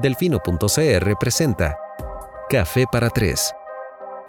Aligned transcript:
Delfino.cr 0.00 1.16
presenta 1.18 1.78
Café 2.50 2.84
para 2.92 3.08
Tres, 3.08 3.54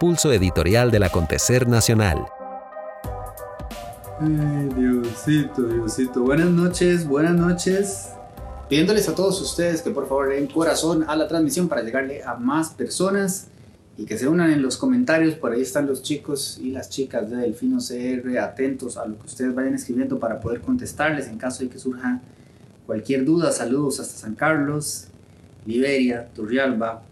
pulso 0.00 0.32
editorial 0.32 0.90
del 0.90 1.02
acontecer 1.02 1.68
nacional. 1.68 2.24
Ay, 4.18 4.70
Diosito, 4.74 5.64
Diosito. 5.64 6.22
Buenas 6.22 6.48
noches, 6.48 7.06
buenas 7.06 7.34
noches. 7.34 8.08
Pidiéndoles 8.70 9.10
a 9.10 9.14
todos 9.14 9.42
ustedes 9.42 9.82
que 9.82 9.90
por 9.90 10.08
favor 10.08 10.30
den 10.30 10.46
corazón 10.46 11.04
a 11.06 11.14
la 11.14 11.28
transmisión 11.28 11.68
para 11.68 11.82
llegarle 11.82 12.24
a 12.24 12.34
más 12.36 12.70
personas 12.70 13.48
y 13.98 14.06
que 14.06 14.16
se 14.16 14.26
unan 14.26 14.50
en 14.50 14.62
los 14.62 14.78
comentarios. 14.78 15.34
Por 15.34 15.52
ahí 15.52 15.60
están 15.60 15.86
los 15.86 16.02
chicos 16.02 16.58
y 16.62 16.70
las 16.70 16.88
chicas 16.88 17.28
de 17.28 17.36
Delfino 17.36 17.76
CR 17.78 18.38
atentos 18.38 18.96
a 18.96 19.04
lo 19.04 19.18
que 19.18 19.26
ustedes 19.26 19.54
vayan 19.54 19.74
escribiendo 19.74 20.18
para 20.18 20.40
poder 20.40 20.62
contestarles 20.62 21.28
en 21.28 21.36
caso 21.36 21.62
de 21.62 21.68
que 21.68 21.78
surja 21.78 22.22
cualquier 22.86 23.26
duda. 23.26 23.52
Saludos 23.52 24.00
hasta 24.00 24.16
San 24.16 24.34
Carlos, 24.34 25.08
Liberia, 25.66 26.28
Turrialba. 26.34 27.02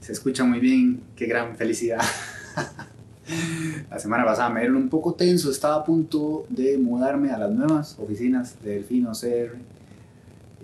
Se 0.00 0.12
escucha 0.12 0.44
muy 0.44 0.60
bien, 0.60 1.00
qué 1.16 1.26
gran 1.26 1.56
felicidad. 1.56 2.00
La 3.90 3.98
semana 3.98 4.24
pasada 4.24 4.50
me 4.50 4.60
dieron 4.60 4.76
un 4.76 4.88
poco 4.88 5.14
tenso, 5.14 5.50
estaba 5.50 5.76
a 5.76 5.84
punto 5.84 6.46
de 6.48 6.78
mudarme 6.78 7.30
a 7.30 7.38
las 7.38 7.50
nuevas 7.50 7.96
oficinas 7.98 8.62
de 8.62 8.74
Delfino 8.76 9.12
CR. 9.12 9.56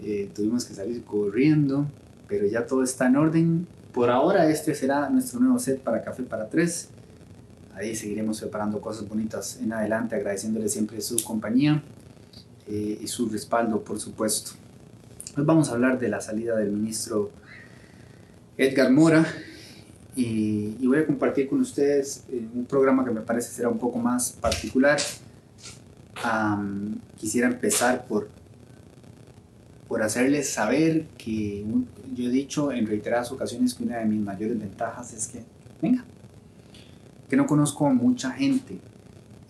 Eh, 0.04 0.30
tuvimos 0.34 0.64
que 0.64 0.74
salir 0.74 1.02
corriendo, 1.04 1.86
pero 2.28 2.46
ya 2.46 2.66
todo 2.66 2.84
está 2.84 3.06
en 3.06 3.16
orden. 3.16 3.66
Por 3.92 4.10
ahora 4.10 4.48
este 4.48 4.74
será 4.74 5.10
nuestro 5.10 5.40
nuevo 5.40 5.58
set 5.58 5.80
para 5.80 6.02
Café 6.02 6.22
para 6.22 6.48
Tres. 6.48 6.88
Ahí 7.74 7.96
seguiremos 7.96 8.40
preparando 8.40 8.80
cosas 8.80 9.08
bonitas 9.08 9.58
en 9.60 9.72
adelante, 9.72 10.14
agradeciéndole 10.14 10.68
siempre 10.68 11.00
su 11.00 11.16
compañía 11.24 11.82
eh, 12.68 12.98
y 13.00 13.06
su 13.06 13.28
respaldo, 13.28 13.82
por 13.82 13.98
supuesto. 13.98 14.52
Hoy 15.34 15.44
vamos 15.46 15.70
a 15.70 15.72
hablar 15.72 15.98
de 15.98 16.10
la 16.10 16.20
salida 16.20 16.56
del 16.56 16.72
ministro 16.72 17.30
Edgar 18.58 18.90
Mora 18.90 19.26
y, 20.14 20.86
voy 20.86 20.98
a 20.98 21.06
compartir 21.06 21.48
con 21.48 21.58
ustedes 21.62 22.24
eh, 22.30 22.46
un 22.54 22.66
programa 22.66 23.02
que 23.02 23.12
me 23.12 23.22
parece 23.22 23.50
será 23.50 23.70
un 23.70 23.78
poco 23.78 23.98
más 23.98 24.32
particular. 24.32 24.98
Quisiera 27.16 27.48
empezar 27.48 28.04
por, 28.06 28.28
por 29.88 30.02
hacerles 30.02 30.50
saber 30.50 31.06
que 31.16 31.64
yo 32.14 32.28
he 32.28 32.30
dicho 32.30 32.70
en 32.70 32.86
reiteradas 32.86 33.32
ocasiones 33.32 33.72
que 33.72 33.84
una 33.84 34.00
de 34.00 34.04
mis 34.04 34.20
mayores 34.20 34.60
ventajas 34.60 35.14
es 35.14 35.28
que, 35.28 35.42
venga, 35.80 36.04
que 37.30 37.36
no 37.36 37.46
conozco 37.46 37.86
a 37.86 37.94
mucha 37.94 38.32
gente. 38.32 38.80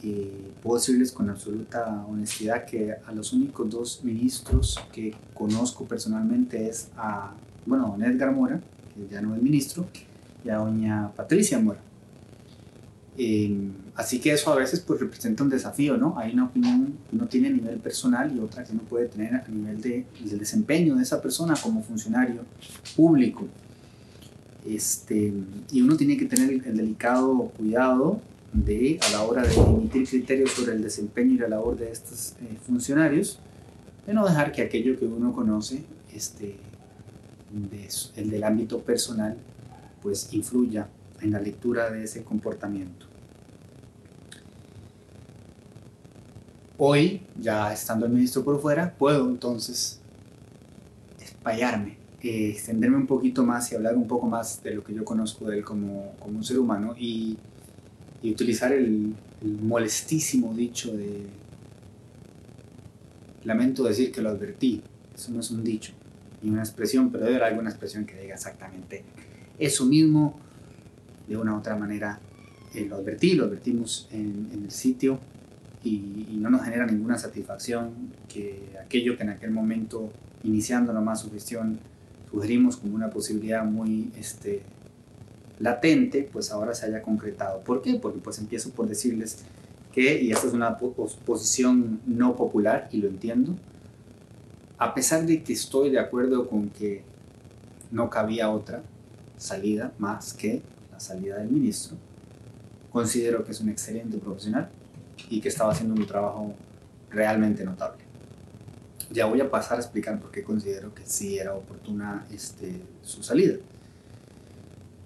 Eh, 0.04 0.50
puedo 0.60 0.78
decirles 0.78 1.12
con 1.12 1.30
absoluta 1.30 2.04
honestidad 2.08 2.64
que 2.64 2.92
a 2.92 3.12
los 3.12 3.32
únicos 3.32 3.70
dos 3.70 4.00
ministros 4.02 4.80
que 4.92 5.14
conozco 5.32 5.84
personalmente 5.84 6.68
es 6.68 6.88
a, 6.96 7.32
bueno, 7.64 7.86
a 7.86 7.90
don 7.90 8.02
Edgar 8.02 8.32
Mora, 8.32 8.60
que 8.94 9.06
ya 9.12 9.20
no 9.20 9.36
es 9.36 9.40
ministro, 9.40 9.86
y 10.44 10.48
a 10.48 10.56
doña 10.56 11.12
Patricia 11.14 11.58
Mora. 11.60 11.78
Eh, 13.16 13.70
así 13.94 14.18
que 14.18 14.32
eso 14.32 14.52
a 14.52 14.56
veces 14.56 14.80
pues 14.80 14.98
representa 14.98 15.44
un 15.44 15.50
desafío, 15.50 15.96
¿no? 15.96 16.18
Hay 16.18 16.32
una 16.32 16.46
opinión 16.46 16.94
que 17.08 17.14
uno 17.14 17.26
tiene 17.26 17.48
a 17.48 17.50
nivel 17.52 17.78
personal 17.78 18.34
y 18.34 18.40
otra 18.40 18.64
que 18.64 18.72
uno 18.72 18.82
puede 18.82 19.06
tener 19.06 19.34
a 19.34 19.46
nivel 19.46 19.80
de, 19.80 20.06
del 20.24 20.38
desempeño 20.38 20.96
de 20.96 21.02
esa 21.02 21.22
persona 21.22 21.54
como 21.62 21.82
funcionario 21.82 22.40
público. 22.96 23.46
Este, 24.66 25.32
y 25.70 25.82
uno 25.82 25.96
tiene 25.96 26.16
que 26.16 26.24
tener 26.24 26.50
el, 26.50 26.64
el 26.64 26.76
delicado 26.76 27.52
cuidado 27.56 28.20
de, 28.52 28.98
a 29.02 29.10
la 29.10 29.22
hora 29.22 29.42
de 29.42 29.54
emitir 29.54 30.08
criterios 30.08 30.50
sobre 30.50 30.72
el 30.72 30.82
desempeño 30.82 31.34
y 31.34 31.38
la 31.38 31.48
labor 31.48 31.76
de 31.76 31.90
estos 31.90 32.34
eh, 32.42 32.58
funcionarios, 32.64 33.38
de 34.06 34.14
no 34.14 34.26
dejar 34.26 34.52
que 34.52 34.62
aquello 34.62 34.98
que 34.98 35.06
uno 35.06 35.32
conoce, 35.32 35.84
este, 36.12 36.56
el 38.16 38.30
del 38.30 38.44
ámbito 38.44 38.80
personal, 38.80 39.36
pues 40.02 40.32
influya 40.32 40.88
en 41.20 41.32
la 41.32 41.40
lectura 41.40 41.90
de 41.90 42.04
ese 42.04 42.22
comportamiento. 42.22 43.06
Hoy, 46.78 47.22
ya 47.38 47.72
estando 47.72 48.06
el 48.06 48.12
ministro 48.12 48.42
por 48.42 48.60
fuera, 48.60 48.94
puedo 48.98 49.28
entonces 49.28 50.00
espallarme, 51.20 51.96
eh, 52.22 52.50
extenderme 52.50 52.96
un 52.96 53.06
poquito 53.06 53.44
más 53.44 53.70
y 53.70 53.76
hablar 53.76 53.96
un 53.96 54.08
poco 54.08 54.26
más 54.26 54.62
de 54.62 54.74
lo 54.74 54.82
que 54.82 54.92
yo 54.92 55.04
conozco 55.04 55.44
de 55.46 55.58
él 55.58 55.64
como, 55.64 56.14
como 56.18 56.38
un 56.38 56.44
ser 56.44 56.58
humano 56.58 56.94
y, 56.98 57.38
y 58.22 58.30
utilizar 58.30 58.72
el, 58.72 59.14
molestísimo 59.60 60.54
dicho 60.54 60.96
de 60.96 61.26
lamento 63.44 63.82
decir 63.82 64.12
que 64.12 64.22
lo 64.22 64.30
advertí. 64.30 64.80
Eso 65.14 65.32
no 65.32 65.40
es 65.40 65.50
un 65.50 65.64
dicho 65.64 65.92
ni 66.42 66.50
una 66.50 66.62
expresión, 66.62 67.10
pero 67.10 67.24
debe 67.24 67.36
haber 67.36 67.48
alguna 67.50 67.70
expresión 67.70 68.04
que 68.04 68.20
diga 68.20 68.34
exactamente 68.34 69.04
eso 69.58 69.86
mismo 69.86 70.38
de 71.28 71.36
una 71.36 71.54
u 71.54 71.58
otra 71.58 71.76
manera 71.76 72.18
eh, 72.74 72.86
lo 72.88 72.96
advertí, 72.96 73.34
lo 73.34 73.44
advertimos 73.44 74.08
en, 74.10 74.48
en 74.52 74.64
el 74.64 74.70
sitio 74.70 75.20
y, 75.84 76.26
y 76.30 76.36
no 76.40 76.50
nos 76.50 76.64
genera 76.64 76.86
ninguna 76.86 77.18
satisfacción 77.18 77.90
que 78.28 78.76
aquello 78.84 79.16
que 79.16 79.22
en 79.22 79.30
aquel 79.30 79.50
momento, 79.50 80.10
iniciando 80.42 80.92
nomás 80.92 81.20
su 81.20 81.30
gestión, 81.30 81.78
sugerimos 82.30 82.76
como 82.76 82.94
una 82.94 83.10
posibilidad 83.10 83.64
muy 83.64 84.10
este, 84.18 84.62
latente, 85.62 86.28
pues 86.30 86.50
ahora 86.50 86.74
se 86.74 86.86
haya 86.86 87.00
concretado. 87.02 87.60
¿Por 87.60 87.80
qué? 87.82 87.94
Porque 87.94 88.18
pues 88.18 88.38
empiezo 88.38 88.70
por 88.70 88.88
decirles 88.88 89.38
que, 89.92 90.20
y 90.20 90.32
esta 90.32 90.48
es 90.48 90.52
una 90.54 90.76
po- 90.76 90.92
pos- 90.92 91.14
posición 91.24 92.00
no 92.04 92.34
popular, 92.34 92.88
y 92.90 92.98
lo 92.98 93.08
entiendo, 93.08 93.54
a 94.78 94.92
pesar 94.92 95.24
de 95.24 95.42
que 95.44 95.52
estoy 95.52 95.90
de 95.90 96.00
acuerdo 96.00 96.48
con 96.48 96.68
que 96.70 97.04
no 97.92 98.10
cabía 98.10 98.50
otra 98.50 98.82
salida 99.38 99.92
más 99.98 100.32
que 100.34 100.62
la 100.90 100.98
salida 100.98 101.38
del 101.38 101.48
ministro, 101.48 101.96
considero 102.90 103.44
que 103.44 103.52
es 103.52 103.60
un 103.60 103.68
excelente 103.68 104.18
profesional 104.18 104.68
y 105.30 105.40
que 105.40 105.48
estaba 105.48 105.70
haciendo 105.72 105.94
un 105.94 106.06
trabajo 106.06 106.54
realmente 107.10 107.64
notable. 107.64 108.02
Ya 109.12 109.26
voy 109.26 109.40
a 109.40 109.48
pasar 109.50 109.78
a 109.78 109.80
explicar 109.80 110.18
por 110.18 110.30
qué 110.32 110.42
considero 110.42 110.92
que 110.94 111.02
sí 111.06 111.38
era 111.38 111.54
oportuna 111.54 112.26
este, 112.32 112.80
su 113.02 113.22
salida. 113.22 113.54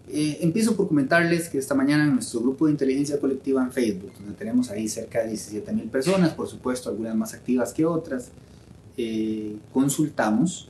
Eh, 0.08 0.38
empiezo 0.40 0.76
por 0.76 0.86
comentarles 0.86 1.48
que 1.48 1.58
esta 1.58 1.74
mañana 1.74 2.04
en 2.04 2.14
nuestro 2.14 2.40
grupo 2.40 2.66
de 2.66 2.72
inteligencia 2.72 3.18
colectiva 3.18 3.62
en 3.62 3.72
Facebook, 3.72 4.12
donde 4.18 4.34
tenemos 4.34 4.70
ahí 4.70 4.88
cerca 4.88 5.20
de 5.20 5.28
17 5.30 5.72
mil 5.72 5.88
personas, 5.88 6.32
por 6.32 6.46
supuesto 6.46 6.88
algunas 6.88 7.16
más 7.16 7.34
activas 7.34 7.72
que 7.72 7.84
otras, 7.84 8.30
eh, 8.96 9.56
consultamos. 9.72 10.68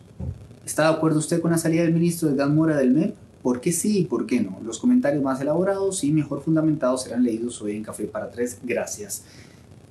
¿Está 0.64 0.91
de 0.91 0.97
acuerdo 0.97 1.19
usted 1.19 1.41
con 1.41 1.50
la 1.50 1.58
salida 1.58 1.82
del 1.82 1.92
ministro 1.92 2.30
Edgar 2.30 2.48
Mora 2.48 2.78
del 2.78 2.92
MEP? 2.92 3.14
¿Por 3.42 3.60
qué 3.60 3.72
sí 3.72 4.00
y 4.00 4.04
por 4.06 4.26
qué 4.26 4.41
no? 4.41 4.58
Los 4.64 4.78
comentarios 4.78 5.22
más 5.22 5.41
elaborados 5.41 6.03
y 6.03 6.10
mejor 6.12 6.41
fundamentados 6.41 7.04
serán 7.04 7.22
leídos 7.22 7.60
hoy 7.62 7.76
en 7.76 7.84
Café 7.84 8.06
para 8.06 8.30
Tres. 8.30 8.58
Gracias. 8.64 9.22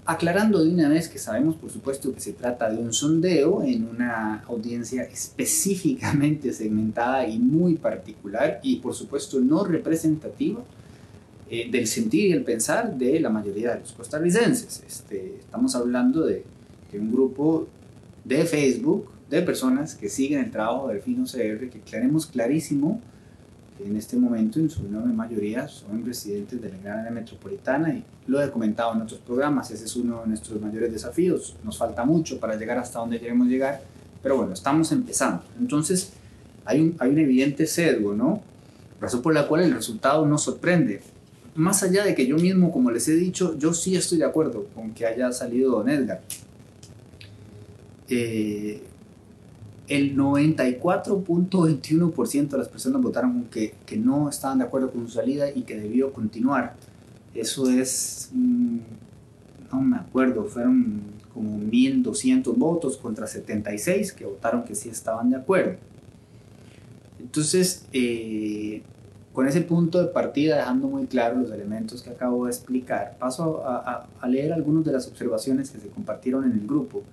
Aclarando 0.07 0.63
de 0.63 0.69
una 0.69 0.87
vez 0.87 1.09
que 1.09 1.17
sabemos, 1.17 1.55
por 1.55 1.71
supuesto, 1.71 2.13
que 2.13 2.19
se 2.19 2.33
trata 2.33 2.69
de 2.69 2.77
un 2.77 2.93
sondeo 2.93 3.63
en 3.63 3.87
una 3.87 4.43
audiencia 4.47 5.01
específicamente 5.01 6.53
segmentada 6.53 7.27
y 7.27 7.39
muy 7.39 7.73
particular 7.75 8.59
y, 8.61 8.75
por 8.75 8.93
supuesto, 8.93 9.39
no 9.39 9.63
representativa 9.63 10.61
eh, 11.49 11.69
del 11.71 11.87
sentir 11.87 12.27
y 12.27 12.31
el 12.33 12.43
pensar 12.43 12.95
de 12.95 13.19
la 13.19 13.31
mayoría 13.31 13.73
de 13.73 13.79
los 13.79 13.93
costarricenses. 13.93 14.83
Este, 14.85 15.37
estamos 15.39 15.75
hablando 15.75 16.23
de, 16.25 16.43
un 16.93 17.11
grupo 17.11 17.67
de 18.23 18.45
Facebook 18.45 19.09
de 19.29 19.41
personas 19.41 19.95
que 19.95 20.07
siguen 20.07 20.45
el 20.45 20.51
trabajo 20.51 20.87
del 20.87 21.01
Fino 21.01 21.25
CR, 21.25 21.67
que 21.69 21.81
tenemos 21.89 22.25
clarísimo 22.27 23.01
en 23.85 23.95
este 23.95 24.17
momento 24.17 24.59
en 24.59 24.69
su 24.69 24.85
enorme 24.85 25.13
mayoría 25.13 25.67
son 25.67 26.03
residentes 26.03 26.59
de 26.59 26.69
la 26.69 26.77
gran 26.77 26.99
área 26.99 27.11
metropolitana 27.11 27.93
y 27.93 28.03
lo 28.27 28.41
he 28.41 28.49
comentado 28.49 28.93
en 28.93 29.01
otros 29.01 29.19
programas, 29.19 29.69
ese 29.69 29.85
es 29.85 29.95
uno 29.95 30.21
de 30.21 30.27
nuestros 30.27 30.59
mayores 30.59 30.91
desafíos, 30.91 31.55
nos 31.63 31.77
falta 31.77 32.03
mucho 32.03 32.39
para 32.39 32.55
llegar 32.55 32.79
hasta 32.79 32.99
donde 32.99 33.19
queremos 33.19 33.47
llegar, 33.47 33.81
pero 34.23 34.37
bueno, 34.37 34.53
estamos 34.53 34.91
empezando. 34.91 35.43
Entonces 35.59 36.13
hay 36.65 36.81
un, 36.81 36.95
hay 36.97 37.11
un 37.11 37.19
evidente 37.19 37.67
sesgo, 37.67 38.15
¿no? 38.15 38.41
Razón 38.99 39.21
por 39.21 39.33
la 39.33 39.47
cual 39.47 39.61
el 39.61 39.73
resultado 39.73 40.25
nos 40.25 40.43
sorprende. 40.43 41.01
Más 41.53 41.83
allá 41.83 42.03
de 42.03 42.15
que 42.15 42.25
yo 42.25 42.37
mismo, 42.37 42.71
como 42.71 42.89
les 42.89 43.07
he 43.07 43.13
dicho, 43.13 43.57
yo 43.57 43.73
sí 43.73 43.95
estoy 43.95 44.17
de 44.17 44.25
acuerdo 44.25 44.65
con 44.73 44.93
que 44.93 45.05
haya 45.05 45.31
salido 45.31 45.71
don 45.71 45.89
Edgar. 45.89 46.21
Eh, 48.09 48.81
el 49.87 50.15
94.21% 50.17 52.49
de 52.49 52.57
las 52.57 52.69
personas 52.69 53.01
votaron 53.01 53.45
que, 53.51 53.75
que 53.85 53.97
no 53.97 54.29
estaban 54.29 54.59
de 54.59 54.65
acuerdo 54.65 54.91
con 54.91 55.07
su 55.07 55.13
salida 55.13 55.49
y 55.53 55.61
que 55.63 55.79
debió 55.79 56.11
continuar. 56.13 56.75
Eso 57.33 57.69
es, 57.69 58.29
mm, 58.33 58.77
no 59.71 59.81
me 59.81 59.97
acuerdo, 59.97 60.45
fueron 60.45 61.01
como 61.33 61.57
1.200 61.59 62.55
votos 62.55 62.97
contra 62.97 63.27
76 63.27 64.13
que 64.13 64.25
votaron 64.25 64.63
que 64.63 64.73
sí 64.75 64.89
estaban 64.89 65.29
de 65.29 65.37
acuerdo. 65.37 65.75
Entonces, 67.19 67.85
eh, 67.93 68.81
con 69.33 69.47
ese 69.47 69.61
punto 69.61 70.01
de 70.01 70.07
partida, 70.07 70.55
dejando 70.57 70.87
muy 70.87 71.05
claro 71.07 71.39
los 71.41 71.51
elementos 71.51 72.01
que 72.01 72.09
acabo 72.11 72.45
de 72.45 72.51
explicar, 72.51 73.17
paso 73.19 73.63
a, 73.65 73.75
a- 73.77 74.07
a 74.21 74.27
leer 74.29 74.53
algunas 74.53 74.85
de 74.85 74.93
las 74.93 75.07
observaciones 75.07 75.69
que 75.71 75.79
se 75.79 75.89
compartieron 75.89 76.45
en 76.45 76.53
el 76.53 76.65
grupo 76.65 77.03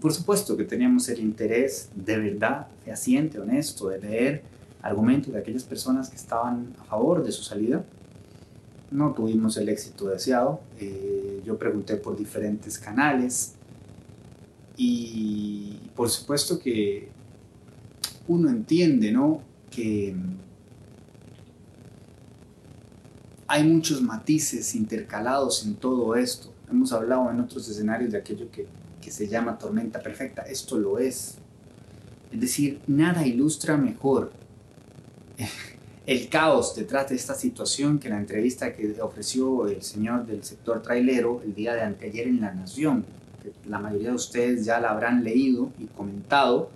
por 0.00 0.12
supuesto 0.12 0.56
que 0.56 0.64
teníamos 0.64 1.08
el 1.08 1.20
interés 1.20 1.90
de 1.94 2.18
verdad, 2.18 2.66
fehaciente, 2.84 3.38
honesto, 3.38 3.88
de 3.88 4.00
leer 4.00 4.42
argumentos 4.80 5.32
de 5.32 5.38
aquellas 5.38 5.64
personas 5.64 6.08
que 6.08 6.16
estaban 6.16 6.74
a 6.80 6.84
favor 6.84 7.22
de 7.22 7.30
su 7.30 7.42
salida. 7.42 7.84
No 8.90 9.12
tuvimos 9.12 9.56
el 9.56 9.68
éxito 9.68 10.08
deseado. 10.08 10.60
Eh, 10.80 11.42
yo 11.44 11.58
pregunté 11.58 11.96
por 11.96 12.16
diferentes 12.16 12.78
canales 12.78 13.54
y 14.76 15.78
por 15.94 16.08
supuesto 16.08 16.58
que 16.58 17.08
uno 18.28 18.48
entiende, 18.48 19.12
¿no? 19.12 19.40
Que 19.70 20.14
hay 23.46 23.64
muchos 23.64 24.00
matices 24.00 24.74
intercalados 24.74 25.64
en 25.66 25.74
todo 25.74 26.16
esto. 26.16 26.50
Hemos 26.70 26.92
hablado 26.92 27.30
en 27.30 27.40
otros 27.40 27.68
escenarios 27.68 28.10
de 28.10 28.18
aquello 28.18 28.50
que, 28.50 28.66
que 29.02 29.10
se 29.10 29.28
llama 29.28 29.58
tormenta 29.58 30.00
perfecta. 30.00 30.42
Esto 30.42 30.78
lo 30.78 30.98
es. 30.98 31.34
Es 32.32 32.40
decir, 32.40 32.80
nada 32.86 33.26
ilustra 33.26 33.76
mejor 33.76 34.32
el 36.06 36.28
caos 36.30 36.74
detrás 36.74 37.10
de 37.10 37.16
esta 37.16 37.34
situación 37.34 37.98
que 37.98 38.08
la 38.08 38.16
entrevista 38.16 38.74
que 38.74 39.02
ofreció 39.02 39.66
el 39.66 39.82
señor 39.82 40.24
del 40.24 40.42
sector 40.42 40.80
trailero 40.80 41.42
el 41.44 41.54
día 41.54 41.74
de 41.74 41.82
anteayer 41.82 42.26
en 42.26 42.40
La 42.40 42.54
Nación, 42.54 43.04
la 43.68 43.78
mayoría 43.78 44.08
de 44.08 44.14
ustedes 44.14 44.64
ya 44.64 44.80
la 44.80 44.90
habrán 44.90 45.22
leído 45.24 45.70
y 45.78 45.84
comentado 45.86 46.70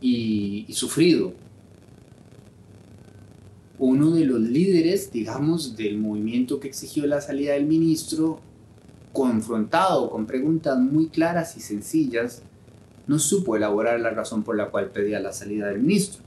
y, 0.00 0.66
y 0.68 0.72
sufrido. 0.74 1.32
Uno 3.78 4.10
de 4.10 4.24
los 4.24 4.40
líderes, 4.40 5.12
digamos, 5.12 5.76
del 5.76 5.98
movimiento 5.98 6.60
que 6.60 6.68
exigió 6.68 7.06
la 7.06 7.20
salida 7.20 7.52
del 7.52 7.66
ministro, 7.66 8.40
confrontado 9.16 10.10
con 10.10 10.26
preguntas 10.26 10.78
muy 10.78 11.08
claras 11.08 11.56
y 11.56 11.60
sencillas, 11.60 12.42
no 13.06 13.18
supo 13.18 13.56
elaborar 13.56 13.98
la 13.98 14.10
razón 14.10 14.42
por 14.42 14.56
la 14.56 14.70
cual 14.70 14.90
pedía 14.90 15.20
la 15.20 15.32
salida 15.32 15.68
del 15.68 15.80
ministro, 15.80 16.22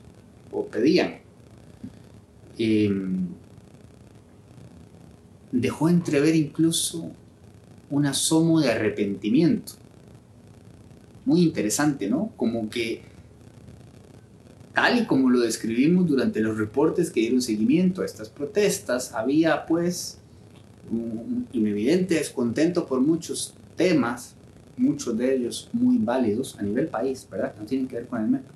o 0.51 0.65
pedían. 0.65 1.19
Em, 2.57 3.27
dejó 5.51 5.87
entrever 5.87 6.35
incluso 6.35 7.11
un 7.91 8.07
asomo 8.07 8.59
de 8.59 8.71
arrepentimiento. 8.71 9.73
Muy 11.25 11.43
interesante, 11.43 12.09
¿no? 12.09 12.31
Como 12.37 12.71
que, 12.71 13.03
tal 14.73 14.99
y 14.99 15.05
como 15.05 15.29
lo 15.29 15.41
describimos 15.41 16.07
durante 16.07 16.39
los 16.39 16.57
reportes 16.57 17.11
que 17.11 17.19
dieron 17.19 17.43
seguimiento 17.43 18.01
a 18.01 18.05
estas 18.05 18.29
protestas, 18.29 19.13
había 19.13 19.67
pues 19.67 20.17
un, 20.91 21.47
evidente 21.53 22.15
descontento 22.15 22.85
por 22.85 23.01
muchos 23.01 23.53
temas, 23.75 24.35
muchos 24.77 25.17
de 25.17 25.35
ellos 25.35 25.69
muy 25.73 25.97
válidos 25.97 26.57
a 26.59 26.63
nivel 26.63 26.87
país, 26.87 27.27
¿verdad? 27.29 27.53
No 27.59 27.65
tienen 27.65 27.87
que 27.87 27.95
ver 27.95 28.07
con 28.07 28.21
el 28.21 28.27
metro. 28.27 28.53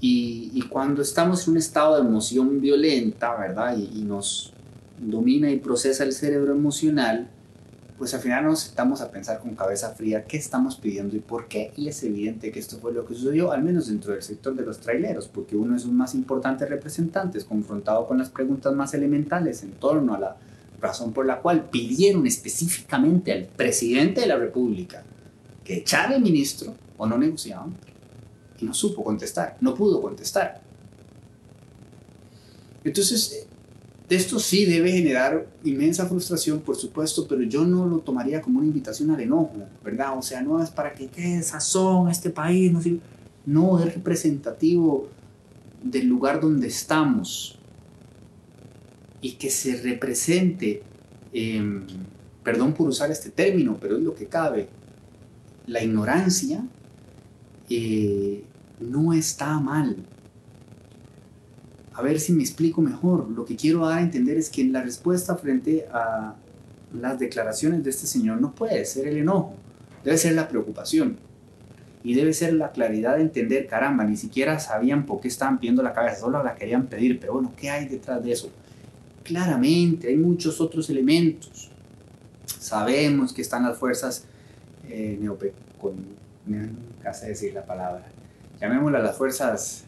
Y, 0.00 0.52
y, 0.54 0.62
cuando 0.62 1.02
estamos 1.02 1.46
en 1.46 1.52
un 1.52 1.58
estado 1.58 1.96
de 1.96 2.08
emoción 2.08 2.60
violenta, 2.60 3.34
¿verdad? 3.36 3.76
Y, 3.76 3.98
y, 3.98 4.02
nos 4.02 4.52
domina 4.96 5.50
y 5.50 5.58
procesa 5.58 6.04
el 6.04 6.12
cerebro 6.12 6.52
emocional, 6.52 7.28
pues 7.98 8.14
al 8.14 8.20
final 8.20 8.44
nos 8.44 8.60
sentamos 8.60 9.00
a 9.00 9.10
pensar 9.10 9.40
con 9.40 9.56
cabeza 9.56 9.90
fría 9.90 10.24
qué 10.24 10.36
estamos 10.36 10.76
pidiendo 10.76 11.16
y 11.16 11.18
por 11.18 11.48
qué. 11.48 11.72
Y 11.76 11.88
es 11.88 12.00
evidente 12.04 12.52
que 12.52 12.60
esto 12.60 12.78
fue 12.78 12.92
lo 12.92 13.04
que 13.04 13.14
sucedió, 13.14 13.50
al 13.50 13.64
menos 13.64 13.88
dentro 13.88 14.12
del 14.12 14.22
sector 14.22 14.54
de 14.54 14.64
los 14.64 14.78
traileros, 14.78 15.26
porque 15.26 15.56
uno 15.56 15.74
de 15.74 15.80
sus 15.80 15.90
más 15.90 16.14
importantes 16.14 16.68
representantes, 16.68 17.44
confrontado 17.44 18.06
con 18.06 18.18
las 18.18 18.30
preguntas 18.30 18.72
más 18.72 18.94
elementales 18.94 19.64
en 19.64 19.72
torno 19.72 20.14
a 20.14 20.20
la 20.20 20.36
razón 20.80 21.12
por 21.12 21.26
la 21.26 21.40
cual 21.40 21.68
pidieron 21.70 22.26
específicamente 22.26 23.32
al 23.32 23.46
presidente 23.46 24.20
de 24.20 24.26
la 24.26 24.36
República 24.36 25.04
que 25.64 25.78
echara 25.78 26.16
el 26.16 26.22
ministro 26.22 26.74
o 26.96 27.06
no 27.06 27.18
negociaban, 27.18 27.76
y 28.60 28.64
no 28.64 28.74
supo 28.74 29.04
contestar, 29.04 29.56
no 29.60 29.74
pudo 29.74 30.00
contestar. 30.00 30.60
Entonces, 32.84 33.46
esto 34.08 34.38
sí 34.38 34.64
debe 34.64 34.90
generar 34.90 35.46
inmensa 35.64 36.06
frustración, 36.06 36.60
por 36.60 36.76
supuesto, 36.76 37.26
pero 37.28 37.42
yo 37.42 37.64
no 37.64 37.86
lo 37.86 37.98
tomaría 37.98 38.40
como 38.40 38.58
una 38.58 38.66
invitación 38.66 39.10
al 39.10 39.20
enojo, 39.20 39.52
¿verdad? 39.84 40.16
O 40.18 40.22
sea, 40.22 40.40
no 40.42 40.62
es 40.62 40.70
para 40.70 40.94
que 40.94 41.08
quede 41.08 41.42
sazón 41.42 42.08
a 42.08 42.12
este 42.12 42.30
país, 42.30 42.72
no, 42.72 42.80
no 43.46 43.78
es 43.78 43.94
representativo 43.94 45.08
del 45.82 46.06
lugar 46.06 46.40
donde 46.40 46.68
estamos 46.68 47.57
y 49.20 49.32
que 49.32 49.50
se 49.50 49.80
represente, 49.82 50.82
eh, 51.32 51.80
perdón 52.42 52.72
por 52.74 52.88
usar 52.88 53.10
este 53.10 53.30
término, 53.30 53.76
pero 53.80 53.96
es 53.96 54.02
lo 54.02 54.14
que 54.14 54.26
cabe, 54.26 54.68
la 55.66 55.82
ignorancia 55.82 56.64
eh, 57.68 58.44
no 58.80 59.12
está 59.12 59.58
mal. 59.60 59.96
A 61.92 62.02
ver 62.02 62.20
si 62.20 62.32
me 62.32 62.42
explico 62.42 62.80
mejor. 62.80 63.28
Lo 63.28 63.44
que 63.44 63.56
quiero 63.56 63.86
dar 63.86 63.98
a 63.98 64.02
entender 64.02 64.38
es 64.38 64.48
que 64.50 64.64
la 64.64 64.82
respuesta 64.82 65.36
frente 65.36 65.86
a 65.92 66.36
las 66.94 67.18
declaraciones 67.18 67.84
de 67.84 67.90
este 67.90 68.06
señor 68.06 68.40
no 68.40 68.54
puede 68.54 68.84
ser 68.84 69.08
el 69.08 69.18
enojo, 69.18 69.54
debe 70.04 70.16
ser 70.16 70.34
la 70.34 70.48
preocupación. 70.48 71.18
Y 72.04 72.14
debe 72.14 72.32
ser 72.32 72.54
la 72.54 72.70
claridad 72.70 73.16
de 73.16 73.22
entender, 73.22 73.66
caramba, 73.66 74.04
ni 74.04 74.16
siquiera 74.16 74.60
sabían 74.60 75.04
por 75.04 75.20
qué 75.20 75.28
estaban 75.28 75.58
pidiendo 75.58 75.82
la 75.82 75.92
cabeza, 75.92 76.20
solo 76.20 76.42
la 76.42 76.54
querían 76.54 76.86
pedir, 76.86 77.18
pero 77.18 77.34
bueno, 77.34 77.52
¿qué 77.56 77.68
hay 77.68 77.88
detrás 77.88 78.22
de 78.22 78.32
eso? 78.32 78.50
Claramente 79.28 80.08
hay 80.08 80.16
muchos 80.16 80.58
otros 80.58 80.88
elementos. 80.88 81.70
Sabemos 82.46 83.34
que 83.34 83.42
están 83.42 83.62
las 83.62 83.76
fuerzas 83.76 84.24
eh, 84.88 85.18
neope 85.20 85.52
decir 87.26 87.52
la 87.52 87.62
palabra, 87.66 88.06
llamémoslas 88.58 89.02
las 89.02 89.16
fuerzas 89.18 89.84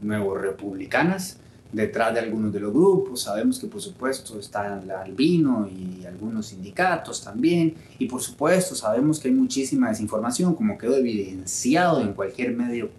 nuevo 0.00 0.36
republicanas 0.36 1.38
detrás 1.72 2.14
de 2.14 2.20
algunos 2.20 2.52
de 2.52 2.60
los 2.60 2.72
grupos. 2.72 3.22
Sabemos 3.22 3.58
que 3.58 3.66
por 3.66 3.80
supuesto 3.80 4.38
está 4.38 4.80
el 4.80 4.88
albino 4.88 5.68
y 5.68 6.06
algunos 6.06 6.46
sindicatos 6.46 7.24
también. 7.24 7.74
Y 7.98 8.06
por 8.06 8.22
supuesto 8.22 8.76
sabemos 8.76 9.18
que 9.18 9.26
hay 9.26 9.34
muchísima 9.34 9.88
desinformación, 9.88 10.54
como 10.54 10.78
quedó 10.78 10.96
evidenciado 10.96 12.02
en 12.02 12.12
cualquier 12.12 12.54
medio 12.54 12.90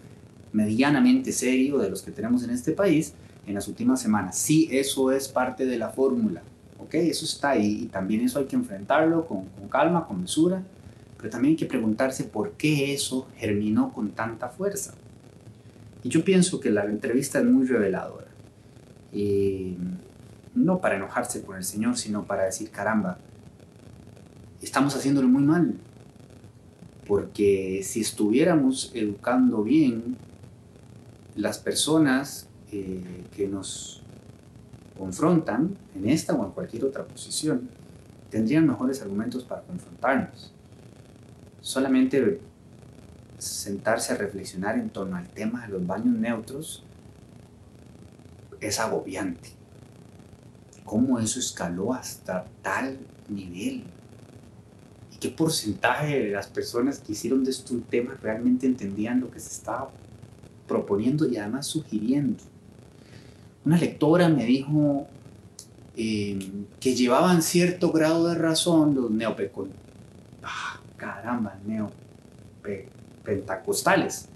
medianamente 0.53 1.31
serio 1.31 1.77
de 1.77 1.89
los 1.89 2.01
que 2.01 2.11
tenemos 2.11 2.43
en 2.43 2.51
este 2.51 2.71
país 2.71 3.13
en 3.45 3.55
las 3.55 3.67
últimas 3.67 4.01
semanas. 4.01 4.37
Sí, 4.37 4.67
eso 4.71 5.11
es 5.11 5.27
parte 5.27 5.65
de 5.65 5.77
la 5.77 5.89
fórmula. 5.89 6.41
¿ok? 6.79 6.95
Eso 6.95 7.25
está 7.25 7.51
ahí 7.51 7.83
y 7.83 7.85
también 7.87 8.21
eso 8.21 8.39
hay 8.39 8.45
que 8.45 8.55
enfrentarlo 8.55 9.25
con, 9.25 9.45
con 9.45 9.67
calma, 9.69 10.05
con 10.07 10.21
mesura, 10.21 10.63
pero 11.17 11.29
también 11.29 11.53
hay 11.53 11.57
que 11.57 11.65
preguntarse 11.65 12.23
por 12.23 12.53
qué 12.53 12.93
eso 12.93 13.27
germinó 13.37 13.93
con 13.93 14.11
tanta 14.11 14.49
fuerza. 14.49 14.93
Y 16.03 16.09
yo 16.09 16.23
pienso 16.23 16.59
que 16.59 16.71
la 16.71 16.85
entrevista 16.85 17.39
es 17.39 17.45
muy 17.45 17.65
reveladora. 17.67 18.27
Y 19.13 19.75
no 20.55 20.81
para 20.81 20.95
enojarse 20.95 21.43
con 21.43 21.57
el 21.57 21.63
Señor, 21.63 21.97
sino 21.97 22.23
para 22.23 22.43
decir, 22.43 22.71
caramba, 22.71 23.19
estamos 24.61 24.95
haciéndolo 24.95 25.27
muy 25.27 25.43
mal. 25.43 25.75
Porque 27.07 27.81
si 27.83 28.01
estuviéramos 28.01 28.91
educando 28.95 29.63
bien, 29.63 30.17
las 31.35 31.57
personas 31.57 32.47
eh, 32.71 33.25
que 33.35 33.47
nos 33.47 34.01
confrontan 34.97 35.77
en 35.95 36.09
esta 36.09 36.33
o 36.33 36.45
en 36.45 36.51
cualquier 36.51 36.85
otra 36.85 37.05
posición 37.05 37.69
tendrían 38.29 38.67
mejores 38.67 39.01
argumentos 39.01 39.43
para 39.43 39.61
confrontarnos. 39.63 40.53
Solamente 41.61 42.39
sentarse 43.37 44.13
a 44.13 44.17
reflexionar 44.17 44.77
en 44.77 44.89
torno 44.89 45.15
al 45.15 45.27
tema 45.27 45.65
de 45.65 45.73
los 45.73 45.85
baños 45.85 46.15
neutros 46.15 46.83
es 48.59 48.79
agobiante. 48.79 49.49
¿Cómo 50.85 51.19
eso 51.19 51.39
escaló 51.39 51.93
hasta 51.93 52.45
tal 52.61 52.99
nivel? 53.27 53.83
¿Y 55.13 55.17
qué 55.19 55.29
porcentaje 55.29 56.25
de 56.25 56.31
las 56.31 56.47
personas 56.47 56.99
que 56.99 57.13
hicieron 57.13 57.43
de 57.43 57.51
esto 57.51 57.73
un 57.73 57.81
tema 57.81 58.17
realmente 58.21 58.65
entendían 58.65 59.19
lo 59.19 59.31
que 59.31 59.39
se 59.39 59.49
estaba 59.49 59.91
proponiendo 60.71 61.27
y 61.27 61.37
además 61.37 61.67
sugiriendo? 61.67 62.41
Una 63.65 63.77
lectora 63.77 64.29
me 64.29 64.45
dijo 64.45 65.05
eh, 65.95 66.39
que 66.79 66.95
llevaban 66.95 67.41
cierto 67.41 67.91
grado 67.91 68.27
de 68.27 68.35
razón 68.35 68.95
los 68.95 69.11
neopecon... 69.11 69.69
Ah, 70.41 70.79
caramba, 70.97 71.59
neopentacostales. 72.63 74.29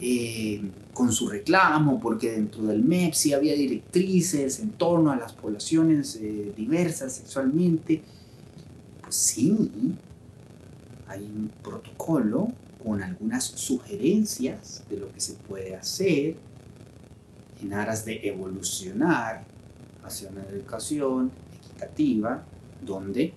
Eh, 0.00 0.62
con 0.92 1.12
su 1.12 1.28
reclamo, 1.28 2.00
porque 2.00 2.32
dentro 2.32 2.62
del 2.64 2.82
MEP 2.82 3.12
sí 3.12 3.32
había 3.32 3.54
directrices 3.54 4.60
en 4.60 4.70
torno 4.70 5.10
a 5.10 5.16
las 5.16 5.32
poblaciones 5.34 6.16
eh, 6.16 6.52
diversas 6.56 7.12
sexualmente. 7.14 8.02
Pues 9.02 9.14
sí, 9.14 9.70
hay 11.06 11.22
un 11.22 11.50
protocolo 11.62 12.48
con 12.86 13.02
algunas 13.02 13.42
sugerencias 13.42 14.84
de 14.88 14.98
lo 14.98 15.12
que 15.12 15.20
se 15.20 15.32
puede 15.34 15.74
hacer 15.74 16.36
en 17.60 17.72
aras 17.72 18.04
de 18.04 18.28
evolucionar 18.28 19.42
hacia 20.04 20.28
una 20.28 20.44
educación 20.44 21.32
equitativa 21.52 22.44
donde 22.80 23.32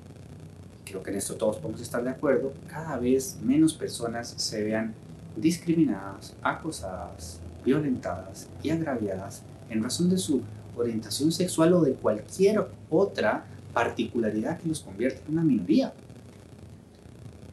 creo 0.86 1.02
que 1.02 1.10
en 1.10 1.18
esto 1.18 1.34
todos 1.34 1.58
podemos 1.58 1.82
estar 1.82 2.04
de 2.04 2.12
acuerdo, 2.12 2.54
cada 2.68 2.98
vez 2.98 3.38
menos 3.42 3.74
personas 3.74 4.36
se 4.38 4.64
vean 4.64 4.94
discriminadas, 5.36 6.36
acosadas, 6.44 7.40
violentadas 7.66 8.48
y 8.62 8.70
agraviadas 8.70 9.42
en 9.72 9.82
razón 9.82 10.12
de 10.12 10.20
su 10.20 10.44
orientación 10.78 11.32
sexual 11.32 11.74
o 11.74 11.82
de 11.82 11.94
cualquier 11.94 12.68
otra 12.92 13.46
particularidad 13.74 14.60
que 14.60 14.68
los 14.68 14.82
convierta 14.82 15.22
en 15.28 15.34
una 15.34 15.44
minoría. 15.44 15.92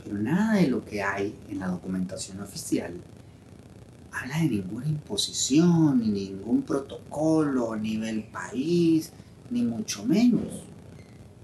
Pero 0.07 0.23
nada 0.23 0.55
de 0.55 0.69
lo 0.69 0.85
que 0.85 1.03
hay 1.03 1.35
en 1.49 1.59
la 1.59 1.67
documentación 1.67 2.41
oficial 2.41 2.95
habla 4.13 4.39
de 4.39 4.49
ninguna 4.49 4.87
imposición, 4.87 6.01
ni 6.01 6.09
ningún 6.09 6.63
protocolo 6.63 7.73
a 7.73 7.77
nivel 7.77 8.23
país, 8.25 9.13
ni 9.51 9.63
mucho 9.63 10.05
menos. 10.05 10.63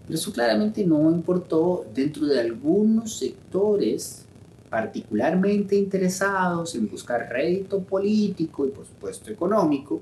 Pero 0.07 0.15
eso 0.19 0.33
claramente 0.33 0.87
no 0.87 1.11
importó 1.11 1.85
dentro 1.93 2.25
de 2.27 2.41
algunos 2.41 3.19
sectores 3.19 4.27
particularmente 4.71 5.77
interesados 5.77 6.75
en 6.77 6.89
buscar 6.89 7.29
rédito 7.29 7.83
político 7.83 8.65
y 8.65 8.71
por 8.71 8.87
supuesto 8.87 9.31
económico, 9.31 10.01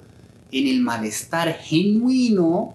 en 0.52 0.68
el 0.68 0.80
malestar 0.80 1.54
genuino 1.54 2.74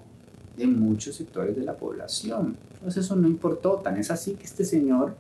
de 0.58 0.68
muchos 0.68 1.16
sectores 1.16 1.56
de 1.56 1.64
la 1.64 1.78
población. 1.78 2.58
Entonces 2.74 3.06
eso 3.06 3.16
no 3.16 3.28
importó, 3.28 3.76
tan 3.76 3.98
es 3.98 4.12
así 4.12 4.34
que 4.34 4.44
este 4.44 4.66
señor 4.66 5.16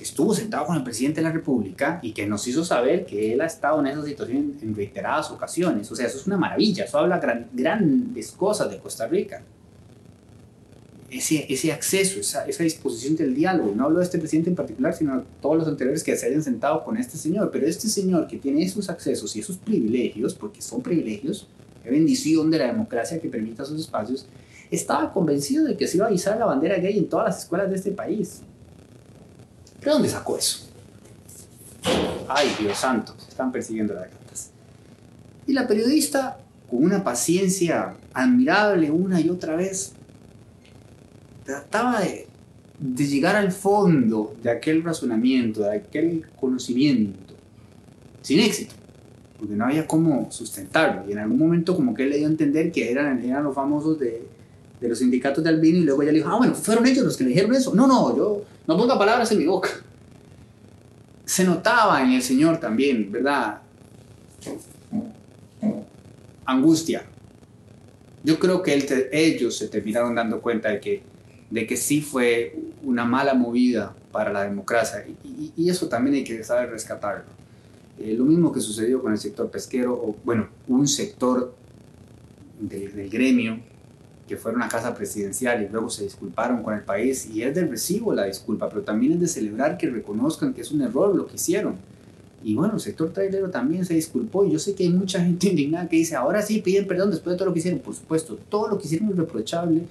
que 0.00 0.04
estuvo 0.04 0.34
sentado 0.34 0.64
con 0.64 0.76
el 0.78 0.82
presidente 0.82 1.20
de 1.20 1.26
la 1.26 1.30
República 1.30 2.00
y 2.00 2.12
que 2.12 2.26
nos 2.26 2.48
hizo 2.48 2.64
saber 2.64 3.04
que 3.04 3.34
él 3.34 3.42
ha 3.42 3.44
estado 3.44 3.80
en 3.80 3.88
esa 3.88 4.02
situación 4.02 4.56
en 4.62 4.74
reiteradas 4.74 5.30
ocasiones. 5.30 5.92
O 5.92 5.94
sea, 5.94 6.06
eso 6.06 6.16
es 6.16 6.26
una 6.26 6.38
maravilla, 6.38 6.84
eso 6.84 6.96
habla 6.96 7.20
grandes 7.52 8.32
cosas 8.32 8.70
de 8.70 8.78
Costa 8.78 9.06
Rica 9.06 9.42
ese, 11.10 11.44
ese 11.52 11.70
acceso, 11.70 12.18
esa, 12.18 12.46
esa, 12.46 12.62
disposición 12.62 13.14
del 13.14 13.34
diálogo. 13.34 13.74
No 13.76 13.84
hablo 13.84 13.98
de 13.98 14.04
este 14.04 14.18
presidente 14.18 14.48
en 14.48 14.56
particular, 14.56 14.94
sino 14.94 15.18
de 15.18 15.24
todos 15.42 15.58
los 15.58 15.68
anteriores 15.68 16.02
que 16.02 16.16
se 16.16 16.24
hayan 16.24 16.42
sentado 16.42 16.82
con 16.82 16.96
este 16.96 17.18
señor. 17.18 17.50
Pero 17.52 17.66
este 17.66 17.88
señor 17.88 18.26
que 18.26 18.38
tiene 18.38 18.62
esos 18.62 18.88
accesos 18.88 19.36
y 19.36 19.40
esos 19.40 19.58
privilegios, 19.58 20.32
porque 20.32 20.62
son 20.62 20.80
privilegios, 20.80 21.46
qué 21.82 21.90
bendición 21.90 22.50
de 22.50 22.58
la 22.58 22.68
democracia 22.68 23.20
que 23.20 23.28
permita 23.28 23.64
esos 23.64 23.78
espacios, 23.78 24.26
estaba 24.70 25.12
convencido 25.12 25.64
de 25.64 25.76
que 25.76 25.86
se 25.86 25.98
iba 25.98 26.06
a 26.06 26.12
izar 26.12 26.38
la 26.38 26.46
bandera 26.46 26.78
gay 26.78 26.96
en 26.96 27.06
todas 27.06 27.26
las 27.26 27.38
escuelas 27.40 27.68
de 27.68 27.76
este 27.76 27.90
país. 27.90 28.40
¿De 29.80 29.90
dónde 29.90 30.08
sacó 30.08 30.36
eso? 30.36 30.68
Ay, 32.28 32.54
Dios 32.60 32.78
santo, 32.78 33.14
se 33.18 33.30
están 33.30 33.50
persiguiendo 33.50 33.94
las 33.94 34.04
gatas. 34.04 34.50
Y 35.46 35.52
la 35.52 35.66
periodista, 35.66 36.38
con 36.70 36.84
una 36.84 37.02
paciencia 37.02 37.96
admirable 38.12 38.90
una 38.90 39.20
y 39.20 39.30
otra 39.30 39.56
vez, 39.56 39.92
trataba 41.44 42.00
de, 42.00 42.28
de 42.78 43.06
llegar 43.06 43.36
al 43.36 43.52
fondo 43.52 44.36
de 44.42 44.50
aquel 44.50 44.82
razonamiento, 44.82 45.62
de 45.62 45.76
aquel 45.76 46.26
conocimiento, 46.38 47.34
sin 48.20 48.40
éxito, 48.40 48.74
porque 49.38 49.54
no 49.54 49.64
había 49.64 49.86
cómo 49.86 50.30
sustentarlo. 50.30 51.08
Y 51.08 51.12
en 51.12 51.18
algún 51.18 51.38
momento 51.38 51.74
como 51.74 51.94
que 51.94 52.04
él 52.04 52.10
le 52.10 52.18
dio 52.18 52.26
a 52.26 52.30
entender 52.30 52.70
que 52.70 52.92
eran, 52.92 53.24
eran 53.24 53.44
los 53.44 53.54
famosos 53.54 53.98
de, 53.98 54.29
de 54.80 54.88
los 54.88 54.98
sindicatos 54.98 55.44
de 55.44 55.50
Albino 55.50 55.78
y 55.78 55.82
luego 55.82 56.02
ella 56.02 56.12
le 56.12 56.18
dijo, 56.18 56.30
ah, 56.30 56.38
bueno, 56.38 56.54
fueron 56.54 56.86
ellos 56.86 57.04
los 57.04 57.16
que 57.16 57.24
le 57.24 57.30
dijeron 57.30 57.54
eso. 57.54 57.74
No, 57.74 57.86
no, 57.86 58.16
yo 58.16 58.44
no 58.66 58.76
ponga 58.76 58.98
palabras 58.98 59.30
en 59.32 59.38
mi 59.38 59.46
boca. 59.46 59.70
Se 61.24 61.44
notaba 61.44 62.02
en 62.02 62.12
el 62.12 62.22
Señor 62.22 62.58
también, 62.58 63.12
¿verdad? 63.12 63.60
Angustia. 66.44 67.04
Yo 68.24 68.38
creo 68.38 68.62
que 68.62 68.74
él 68.74 69.08
ellos 69.12 69.56
se 69.56 69.68
terminaron 69.68 70.14
dando 70.14 70.40
cuenta 70.40 70.70
de 70.70 70.80
que 70.80 71.10
de 71.50 71.66
que 71.66 71.76
sí 71.76 72.00
fue 72.00 72.56
una 72.82 73.04
mala 73.04 73.34
movida 73.34 73.94
para 74.12 74.32
la 74.32 74.44
democracia 74.44 75.04
y, 75.24 75.68
eso 75.68 75.88
también 75.88 76.16
hay 76.16 76.24
que 76.24 76.42
saber 76.42 76.70
rescatarlo. 76.70 77.24
Eh, 77.98 78.14
lo 78.16 78.24
mismo 78.24 78.52
que 78.52 78.60
sucedió 78.60 79.02
con 79.02 79.12
el 79.12 79.18
sector 79.18 79.50
pesquero, 79.50 79.92
o 79.92 80.16
bueno, 80.24 80.48
un 80.68 80.88
sector 80.88 81.54
del 82.58 83.10
gremio 83.10 83.60
que 84.30 84.36
fueron 84.36 84.62
a 84.62 84.68
casa 84.68 84.94
presidencial 84.94 85.60
y 85.60 85.68
luego 85.68 85.90
se 85.90 86.04
disculparon 86.04 86.62
con 86.62 86.72
el 86.72 86.82
país 86.82 87.28
y 87.34 87.42
es 87.42 87.52
del 87.52 87.68
recibo 87.68 88.14
la 88.14 88.26
disculpa, 88.26 88.68
pero 88.68 88.82
también 88.82 89.14
es 89.14 89.20
de 89.20 89.26
celebrar 89.26 89.76
que 89.76 89.90
reconozcan 89.90 90.54
que 90.54 90.60
es 90.60 90.70
un 90.70 90.82
error 90.82 91.16
lo 91.16 91.26
que 91.26 91.34
hicieron. 91.34 91.74
Y 92.44 92.54
bueno, 92.54 92.74
el 92.74 92.80
sector 92.80 93.12
trailero 93.12 93.50
también 93.50 93.84
se 93.84 93.94
disculpó 93.94 94.44
y 94.44 94.52
yo 94.52 94.60
sé 94.60 94.76
que 94.76 94.84
hay 94.84 94.90
mucha 94.90 95.20
gente 95.20 95.48
indignada 95.50 95.88
que 95.88 95.96
dice, 95.96 96.14
ahora 96.14 96.42
sí 96.42 96.60
piden 96.60 96.86
perdón 96.86 97.10
después 97.10 97.34
de 97.34 97.38
todo 97.38 97.48
lo 97.48 97.52
que 97.52 97.58
hicieron. 97.58 97.80
Por 97.80 97.92
supuesto, 97.92 98.38
todo 98.48 98.68
lo 98.68 98.78
que 98.78 98.86
hicieron 98.86 99.08
es 99.08 99.16
reprochable 99.16 99.82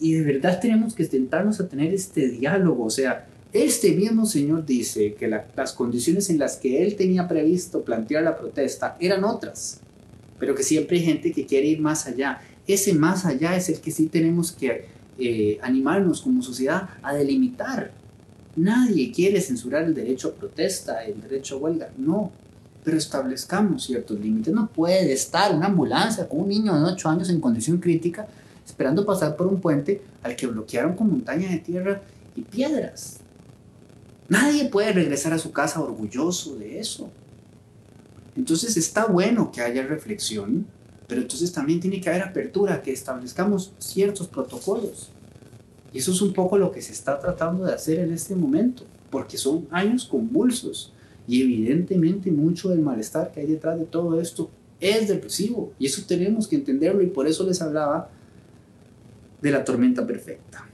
y, 0.00 0.14
de 0.14 0.22
verdad 0.24 0.58
tenemos 0.60 0.92
que 0.92 1.04
sentarnos 1.04 1.60
a 1.60 1.68
tener 1.68 1.94
este 1.94 2.26
diálogo. 2.28 2.86
O 2.86 2.90
sea, 2.90 3.28
este 3.52 3.92
mismo 3.92 4.26
señor 4.26 4.66
dice 4.66 5.14
que 5.14 5.28
las 5.28 5.72
condiciones 5.72 6.30
en 6.30 6.40
las 6.40 6.56
que 6.56 6.82
él 6.82 6.96
tenía 6.96 7.28
previsto 7.28 7.82
plantear 7.82 8.24
la 8.24 8.36
protesta 8.36 8.96
eran 8.98 9.22
otras, 9.22 9.82
pero 10.40 10.56
que 10.56 10.64
siempre 10.64 10.98
hay 10.98 11.04
gente 11.04 11.30
que 11.30 11.46
quiere 11.46 11.68
ir 11.68 11.80
más 11.80 12.08
allá. 12.08 12.40
Ese 12.66 12.94
más 12.94 13.24
allá 13.24 13.56
es 13.56 13.68
el 13.68 13.80
que 13.80 13.90
sí 13.90 14.06
tenemos 14.06 14.52
que 14.52 14.86
eh, 15.18 15.58
animarnos 15.62 16.22
como 16.22 16.42
sociedad 16.42 16.88
a 17.02 17.14
delimitar. 17.14 17.92
Nadie 18.56 19.12
quiere 19.12 19.40
censurar 19.40 19.84
el 19.84 19.94
derecho 19.94 20.28
a 20.28 20.32
protesta, 20.32 21.04
el 21.04 21.20
derecho 21.20 21.56
a 21.56 21.58
huelga, 21.58 21.90
no, 21.96 22.32
pero 22.84 22.96
establezcamos 22.96 23.84
ciertos 23.84 24.18
límites. 24.18 24.52
No 24.52 24.68
puede 24.68 25.12
estar 25.12 25.54
una 25.54 25.66
ambulancia 25.66 26.28
con 26.28 26.40
un 26.40 26.48
niño 26.48 26.74
de 26.74 26.92
8 26.92 27.08
años 27.08 27.30
en 27.30 27.40
condición 27.40 27.78
crítica 27.78 28.26
esperando 28.66 29.06
pasar 29.06 29.36
por 29.36 29.46
un 29.46 29.60
puente 29.60 30.02
al 30.22 30.34
que 30.34 30.48
bloquearon 30.48 30.94
con 30.96 31.08
montañas 31.08 31.52
de 31.52 31.58
tierra 31.58 32.02
y 32.34 32.42
piedras. 32.42 33.18
Nadie 34.28 34.68
puede 34.68 34.92
regresar 34.92 35.32
a 35.32 35.38
su 35.38 35.52
casa 35.52 35.80
orgulloso 35.80 36.56
de 36.56 36.80
eso. 36.80 37.08
Entonces 38.36 38.76
está 38.76 39.06
bueno 39.06 39.52
que 39.52 39.62
haya 39.62 39.86
reflexión, 39.86 40.66
pero 41.06 41.20
entonces 41.20 41.52
también 41.52 41.80
tiene 41.80 42.00
que 42.00 42.08
haber 42.08 42.22
apertura, 42.22 42.82
que 42.82 42.92
establezcamos 42.92 43.72
ciertos 43.78 44.28
protocolos. 44.28 45.10
Y 45.92 45.98
eso 45.98 46.12
es 46.12 46.20
un 46.20 46.32
poco 46.32 46.58
lo 46.58 46.72
que 46.72 46.82
se 46.82 46.92
está 46.92 47.18
tratando 47.18 47.64
de 47.64 47.72
hacer 47.72 48.00
en 48.00 48.12
este 48.12 48.34
momento, 48.34 48.84
porque 49.10 49.38
son 49.38 49.66
años 49.70 50.04
convulsos 50.04 50.92
y 51.28 51.42
evidentemente 51.42 52.30
mucho 52.30 52.68
del 52.68 52.80
malestar 52.80 53.32
que 53.32 53.40
hay 53.40 53.46
detrás 53.46 53.78
de 53.78 53.84
todo 53.84 54.20
esto 54.20 54.50
es 54.80 55.08
depresivo 55.08 55.72
y 55.78 55.86
eso 55.86 56.02
tenemos 56.06 56.46
que 56.46 56.56
entenderlo 56.56 57.02
y 57.02 57.06
por 57.06 57.26
eso 57.26 57.44
les 57.44 57.60
hablaba 57.62 58.10
de 59.40 59.50
la 59.50 59.64
tormenta 59.64 60.06
perfecta. 60.06 60.66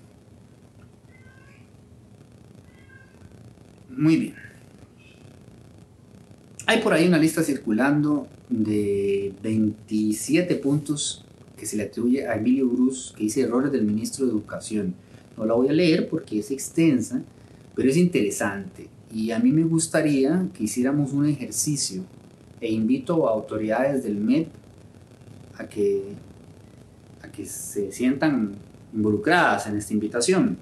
Muy 3.91 4.17
bien. 4.17 4.35
Hay 6.67 6.81
por 6.81 6.93
ahí 6.93 7.07
una 7.07 7.19
lista 7.19 7.43
circulando 7.43 8.27
de 8.53 9.35
27 9.43 10.57
puntos 10.57 11.25
que 11.57 11.67
se 11.67 11.77
le 11.77 11.85
atribuye 11.85 12.27
a 12.27 12.37
Emilio 12.37 12.69
Bruce, 12.69 13.15
que 13.15 13.25
dice 13.25 13.43
errores 13.43 13.73
del 13.73 13.85
ministro 13.85 14.27
de 14.27 14.33
Educación. 14.33 14.95
No 15.37 15.45
la 15.45 15.55
voy 15.55 15.69
a 15.69 15.73
leer 15.73 16.09
porque 16.09 16.39
es 16.39 16.51
extensa, 16.51 17.23
pero 17.75 17.89
es 17.89 17.97
interesante. 17.97 18.89
Y 19.13 19.31
a 19.31 19.39
mí 19.39 19.53
me 19.53 19.65
gustaría 19.65 20.49
que 20.55 20.65
hiciéramos 20.65 21.13
un 21.13 21.27
ejercicio 21.27 22.03
e 22.61 22.71
invito 22.73 23.29
a 23.29 23.33
autoridades 23.33 24.03
del 24.03 24.17
MED 24.17 24.47
a 25.59 25.69
que 25.69 26.03
que 27.33 27.47
se 27.47 27.91
sientan 27.91 28.53
involucradas 28.95 29.67
en 29.67 29.77
esta 29.77 29.93
invitación. 29.95 30.59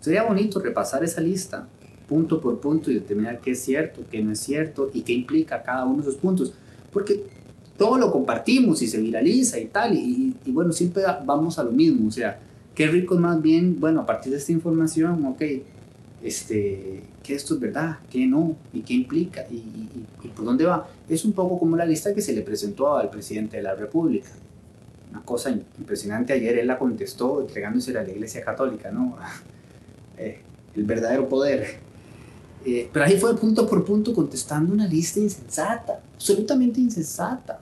Sería 0.00 0.22
bonito 0.22 0.58
repasar 0.58 1.04
esa 1.04 1.20
lista 1.20 1.68
punto 2.08 2.40
por 2.40 2.58
punto 2.58 2.90
y 2.90 2.94
determinar 2.94 3.40
qué 3.40 3.52
es 3.52 3.62
cierto, 3.62 4.02
qué 4.10 4.20
no 4.20 4.32
es 4.32 4.40
cierto 4.40 4.90
y 4.92 5.02
qué 5.02 5.12
implica 5.12 5.62
cada 5.62 5.84
uno 5.84 6.02
de 6.02 6.08
esos 6.08 6.16
puntos. 6.16 6.54
Porque 6.92 7.24
todo 7.76 7.98
lo 7.98 8.10
compartimos 8.12 8.82
y 8.82 8.86
se 8.86 8.98
viraliza 9.00 9.58
y 9.58 9.66
tal, 9.66 9.94
y, 9.96 10.34
bueno, 10.46 10.72
siempre 10.72 11.02
vamos 11.24 11.58
a 11.58 11.62
lo 11.62 11.72
mismo. 11.72 12.08
O 12.08 12.10
sea, 12.10 12.38
qué 12.74 12.86
rico 12.86 13.16
más 13.16 13.40
bien, 13.40 13.78
bueno, 13.80 14.00
a 14.00 14.06
partir 14.06 14.32
de 14.32 14.38
esta 14.38 14.52
información, 14.52 15.24
ok, 15.26 15.42
este, 16.22 17.02
que 17.22 17.34
esto 17.34 17.54
es 17.54 17.60
verdad, 17.60 17.98
qué 18.10 18.26
no, 18.26 18.56
y 18.72 18.80
qué 18.80 18.94
implica, 18.94 19.46
y, 19.50 19.56
y 20.22 20.28
por 20.28 20.44
dónde 20.44 20.64
va. 20.64 20.88
Es 21.08 21.24
un 21.24 21.32
poco 21.32 21.58
como 21.58 21.76
la 21.76 21.86
lista 21.86 22.14
que 22.14 22.20
se 22.20 22.32
le 22.32 22.42
presentó 22.42 22.96
al 22.96 23.08
presidente 23.10 23.56
de 23.56 23.62
la 23.62 23.74
República 23.74 24.28
una 25.10 25.22
cosa 25.22 25.50
impresionante. 25.50 26.32
Ayer 26.32 26.58
él 26.58 26.66
la 26.66 26.78
contestó 26.78 27.40
entregándose 27.40 27.96
a 27.96 28.02
la 28.02 28.10
Iglesia 28.10 28.44
Católica, 28.44 28.90
¿no? 28.90 29.16
Eh, 30.22 30.38
el 30.76 30.84
verdadero 30.84 31.30
poder. 31.30 31.78
Eh, 32.64 32.88
pero 32.92 33.04
ahí 33.04 33.18
fue 33.18 33.34
punto 33.36 33.66
por 33.66 33.84
punto 33.84 34.14
contestando 34.14 34.72
una 34.72 34.86
lista 34.86 35.18
insensata, 35.18 36.00
absolutamente 36.14 36.80
insensata. 36.80 37.60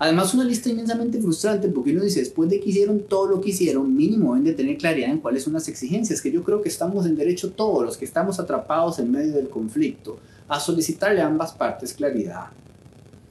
Además, 0.00 0.32
una 0.34 0.44
lista 0.44 0.68
inmensamente 0.68 1.20
frustrante 1.20 1.68
porque 1.68 1.90
uno 1.92 2.04
dice, 2.04 2.20
después 2.20 2.48
de 2.48 2.60
que 2.60 2.70
hicieron 2.70 3.00
todo 3.00 3.26
lo 3.26 3.40
que 3.40 3.50
hicieron, 3.50 3.96
mínimo 3.96 4.34
deben 4.34 4.44
de 4.44 4.52
tener 4.52 4.78
claridad 4.78 5.10
en 5.10 5.18
cuáles 5.18 5.42
son 5.42 5.54
las 5.54 5.66
exigencias, 5.66 6.20
que 6.20 6.30
yo 6.30 6.44
creo 6.44 6.62
que 6.62 6.68
estamos 6.68 7.04
en 7.06 7.16
derecho 7.16 7.50
todos 7.50 7.84
los 7.84 7.96
que 7.96 8.04
estamos 8.04 8.38
atrapados 8.38 8.98
en 9.00 9.10
medio 9.10 9.32
del 9.32 9.48
conflicto 9.48 10.18
a 10.46 10.60
solicitarle 10.60 11.20
a 11.20 11.26
ambas 11.26 11.52
partes 11.52 11.92
claridad 11.94 12.50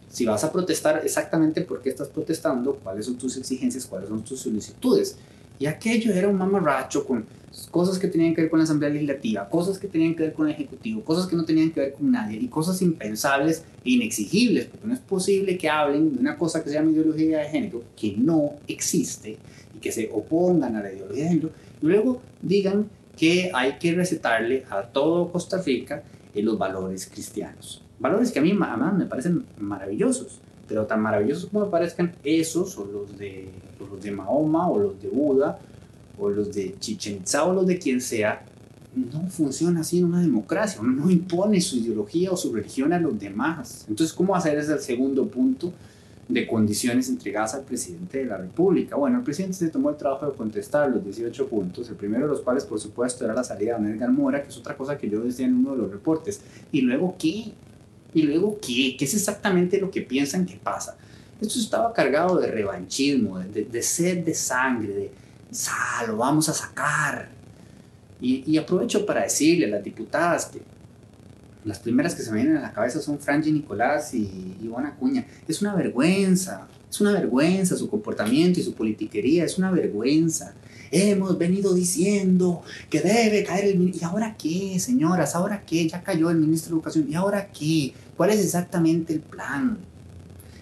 si 0.09 0.25
vas 0.25 0.43
a 0.43 0.51
protestar, 0.51 1.01
exactamente 1.03 1.61
por 1.61 1.81
qué 1.81 1.89
estás 1.89 2.07
protestando, 2.07 2.75
cuáles 2.75 3.05
son 3.05 3.17
tus 3.17 3.37
exigencias, 3.37 3.85
cuáles 3.85 4.09
son 4.09 4.23
tus 4.23 4.39
solicitudes. 4.39 5.15
Y 5.59 5.65
aquello 5.65 6.13
era 6.13 6.27
un 6.27 6.37
mamarracho 6.37 7.05
con 7.05 7.25
cosas 7.71 7.97
que 7.97 8.07
tenían 8.07 8.35
que 8.35 8.41
ver 8.41 8.49
con 8.49 8.59
la 8.59 8.65
Asamblea 8.65 8.91
Legislativa, 8.91 9.49
cosas 9.49 9.79
que 9.79 9.87
tenían 9.87 10.15
que 10.15 10.23
ver 10.23 10.33
con 10.33 10.47
el 10.47 10.53
Ejecutivo, 10.53 11.03
cosas 11.03 11.25
que 11.27 11.35
no 11.35 11.43
tenían 11.45 11.71
que 11.71 11.79
ver 11.79 11.93
con 11.93 12.11
nadie 12.11 12.37
y 12.39 12.47
cosas 12.47 12.81
impensables 12.81 13.63
e 13.83 13.91
inexigibles, 13.91 14.65
porque 14.65 14.87
no 14.87 14.93
es 14.93 14.99
posible 14.99 15.57
que 15.57 15.69
hablen 15.69 16.13
de 16.13 16.19
una 16.19 16.37
cosa 16.37 16.63
que 16.63 16.69
se 16.69 16.75
llama 16.75 16.91
ideología 16.91 17.39
de 17.39 17.45
género, 17.45 17.83
que 17.99 18.15
no 18.17 18.53
existe 18.67 19.37
y 19.75 19.79
que 19.79 19.91
se 19.91 20.09
opongan 20.13 20.75
a 20.75 20.83
la 20.83 20.93
ideología 20.93 21.23
de 21.23 21.29
género, 21.29 21.51
y 21.81 21.85
luego 21.85 22.21
digan 22.41 22.87
que 23.17 23.49
hay 23.53 23.73
que 23.79 23.93
recetarle 23.93 24.65
a 24.69 24.83
todo 24.83 25.31
Costa 25.31 25.61
Rica 25.61 26.03
eh, 26.33 26.43
los 26.43 26.57
valores 26.57 27.07
cristianos. 27.07 27.83
Valores 27.99 28.31
que 28.31 28.39
a 28.39 28.43
mí 28.43 28.51
además 28.51 28.95
me 28.95 29.07
parecen 29.07 29.45
maravillosos, 29.57 30.39
pero 30.67 30.85
tan 30.85 31.01
maravillosos 31.01 31.49
como 31.49 31.69
parezcan 31.69 32.13
esos 32.23 32.77
o 32.77 32.85
los 32.85 33.17
de, 33.17 33.49
los 33.79 34.01
de 34.01 34.11
Mahoma 34.11 34.69
o 34.69 34.79
los 34.79 35.01
de 35.01 35.09
Buda 35.09 35.59
o 36.19 36.29
los 36.29 36.53
de 36.53 36.75
Chichen 36.79 37.17
Itza 37.17 37.45
o 37.45 37.53
los 37.53 37.67
de 37.67 37.77
quien 37.77 38.01
sea, 38.01 38.43
no 38.95 39.27
funciona 39.29 39.81
así 39.81 39.99
en 39.99 40.05
una 40.05 40.21
democracia. 40.21 40.81
Uno 40.81 40.91
no 40.91 41.11
impone 41.11 41.61
su 41.61 41.77
ideología 41.77 42.31
o 42.31 42.37
su 42.37 42.53
religión 42.53 42.93
a 42.93 42.99
los 42.99 43.19
demás. 43.19 43.85
Entonces, 43.87 44.15
¿cómo 44.15 44.35
hacer 44.35 44.57
ese 44.57 44.77
segundo 44.79 45.27
punto 45.27 45.71
de 46.27 46.45
condiciones 46.45 47.07
entregadas 47.07 47.53
al 47.53 47.63
presidente 47.63 48.19
de 48.19 48.25
la 48.25 48.37
República? 48.37 48.95
Bueno, 48.95 49.19
el 49.19 49.23
presidente 49.23 49.57
se 49.57 49.69
tomó 49.69 49.91
el 49.91 49.97
trabajo 49.97 50.25
de 50.25 50.35
contestar 50.35 50.89
los 50.89 51.03
18 51.03 51.47
puntos, 51.47 51.89
el 51.89 51.95
primero 51.95 52.23
de 52.23 52.31
los 52.31 52.41
cuales, 52.41 52.65
por 52.65 52.79
supuesto, 52.79 53.23
era 53.23 53.33
la 53.33 53.43
salida 53.43 53.77
de 53.77 53.91
Edgar 53.91 54.11
Mora, 54.11 54.41
que 54.41 54.49
es 54.49 54.57
otra 54.57 54.75
cosa 54.75 54.97
que 54.97 55.09
yo 55.09 55.21
decía 55.21 55.45
en 55.45 55.55
uno 55.55 55.71
de 55.71 55.77
los 55.77 55.91
reportes. 55.91 56.41
¿Y 56.71 56.81
luego 56.81 57.15
qué? 57.19 57.53
¿Y 58.13 58.23
luego 58.23 58.59
qué? 58.59 58.95
¿Qué 58.97 59.05
es 59.05 59.13
exactamente 59.13 59.79
lo 59.79 59.91
que 59.91 60.01
piensan 60.01 60.45
que 60.45 60.55
pasa? 60.55 60.97
Esto 61.39 61.59
estaba 61.59 61.93
cargado 61.93 62.39
de 62.39 62.47
revanchismo, 62.47 63.39
de, 63.39 63.65
de 63.65 63.83
sed 63.83 64.25
de 64.25 64.33
sangre, 64.33 64.93
de 64.93 65.11
lo 66.07 66.17
vamos 66.17 66.49
a 66.49 66.53
sacar. 66.53 67.29
Y, 68.19 68.57
aprovecho 68.57 69.05
para 69.05 69.21
decirle 69.21 69.67
a 69.67 69.69
las 69.69 69.83
diputadas 69.83 70.47
que 70.47 70.61
las 71.63 71.77
primeras 71.77 72.15
que 72.15 72.23
se 72.23 72.31
me 72.31 72.37
vienen 72.37 72.57
a 72.57 72.61
la 72.61 72.73
cabeza 72.73 72.99
son 72.99 73.19
Franji 73.19 73.51
Nicolás 73.51 74.13
y 74.13 74.57
Ivona 74.61 74.89
Acuña. 74.89 75.25
Es 75.47 75.61
una 75.61 75.75
vergüenza, 75.75 76.67
es 76.89 76.99
una 76.99 77.11
vergüenza 77.11 77.77
su 77.77 77.89
comportamiento 77.89 78.59
y 78.59 78.63
su 78.63 78.73
politiquería, 78.73 79.45
es 79.45 79.57
una 79.59 79.69
vergüenza. 79.69 80.55
Hemos 80.91 81.37
venido 81.37 81.73
diciendo 81.73 82.61
que 82.89 83.01
debe 83.01 83.43
caer 83.43 83.65
el 83.65 83.79
ministro. 83.79 84.01
¿Y 84.01 84.09
ahora 84.09 84.35
qué, 84.37 84.79
señoras? 84.79 85.35
¿Ahora 85.35 85.63
qué? 85.65 85.87
Ya 85.87 86.03
cayó 86.03 86.29
el 86.29 86.37
ministro 86.37 86.69
de 86.69 86.75
Educación. 86.75 87.07
¿Y 87.09 87.15
ahora 87.15 87.47
qué? 87.47 87.93
¿Cuál 88.15 88.31
es 88.31 88.43
exactamente 88.43 89.13
el 89.13 89.19
plan? 89.19 89.77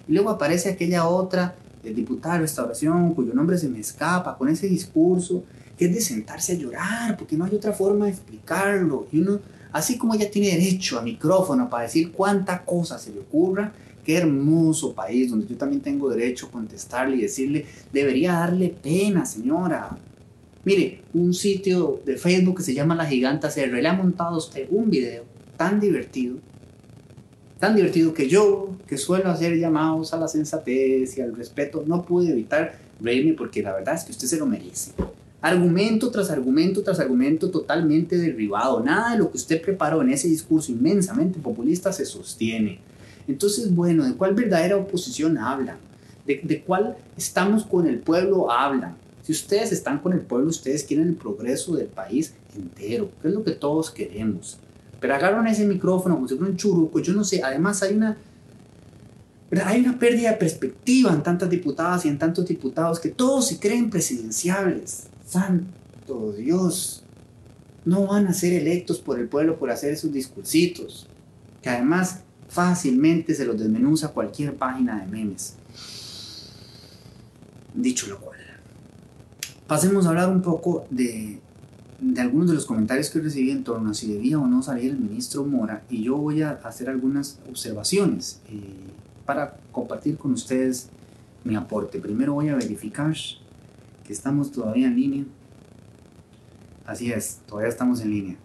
Y 0.08 0.13
luego 0.13 0.29
aparece 0.29 0.70
aquella 0.70 1.08
otra 1.08 1.55
el 1.84 1.96
diputado 1.96 2.36
de 2.36 2.41
restauración, 2.41 3.13
cuyo 3.13 3.34
nombre 3.34 3.58
se 3.58 3.70
me 3.70 3.79
escapa, 3.79 4.38
con 4.38 4.50
ese 4.50 4.67
discurso, 4.67 5.44
que 5.77 5.86
es 5.86 5.94
de 5.94 6.01
sentarse 6.01 6.53
a 6.53 6.55
llorar, 6.55 7.17
porque 7.17 7.38
no 7.38 7.46
hay 7.46 7.55
otra 7.55 7.74
forma 7.74 8.05
de 8.05 8.12
explicarlo. 8.12 9.08
Y 9.12 9.20
uno, 9.20 9.39
así 9.72 9.98
como 9.98 10.13
ella 10.13 10.29
tiene 10.32 10.50
derecho 10.50 10.98
a 10.98 11.01
micrófono 11.01 11.70
para 11.70 11.84
decir 11.84 12.12
cuánta 12.12 12.63
cosa 12.63 12.98
se 12.98 13.12
le 13.12 13.20
ocurra, 13.20 13.72
qué 14.03 14.17
hermoso 14.17 14.94
país, 14.94 15.29
donde 15.29 15.48
yo 15.48 15.58
también 15.58 15.82
tengo 15.82 16.10
derecho 16.10 16.48
a 16.48 16.51
contestarle 16.51 17.17
y 17.17 17.22
decirle, 17.22 17.65
debería 17.91 18.34
darle 18.34 18.70
pena, 18.70 19.25
señora. 19.25 19.98
Mire, 20.66 21.02
un 21.14 21.34
sitio 21.34 22.02
de 22.06 22.18
Facebook 22.18 22.58
que 22.58 22.64
se 22.64 22.74
llama 22.74 22.96
La 22.96 23.06
Giganta 23.06 23.50
CR 23.50 23.72
le 23.72 23.88
ha 23.88 23.94
montado 23.94 24.36
a 24.36 24.38
usted 24.38 24.68
un 24.72 24.90
video 24.90 25.24
tan 25.58 25.80
divertido 25.80 26.38
tan 27.60 27.76
divertido 27.76 28.14
que 28.14 28.28
yo, 28.28 28.76
que 28.88 28.98
suelo 28.98 29.30
hacer 29.30 29.58
llamados 29.58 30.14
a 30.14 30.18
la 30.18 30.28
sensatez 30.28 31.18
y 31.18 31.22
al 31.22 31.36
respeto, 31.36 31.84
no 31.86 32.04
pude 32.04 32.32
evitar 32.32 32.78
reírme 33.02 33.34
porque 33.34 33.64
la 33.64 33.74
verdad 33.74 33.96
es 33.96 34.04
que 34.04 34.12
usted 34.12 34.28
se 34.28 34.38
lo 34.38 34.46
merece. 34.46 34.92
Argumento 35.42 36.12
tras 36.12 36.30
argumento 36.32 36.82
tras 36.82 37.00
argumento 37.00 37.50
totalmente 37.50 38.18
derribado. 38.18 38.84
Nada 38.84 39.12
de 39.12 39.20
lo 39.20 39.32
que 39.32 39.38
usted 39.38 39.62
preparó 39.62 40.02
en 40.02 40.10
ese 40.10 40.28
discurso 40.28 40.72
inmensamente 40.72 41.40
populista 41.40 41.94
se 41.94 42.06
sostiene. 42.06 42.80
Entonces, 43.28 43.74
bueno, 43.74 44.06
¿de 44.06 44.14
cuál 44.14 44.34
verdadera 44.34 44.78
oposición 44.78 45.38
hablan? 45.38 45.78
¿De, 46.25 46.42
de 46.44 46.62
cuál 46.62 46.98
estamos 47.18 47.64
con 47.64 47.88
el 47.88 48.00
pueblo 48.00 48.51
hablan? 48.51 48.96
Si 49.25 49.31
ustedes 49.31 49.72
están 49.72 49.98
con 50.00 50.14
el 50.14 50.22
pueblo, 50.22 50.50
ustedes 50.50 50.83
quieren 50.83 51.07
el 51.07 51.16
progreso 51.16 51.75
del 51.75 51.88
país 51.88 52.35
entero, 52.55 53.09
que 53.20 53.29
es 53.29 53.33
lo 53.33 53.44
que 53.44 53.53
todos 53.53 53.90
queremos. 53.90 54.59
Pero 55.00 55.16
agarran 55.16 55.48
ese 55.48 55.66
micrófono 55.66 56.14
como 56.14 56.27
si 56.27 56.35
fuera 56.35 56.51
un 56.51 56.57
churuco, 56.57 57.00
yo 57.00 57.11
no 57.14 57.24
sé, 57.24 57.42
además 57.42 57.81
hay 57.81 57.96
una, 57.96 58.18
hay 59.66 59.81
una 59.81 59.98
pérdida 59.98 60.29
de 60.29 60.38
perspectiva 60.38 61.11
en 61.11 61.24
tantas 61.24 61.50
diputadas 61.50 62.05
y 62.05 62.09
en 62.09 62.20
tantos 62.20 62.46
diputados 62.46 63.00
que 63.00 63.09
todos 63.09 63.48
se 63.48 63.57
creen 63.57 63.90
presidenciables. 63.90 65.07
Santo 65.25 66.33
Dios, 66.38 67.03
no 67.83 68.05
van 68.05 68.27
a 68.27 68.33
ser 68.33 68.53
electos 68.53 69.00
por 69.00 69.20
el 69.20 69.27
pueblo 69.27 69.57
por 69.57 69.72
hacer 69.72 69.92
esos 69.92 70.14
discursitos, 70.14 71.07
que 71.64 71.70
además 71.70 72.20
fácilmente 72.48 73.33
se 73.33 73.46
los 73.46 73.57
desmenuza 73.57 74.09
cualquier 74.09 74.53
página 74.53 75.00
de 75.00 75.07
memes. 75.07 75.55
Dicho 77.74 78.05
lo 78.05 78.20
cual, 78.20 78.35
pasemos 79.68 80.06
a 80.06 80.10
hablar 80.10 80.30
un 80.30 80.42
poco 80.42 80.86
de 80.90 81.40
de 82.00 82.22
algunos 82.22 82.50
de 82.50 82.56
los 82.56 82.66
comentarios 82.66 83.10
que 83.10 83.20
recibí 83.20 83.51
en 83.51 83.64
torno 83.64 83.92
a 83.92 83.94
si 83.94 84.12
debía 84.12 84.38
o 84.38 84.48
no 84.48 84.62
salir 84.62 84.92
el 84.92 85.00
ministro 85.00 85.46
Mora 85.46 85.84
y 85.90 86.04
yo 86.04 86.18
voy 86.18 86.42
a 86.42 86.51
hacer 86.51 86.90
algunas 86.90 87.40
observaciones 87.50 88.42
eh, 88.50 88.62
para 89.25 89.58
compartir 89.72 90.18
con 90.18 90.34
ustedes 90.34 90.90
mi 91.44 91.56
aporte. 91.56 92.00
Primero 92.00 92.34
voy 92.34 92.50
a 92.50 92.56
verificar 92.56 93.16
que 94.06 94.14
estamos 94.14 94.51
todavía 94.51 94.88
en 94.88 94.96
línea. 94.96 95.24
Así 96.86 97.12
es, 97.12 97.40
todavía 97.48 97.70
estamos 97.70 98.01
en 98.01 98.12
línea. 98.12 98.36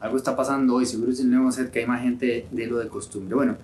Algo 0.00 0.16
está 0.16 0.36
pasando 0.36 0.74
hoy, 0.74 0.86
seguro 0.86 1.10
es 1.10 1.20
el 1.20 1.30
nuevo 1.30 1.50
set 1.50 1.70
que 1.70 1.80
hay 1.80 1.86
más 1.86 2.02
gente 2.02 2.46
de 2.50 2.66
lo 2.66 2.78
de 2.78 2.88
costumbre. 2.88 3.34
Bueno, 3.34 3.56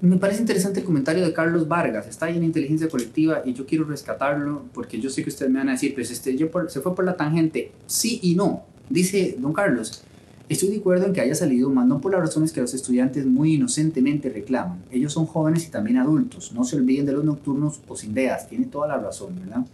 me 0.00 0.16
parece 0.16 0.40
interesante 0.40 0.80
el 0.80 0.86
comentario 0.86 1.24
de 1.24 1.32
Carlos 1.32 1.68
Vargas. 1.68 2.06
Está 2.06 2.26
ahí 2.26 2.36
en 2.36 2.44
inteligencia 2.44 2.88
colectiva 2.88 3.42
y 3.44 3.52
yo 3.52 3.66
quiero 3.66 3.84
rescatarlo 3.84 4.64
porque 4.72 5.00
yo 5.00 5.10
sé 5.10 5.22
que 5.22 5.30
ustedes 5.30 5.50
me 5.50 5.58
van 5.58 5.68
a 5.68 5.72
decir, 5.72 5.94
pues 5.94 6.10
este, 6.10 6.36
yo 6.36 6.48
se 6.68 6.80
fue 6.80 6.94
por 6.94 7.04
la 7.04 7.16
tangente. 7.16 7.72
Sí 7.86 8.20
y 8.22 8.34
no. 8.34 8.64
Dice 8.88 9.36
don 9.38 9.52
Carlos, 9.52 10.02
estoy 10.48 10.70
de 10.70 10.78
acuerdo 10.78 11.06
en 11.06 11.12
que 11.12 11.20
haya 11.20 11.34
salido, 11.34 11.70
más 11.70 11.86
no 11.86 12.00
por 12.00 12.12
las 12.12 12.20
razones 12.20 12.52
que 12.52 12.60
los 12.60 12.74
estudiantes 12.74 13.26
muy 13.26 13.54
inocentemente 13.54 14.30
reclaman. 14.30 14.82
Ellos 14.90 15.12
son 15.12 15.26
jóvenes 15.26 15.66
y 15.66 15.70
también 15.70 15.98
adultos. 15.98 16.52
No 16.52 16.64
se 16.64 16.76
olviden 16.76 17.06
de 17.06 17.12
los 17.12 17.24
nocturnos 17.24 17.80
o 17.88 17.96
sin 17.96 18.12
ideas. 18.12 18.48
Tiene 18.48 18.66
toda 18.66 18.88
la 18.88 18.98
razón, 18.98 19.38
¿verdad? 19.38 19.66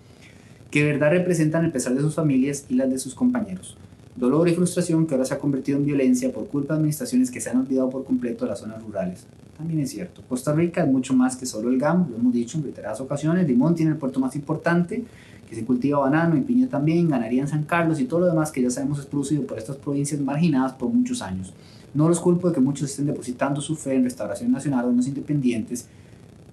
Que 0.70 0.84
verdad 0.84 1.10
representan 1.10 1.64
el 1.64 1.72
pesar 1.72 1.94
de 1.94 2.00
sus 2.00 2.14
familias 2.14 2.66
y 2.68 2.74
las 2.74 2.90
de 2.90 2.98
sus 2.98 3.14
compañeros. 3.14 3.76
Dolor 4.16 4.48
y 4.48 4.54
frustración 4.54 5.06
que 5.06 5.14
ahora 5.14 5.24
se 5.24 5.34
ha 5.34 5.38
convertido 5.38 5.78
en 5.78 5.86
violencia 5.86 6.32
por 6.32 6.48
culpa 6.48 6.74
de 6.74 6.78
administraciones 6.78 7.30
que 7.30 7.40
se 7.40 7.48
han 7.48 7.58
olvidado 7.58 7.88
por 7.88 8.04
completo 8.04 8.44
de 8.44 8.50
las 8.50 8.58
zonas 8.58 8.82
rurales. 8.82 9.24
También 9.56 9.80
es 9.80 9.90
cierto. 9.90 10.22
Costa 10.28 10.52
Rica 10.52 10.82
es 10.82 10.88
mucho 10.88 11.14
más 11.14 11.36
que 11.36 11.46
solo 11.46 11.70
el 11.70 11.78
GAM, 11.78 12.10
lo 12.10 12.16
hemos 12.16 12.32
dicho 12.32 12.58
en 12.58 12.64
reiteradas 12.64 13.00
ocasiones. 13.00 13.46
Limón 13.46 13.74
tiene 13.74 13.92
el 13.92 13.98
puerto 13.98 14.18
más 14.18 14.34
importante, 14.34 15.04
que 15.48 15.54
se 15.54 15.64
cultiva 15.64 16.00
banano 16.00 16.36
y 16.36 16.40
piña 16.40 16.68
también, 16.68 17.08
ganaría 17.08 17.42
en 17.42 17.48
San 17.48 17.64
Carlos 17.64 18.00
y 18.00 18.04
todo 18.04 18.20
lo 18.20 18.26
demás 18.26 18.50
que 18.50 18.62
ya 18.62 18.70
sabemos 18.70 18.98
es 18.98 19.06
producido 19.06 19.46
por 19.46 19.58
estas 19.58 19.76
provincias 19.76 20.20
marginadas 20.20 20.72
por 20.72 20.88
muchos 20.88 21.22
años. 21.22 21.52
No 21.94 22.08
los 22.08 22.20
culpo 22.20 22.48
de 22.48 22.54
que 22.54 22.60
muchos 22.60 22.90
estén 22.90 23.06
depositando 23.06 23.60
su 23.60 23.76
fe 23.76 23.94
en 23.94 24.04
Restauración 24.04 24.50
Nacional 24.50 24.86
o 24.86 24.90
en 24.90 24.96
los 24.96 25.06
independientes. 25.06 25.86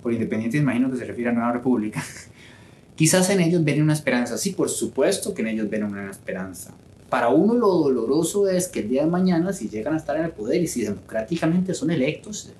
Por 0.04 0.14
independientes 0.14 0.62
imagino 0.62 0.92
que 0.92 0.98
se 0.98 1.06
refiere 1.06 1.32
a 1.32 1.34
Nueva 1.34 1.54
República. 1.54 2.04
Quizás 2.96 3.30
en 3.30 3.40
ellos 3.40 3.64
ven 3.64 3.82
una 3.82 3.94
esperanza. 3.94 4.38
Sí, 4.38 4.52
por 4.52 4.70
supuesto 4.70 5.34
que 5.34 5.42
en 5.42 5.50
ellos 5.50 5.70
ven 5.70 5.84
una 5.84 6.10
esperanza 6.10 6.74
para 7.10 7.30
uno 7.30 7.54
lo 7.54 7.68
doloroso 7.68 8.50
es 8.50 8.68
que 8.68 8.82
el 8.82 8.90
día 8.90 9.04
de 9.04 9.10
mañana, 9.10 9.54
si 9.54 9.70
llegan 9.70 9.94
a 9.94 9.98
estar 9.98 10.18
en 10.18 10.26
el 10.26 10.32
poder 10.32 10.62
y 10.62 10.68
si 10.68 10.82
democráticamente 10.84 11.74
son 11.74 11.92
electos, 11.92 12.52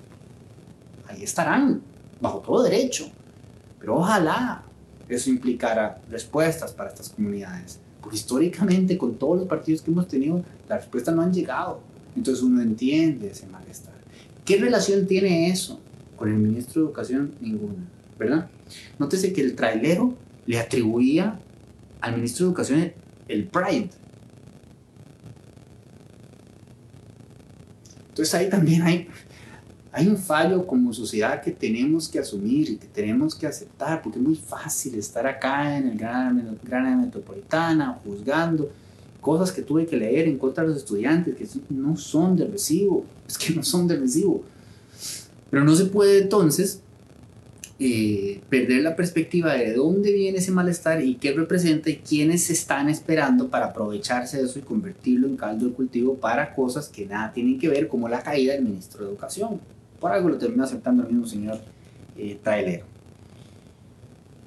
ahí 1.06 1.22
estarán, 1.22 1.82
bajo 2.20 2.38
todo 2.38 2.62
derecho. 2.62 3.10
Pero 3.78 3.96
ojalá 3.96 4.62
eso 5.08 5.30
implicara 5.30 6.00
respuestas 6.10 6.72
para 6.72 6.90
estas 6.90 7.10
comunidades. 7.10 7.78
Porque 8.00 8.16
históricamente, 8.16 8.96
con 8.96 9.16
todos 9.16 9.38
los 9.38 9.48
partidos 9.48 9.82
que 9.82 9.90
hemos 9.90 10.08
tenido, 10.08 10.42
las 10.68 10.80
respuestas 10.80 11.14
no 11.14 11.22
han 11.22 11.32
llegado. 11.32 11.80
Entonces 12.16 12.42
uno 12.42 12.62
entiende 12.62 13.30
ese 13.30 13.46
malestar. 13.46 13.94
¿Qué 14.44 14.56
relación 14.56 15.06
tiene 15.06 15.50
eso 15.50 15.78
con 16.16 16.30
el 16.30 16.38
ministro 16.38 16.80
de 16.80 16.88
Educación? 16.88 17.32
Ninguna, 17.40 17.84
¿verdad? 18.18 18.48
Nótese 18.98 19.32
que 19.32 19.42
el 19.42 19.54
trailero 19.54 20.14
le 20.46 20.58
atribuía 20.58 21.38
al 22.00 22.16
ministro 22.16 22.46
de 22.46 22.50
Educación 22.50 22.92
el 23.28 23.44
Pride, 23.44 23.90
Entonces 28.18 28.34
ahí 28.34 28.50
también 28.50 28.82
hay, 28.82 29.06
hay 29.92 30.08
un 30.08 30.16
fallo 30.16 30.66
como 30.66 30.92
sociedad 30.92 31.40
que 31.40 31.52
tenemos 31.52 32.08
que 32.08 32.18
asumir 32.18 32.68
y 32.68 32.76
que 32.76 32.88
tenemos 32.88 33.32
que 33.32 33.46
aceptar, 33.46 34.02
porque 34.02 34.18
es 34.18 34.24
muy 34.24 34.34
fácil 34.34 34.96
estar 34.96 35.24
acá 35.24 35.78
en 35.78 35.86
el 35.86 35.96
gran, 35.96 37.00
metropolitana 37.00 37.96
juzgando 38.04 38.72
cosas 39.20 39.52
que 39.52 39.62
tuve 39.62 39.86
que 39.86 39.96
leer 39.96 40.26
en 40.26 40.36
contra 40.36 40.64
de 40.64 40.70
los 40.70 40.78
estudiantes, 40.78 41.36
que 41.36 41.46
no 41.70 41.96
son 41.96 42.34
de 42.34 42.46
recibo, 42.46 43.04
es 43.28 43.38
que 43.38 43.54
no 43.54 43.62
son 43.62 43.86
de 43.86 43.96
recibo. 43.96 44.42
Pero 45.48 45.62
no 45.62 45.76
se 45.76 45.84
puede 45.84 46.22
entonces 46.22 46.80
eh, 47.80 48.40
perder 48.48 48.82
la 48.82 48.96
perspectiva 48.96 49.54
de 49.54 49.72
dónde 49.72 50.12
viene 50.12 50.38
ese 50.38 50.50
malestar 50.50 51.00
y 51.00 51.14
qué 51.14 51.32
representa 51.32 51.90
y 51.90 51.98
quiénes 51.98 52.50
están 52.50 52.88
esperando 52.88 53.48
para 53.50 53.66
aprovecharse 53.66 54.38
de 54.38 54.46
eso 54.46 54.58
y 54.58 54.62
convertirlo 54.62 55.28
en 55.28 55.36
caldo 55.36 55.66
de 55.66 55.72
cultivo 55.72 56.16
para 56.16 56.56
cosas 56.56 56.88
que 56.88 57.06
nada 57.06 57.32
tienen 57.32 57.56
que 57.56 57.68
ver, 57.68 57.86
como 57.86 58.08
la 58.08 58.20
caída 58.20 58.54
del 58.54 58.64
ministro 58.64 59.04
de 59.04 59.10
Educación. 59.10 59.60
Por 60.00 60.10
algo 60.10 60.28
lo 60.28 60.38
terminó 60.38 60.64
aceptando 60.64 61.04
el 61.04 61.10
mismo 61.10 61.26
señor 61.26 61.60
eh, 62.16 62.36
Trailero. 62.42 62.84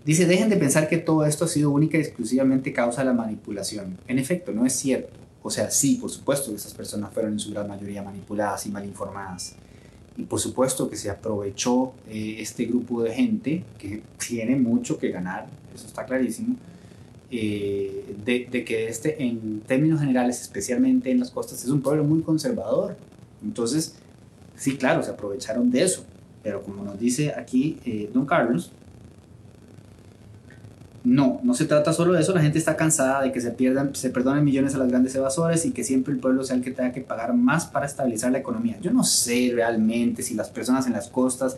Dice, 0.04 0.26
dejen 0.26 0.50
de 0.50 0.58
pensar 0.58 0.89
que 0.89 0.98
todo 0.98 1.26
esto 1.26 1.46
ha 1.46 1.48
sido 1.48 1.70
única 1.70 1.98
y 1.98 2.02
exclusivamente 2.02 2.74
causa 2.74 3.02
de 3.02 3.08
la 3.08 3.13
manipulación. 3.13 3.98
En 4.10 4.20
efecto, 4.20 4.52
no 4.52 4.65
es 4.65 4.74
cierto. 4.74 5.13
O 5.41 5.50
sea, 5.50 5.72
sí, 5.72 5.96
por 5.96 6.10
supuesto 6.10 6.50
que 6.50 6.58
esas 6.58 6.74
personas 6.74 7.13
fueron 7.13 7.34
en 7.34 7.39
su 7.39 7.52
gran 7.52 7.67
mayoría 7.70 8.04
manipuladas 8.04 8.65
y 8.65 8.72
mal 8.72 8.84
informadas 8.84 9.56
y 10.17 10.24
por 10.24 10.39
supuesto 10.39 10.89
que 10.89 10.95
se 10.95 11.10
aprovechó 11.10 11.93
eh, 12.10 12.38
este 12.39 12.65
grupo 12.65 13.02
de 13.04 13.13
gente 13.13 13.63
que 13.80 14.02
tiene 14.17 14.56
mucho 14.56 14.97
que 14.97 15.10
ganar, 15.10 15.47
eso 15.74 15.88
está 15.88 16.06
clarísimo, 16.06 16.56
eh, 17.34 18.13
de, 18.26 18.65
que 18.65 18.89
este 18.89 19.24
en 19.24 19.62
términos 19.62 20.02
generales, 20.02 20.41
especialmente 20.41 21.12
en 21.12 21.19
las 21.19 21.32
costas, 21.32 21.63
es 21.63 21.69
un 21.69 21.82
pueblo 21.82 22.04
muy 22.04 22.21
conservador. 22.21 22.97
Entonces, 23.41 23.95
sí, 24.58 24.76
claro, 24.76 25.02
se 25.02 25.12
aprovecharon 25.12 25.71
de 25.71 25.84
eso, 25.84 26.04
pero 26.43 26.62
como 26.62 26.84
nos 26.84 27.00
dice 27.00 27.34
aquí 27.34 27.80
eh, 27.86 28.10
don 28.13 28.26
Carlos, 28.26 28.71
no, 31.04 31.40
no 31.44 31.54
se 31.56 31.66
trata 31.66 31.94
solo 31.94 32.14
de 32.14 32.22
eso, 32.22 32.34
la 32.34 32.42
gente 32.42 32.60
está 32.60 32.76
cansada 32.76 33.24
de 33.24 33.32
que 33.32 33.42
se 33.42 33.52
pierdan, 33.52 33.96
se 33.96 34.12
perdonen 34.12 34.44
millones 34.44 34.76
a 34.76 34.78
las 34.78 34.88
grandes 34.88 35.16
evasores 35.16 35.66
y 35.66 35.72
que 35.72 35.84
siempre 35.84 36.14
el 36.14 36.20
pueblo 36.20 36.44
sea 36.44 36.56
el 36.56 36.64
que 36.64 36.72
tenga 36.72 36.92
que 36.92 37.02
pagar 37.02 37.34
más 37.34 37.66
para 37.66 37.88
estabilizar 37.88 38.32
la 38.32 38.38
economía. 38.38 38.78
Yo 38.82 38.92
no 38.92 39.04
sé 39.04 39.52
realmente 39.54 40.22
si 40.22 40.36
las 40.36 40.50
personas 40.50 40.86
en 40.86 40.94
las 40.94 41.08
costas 41.10 41.58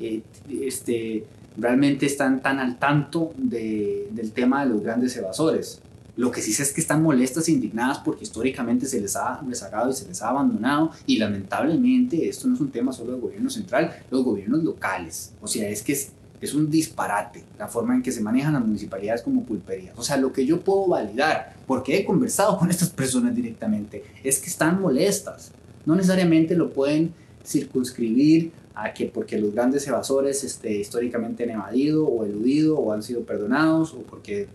eh, 0.00 0.22
este, 0.48 1.24
realmente 1.58 2.06
están 2.06 2.40
tan 2.40 2.58
al 2.60 2.78
tanto 2.78 3.34
de, 3.36 4.08
del 4.10 4.32
tema 4.32 4.64
de 4.64 4.70
los 4.70 4.82
grandes 4.82 5.14
evasores. 5.16 5.80
Lo 6.16 6.30
que 6.30 6.40
sí 6.40 6.52
sé 6.52 6.64
es 6.64 6.72
que 6.72 6.80
están 6.80 7.02
molestas 7.02 7.46
e 7.48 7.52
indignadas 7.52 7.98
porque 7.98 8.24
históricamente 8.24 8.86
se 8.86 9.00
les 9.00 9.14
ha 9.14 9.40
rezagado 9.46 9.90
y 9.90 9.92
se 9.92 10.08
les 10.08 10.20
ha 10.22 10.30
abandonado 10.30 10.90
y 11.06 11.18
lamentablemente 11.18 12.28
esto 12.28 12.48
no 12.48 12.54
es 12.54 12.60
un 12.60 12.70
tema 12.70 12.92
solo 12.92 13.12
del 13.12 13.20
gobierno 13.20 13.50
central, 13.50 13.94
los 14.10 14.24
gobiernos 14.24 14.64
locales. 14.64 15.32
O 15.40 15.46
sea, 15.46 15.68
es 15.68 15.82
que 15.82 15.92
es, 15.92 16.08
es 16.40 16.54
un 16.54 16.70
disparate 16.70 17.44
la 17.58 17.68
forma 17.68 17.94
en 17.94 18.02
que 18.02 18.12
se 18.12 18.20
manejan 18.20 18.52
las 18.52 18.64
municipalidades 18.64 19.22
como 19.22 19.44
pulperías. 19.44 19.98
O 19.98 20.02
sea, 20.02 20.16
lo 20.16 20.32
que 20.32 20.46
yo 20.46 20.60
puedo 20.60 20.86
validar, 20.86 21.54
porque 21.66 21.98
he 21.98 22.04
conversado 22.04 22.58
con 22.58 22.70
estas 22.70 22.90
personas 22.90 23.34
directamente, 23.34 24.04
es 24.22 24.38
que 24.38 24.48
están 24.48 24.80
molestas. 24.80 25.52
No 25.84 25.94
necesariamente 25.94 26.54
lo 26.54 26.70
pueden 26.70 27.12
circunscribir 27.44 28.52
a 28.74 28.94
que 28.94 29.06
porque 29.06 29.38
los 29.38 29.52
grandes 29.52 29.86
evasores 29.88 30.44
este, 30.44 30.72
históricamente 30.72 31.42
han 31.44 31.50
evadido 31.50 32.06
o 32.06 32.24
eludido 32.24 32.78
o 32.78 32.92
han 32.92 33.02
sido 33.02 33.22
perdonados 33.22 33.92
o 33.94 34.02
porque 34.02 34.48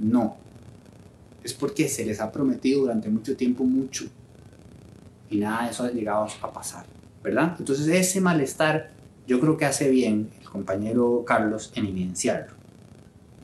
no. 0.00 0.36
Es 1.44 1.52
porque 1.52 1.88
se 1.88 2.04
les 2.06 2.20
ha 2.20 2.32
prometido 2.32 2.80
durante 2.80 3.08
mucho 3.08 3.36
tiempo 3.36 3.64
mucho 3.64 4.06
y 5.28 5.38
nada 5.38 5.64
de 5.64 5.70
eso 5.70 5.84
ha 5.84 5.90
llegado 5.90 6.26
a 6.42 6.52
pasar, 6.52 6.86
¿verdad? 7.22 7.56
Entonces 7.58 7.86
ese 7.88 8.20
malestar 8.20 8.95
yo 9.26 9.40
creo 9.40 9.56
que 9.56 9.64
hace 9.64 9.90
bien 9.90 10.28
compañero 10.50 11.24
Carlos 11.26 11.72
en 11.74 11.86
evidenciarlo. 11.86 12.54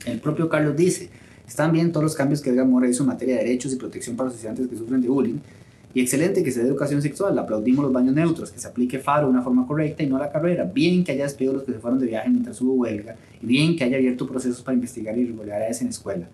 El 0.06 0.20
propio 0.20 0.48
Carlos 0.48 0.76
dice, 0.76 1.10
están 1.46 1.72
bien 1.72 1.92
todos 1.92 2.04
los 2.04 2.14
cambios 2.14 2.40
que 2.40 2.50
Edgar 2.50 2.66
Mora 2.66 2.88
hizo 2.88 3.02
en 3.02 3.08
materia 3.08 3.36
de 3.36 3.44
derechos 3.44 3.72
y 3.72 3.76
protección 3.76 4.16
para 4.16 4.28
los 4.28 4.34
estudiantes 4.34 4.68
que 4.68 4.76
sufren 4.76 5.00
de 5.00 5.08
bullying, 5.08 5.38
y 5.94 6.00
excelente 6.00 6.42
que 6.42 6.50
se 6.50 6.62
dé 6.62 6.68
educación 6.68 7.02
sexual, 7.02 7.38
aplaudimos 7.38 7.84
los 7.84 7.92
baños 7.92 8.14
neutros, 8.14 8.50
que 8.50 8.58
se 8.58 8.66
aplique 8.66 8.98
FARO 8.98 9.26
de 9.26 9.32
una 9.32 9.42
forma 9.42 9.66
correcta 9.66 10.02
y 10.02 10.06
no 10.06 10.18
la 10.18 10.32
carrera, 10.32 10.64
bien 10.64 11.04
que 11.04 11.12
haya 11.12 11.24
despedido 11.24 11.52
a 11.52 11.56
los 11.56 11.64
que 11.64 11.72
se 11.72 11.78
fueron 11.78 11.98
de 12.00 12.06
viaje 12.06 12.30
mientras 12.30 12.58
hubo 12.62 12.72
huelga, 12.72 13.16
y 13.42 13.46
bien 13.46 13.76
que 13.76 13.84
haya 13.84 13.98
abierto 13.98 14.26
procesos 14.26 14.62
para 14.62 14.74
investigar 14.74 15.18
irregularidades 15.18 15.82
en 15.82 15.88
escuela. 15.88 16.28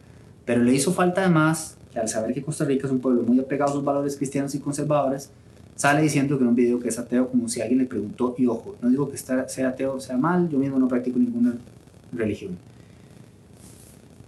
Pero 0.44 0.62
le 0.62 0.72
hizo 0.72 0.92
falta 0.92 1.22
además 1.22 1.76
al 1.94 2.08
saber 2.08 2.32
que 2.32 2.42
Costa 2.42 2.64
Rica 2.64 2.86
es 2.86 2.92
un 2.92 3.00
pueblo 3.00 3.22
muy 3.22 3.40
apegado 3.40 3.72
a 3.72 3.74
sus 3.74 3.84
valores 3.84 4.16
cristianos 4.16 4.54
y 4.54 4.60
conservadores, 4.60 5.30
sale 5.78 6.02
diciendo 6.02 6.36
que 6.36 6.42
en 6.42 6.48
un 6.48 6.56
video 6.56 6.80
que 6.80 6.88
es 6.88 6.98
ateo 6.98 7.30
como 7.30 7.48
si 7.48 7.60
alguien 7.60 7.78
le 7.78 7.86
preguntó, 7.86 8.34
y 8.36 8.46
ojo, 8.46 8.74
no 8.82 8.90
digo 8.90 9.08
que 9.08 9.16
ser 9.16 9.64
ateo 9.64 10.00
sea 10.00 10.16
mal, 10.16 10.48
yo 10.48 10.58
mismo 10.58 10.76
no 10.76 10.88
practico 10.88 11.20
ninguna 11.20 11.56
religión. 12.12 12.58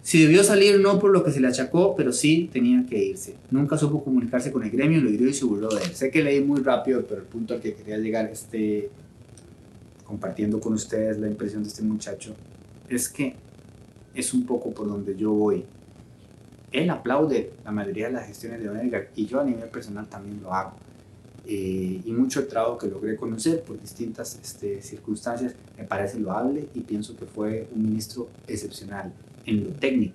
Si 0.00 0.22
debió 0.22 0.44
salir 0.44 0.78
no 0.78 1.00
por 1.00 1.10
lo 1.10 1.24
que 1.24 1.32
se 1.32 1.40
le 1.40 1.48
achacó, 1.48 1.96
pero 1.96 2.12
sí 2.12 2.48
tenía 2.52 2.86
que 2.86 3.02
irse. 3.02 3.34
Nunca 3.50 3.76
supo 3.76 4.04
comunicarse 4.04 4.52
con 4.52 4.62
el 4.62 4.70
gremio, 4.70 5.00
lo 5.00 5.10
hirió 5.10 5.28
y 5.28 5.34
se 5.34 5.44
burló 5.44 5.68
de 5.70 5.82
él. 5.82 5.90
Sé 5.92 6.12
que 6.12 6.22
leí 6.22 6.40
muy 6.40 6.60
rápido, 6.60 7.04
pero 7.04 7.20
el 7.20 7.26
punto 7.26 7.54
al 7.54 7.60
que 7.60 7.74
quería 7.74 7.98
llegar, 7.98 8.30
este, 8.30 8.88
compartiendo 10.04 10.60
con 10.60 10.74
ustedes 10.74 11.18
la 11.18 11.26
impresión 11.26 11.64
de 11.64 11.68
este 11.68 11.82
muchacho, 11.82 12.32
es 12.88 13.08
que 13.08 13.34
es 14.14 14.32
un 14.32 14.46
poco 14.46 14.70
por 14.70 14.86
donde 14.86 15.16
yo 15.16 15.32
voy. 15.32 15.64
Él 16.70 16.90
aplaude 16.90 17.50
la 17.64 17.72
mayoría 17.72 18.06
de 18.06 18.12
las 18.12 18.28
gestiones 18.28 18.60
de 18.60 18.66
Don 18.66 18.76
Edgar 18.76 19.08
y 19.16 19.26
yo 19.26 19.40
a 19.40 19.44
nivel 19.44 19.68
personal 19.68 20.06
también 20.08 20.40
lo 20.40 20.54
hago. 20.54 20.89
Eh, 21.52 22.00
y 22.04 22.12
mucho 22.12 22.46
trabajo 22.46 22.78
que 22.78 22.86
logré 22.86 23.16
conocer 23.16 23.62
por 23.62 23.80
distintas 23.80 24.38
este, 24.40 24.80
circunstancias 24.82 25.56
me 25.76 25.82
parece 25.82 26.20
loable 26.20 26.68
y 26.76 26.80
pienso 26.82 27.16
que 27.16 27.26
fue 27.26 27.66
un 27.74 27.86
ministro 27.86 28.28
excepcional 28.46 29.12
en 29.44 29.64
lo 29.64 29.70
técnico. 29.70 30.14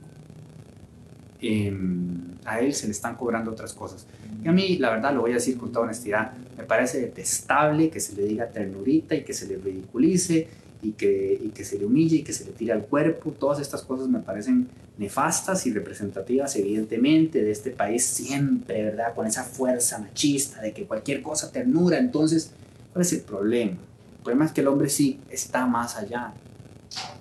Em, 1.42 2.38
a 2.46 2.62
él 2.62 2.74
se 2.74 2.86
le 2.86 2.94
están 2.94 3.18
cobrando 3.18 3.52
otras 3.52 3.74
cosas. 3.74 4.08
Y 4.46 4.48
a 4.48 4.54
mí, 4.54 4.78
la 4.78 4.92
verdad, 4.92 5.14
lo 5.14 5.20
voy 5.20 5.32
a 5.32 5.34
decir 5.34 5.58
con 5.58 5.74
toda 5.74 5.84
honestidad, 5.84 6.32
me 6.58 6.64
parece 6.64 7.02
detestable 7.02 7.90
que 7.90 8.00
se 8.00 8.16
le 8.16 8.24
diga 8.24 8.48
ternurita 8.48 9.14
y 9.14 9.26
que 9.26 9.34
se 9.34 9.46
le 9.46 9.58
ridiculice 9.58 10.48
y 10.86 10.92
que, 10.92 11.40
y 11.44 11.50
que 11.50 11.66
se 11.66 11.80
le 11.80 11.86
humille 11.86 12.18
y 12.18 12.24
que 12.24 12.34
se 12.34 12.46
le 12.46 12.52
tire 12.52 12.74
al 12.74 12.86
cuerpo. 12.86 13.32
Todas 13.32 13.60
estas 13.60 13.82
cosas 13.82 14.08
me 14.08 14.20
parecen 14.20 14.68
nefastas 14.98 15.66
y 15.66 15.74
representativas, 15.74 16.56
evidentemente, 16.56 17.42
de 17.42 17.52
este 17.52 17.72
país 17.72 18.06
siempre, 18.06 18.84
¿verdad? 18.84 19.16
Con 19.16 19.26
esa 19.26 19.44
fuerza 19.44 19.98
machista 19.98 20.62
de 20.62 20.74
que 20.74 20.86
cualquier 20.86 21.22
cosa 21.22 21.52
ternura. 21.52 21.98
Entonces, 21.98 22.52
¿cuál 22.94 23.04
es 23.04 23.14
el 23.14 23.22
problema? 23.22 23.72
El 23.72 24.24
problema 24.24 24.46
es 24.46 24.52
que 24.52 24.62
el 24.62 24.68
hombre 24.68 24.90
sí 24.90 25.20
está 25.30 25.66
más 25.66 25.98
allá. 25.98 26.34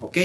¿Ok? 0.01 0.17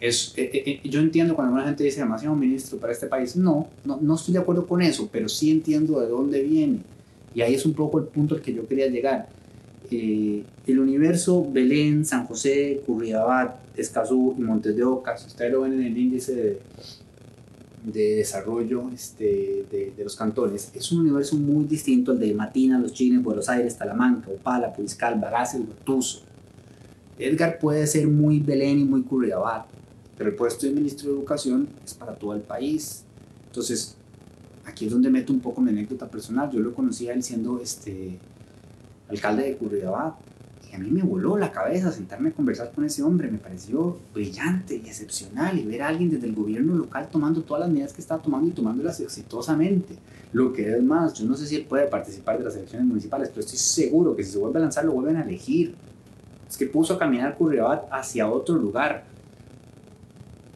Es, 0.00 0.34
eh, 0.36 0.50
eh, 0.52 0.80
eh, 0.84 0.88
yo 0.88 1.00
entiendo 1.00 1.34
cuando 1.34 1.54
una 1.54 1.64
gente 1.64 1.82
dice 1.82 2.00
demasiado 2.00 2.36
ministro 2.36 2.78
para 2.78 2.92
este 2.92 3.06
país. 3.06 3.34
No, 3.34 3.68
no, 3.84 3.98
no 4.00 4.14
estoy 4.14 4.34
de 4.34 4.40
acuerdo 4.40 4.66
con 4.66 4.82
eso, 4.82 5.08
pero 5.10 5.28
sí 5.28 5.50
entiendo 5.50 6.00
de 6.00 6.06
dónde 6.06 6.42
viene. 6.42 6.78
Y 7.34 7.42
ahí 7.42 7.54
es 7.54 7.66
un 7.66 7.74
poco 7.74 7.98
el 7.98 8.06
punto 8.06 8.36
al 8.36 8.40
que 8.40 8.54
yo 8.54 8.66
quería 8.68 8.86
llegar 8.86 9.28
eh, 9.90 10.44
el 10.66 10.78
universo 10.78 11.46
Belén, 11.50 12.04
San 12.04 12.26
José, 12.26 12.82
Curriabat, 12.86 13.56
Escazú 13.76 14.34
y 14.38 14.42
Montes 14.42 14.76
de 14.76 14.84
Oca, 14.84 15.14
ustedes 15.14 15.52
lo 15.52 15.62
ven 15.62 15.74
en 15.74 15.82
el 15.82 15.96
índice 15.96 16.34
de, 16.34 16.60
de 17.84 18.16
desarrollo 18.16 18.90
este, 18.92 19.66
de, 19.70 19.94
los 20.02 20.16
cantones, 20.16 20.70
es 20.74 20.92
un 20.92 21.00
universo 21.00 21.36
muy 21.36 21.64
distinto 21.64 22.12
al 22.12 22.18
de 22.18 22.32
Matina, 22.34 22.78
Los 22.78 22.92
Chines, 22.94 23.22
Buenos 23.22 23.48
Aires, 23.48 23.76
Talamanca, 23.76 24.30
Opala, 24.30 24.72
Puriscal, 24.72 25.20
Bagaces, 25.20 25.60
Gotuso. 25.66 26.22
Edgar 27.18 27.58
puede 27.58 27.86
ser 27.86 28.08
muy 28.08 28.40
Belén 28.40 28.80
y 28.80 28.84
muy 28.84 29.02
Curriabat, 29.02 29.66
pero 30.16 30.30
el 30.30 30.36
puesto 30.36 30.66
de 30.66 30.72
ministro 30.72 31.10
de 31.10 31.18
Educación 31.18 31.68
es 31.84 31.94
para 31.94 32.14
todo 32.14 32.34
el 32.34 32.40
país. 32.40 33.04
Entonces, 33.46 33.96
aquí 34.64 34.86
es 34.86 34.92
donde 34.92 35.10
meto 35.10 35.32
un 35.32 35.40
poco 35.40 35.60
mi 35.60 35.70
anécdota 35.70 36.08
personal. 36.08 36.50
Yo 36.50 36.60
lo 36.60 36.74
conocí 36.74 37.08
a 37.08 37.12
él 37.12 37.22
siendo 37.22 37.60
este, 37.60 38.18
alcalde 39.08 39.44
de 39.44 39.56
Curridabat. 39.56 40.14
Y 40.70 40.74
a 40.74 40.78
mí 40.78 40.90
me 40.90 41.02
voló 41.02 41.36
la 41.36 41.52
cabeza 41.52 41.92
sentarme 41.92 42.30
a 42.30 42.32
conversar 42.32 42.72
con 42.72 42.84
ese 42.84 43.02
hombre, 43.02 43.30
me 43.30 43.38
pareció 43.38 43.96
brillante 44.12 44.74
y 44.76 44.88
excepcional 44.88 45.58
y 45.58 45.64
ver 45.64 45.82
a 45.82 45.88
alguien 45.88 46.10
desde 46.10 46.26
el 46.26 46.34
gobierno 46.34 46.74
local 46.74 47.08
tomando 47.12 47.42
todas 47.42 47.60
las 47.60 47.70
medidas 47.70 47.92
que 47.92 48.00
estaba 48.00 48.20
tomando 48.20 48.48
y 48.48 48.52
tomándolas 48.52 48.98
exitosamente. 49.00 49.96
Lo 50.32 50.52
que 50.52 50.74
es 50.74 50.82
más, 50.82 51.14
yo 51.14 51.26
no 51.26 51.36
sé 51.36 51.46
si 51.46 51.54
él 51.54 51.64
puede 51.64 51.86
participar 51.86 52.38
de 52.38 52.44
las 52.44 52.56
elecciones 52.56 52.88
municipales, 52.88 53.28
pero 53.28 53.42
estoy 53.42 53.58
seguro 53.58 54.16
que 54.16 54.24
si 54.24 54.32
se 54.32 54.38
vuelve 54.38 54.58
a 54.58 54.62
lanzar 54.62 54.84
lo 54.84 54.92
vuelven 54.92 55.16
a 55.16 55.22
elegir. 55.22 55.76
Es 56.48 56.56
que 56.56 56.66
puso 56.66 56.94
a 56.94 56.98
caminar 56.98 57.36
Curridabat 57.36 57.86
hacia 57.92 58.28
otro 58.28 58.56
lugar. 58.56 59.04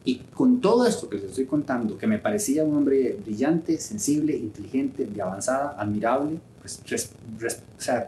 Y 0.03 0.15
con 0.33 0.59
todo 0.59 0.85
esto 0.85 1.09
que 1.09 1.17
les 1.17 1.25
estoy 1.25 1.45
contando, 1.45 1.97
que 1.97 2.07
me 2.07 2.19
parecía 2.19 2.63
un 2.63 2.75
hombre 2.75 3.17
brillante, 3.23 3.77
sensible, 3.77 4.35
inteligente, 4.35 5.05
de 5.05 5.21
avanzada, 5.21 5.75
admirable, 5.77 6.39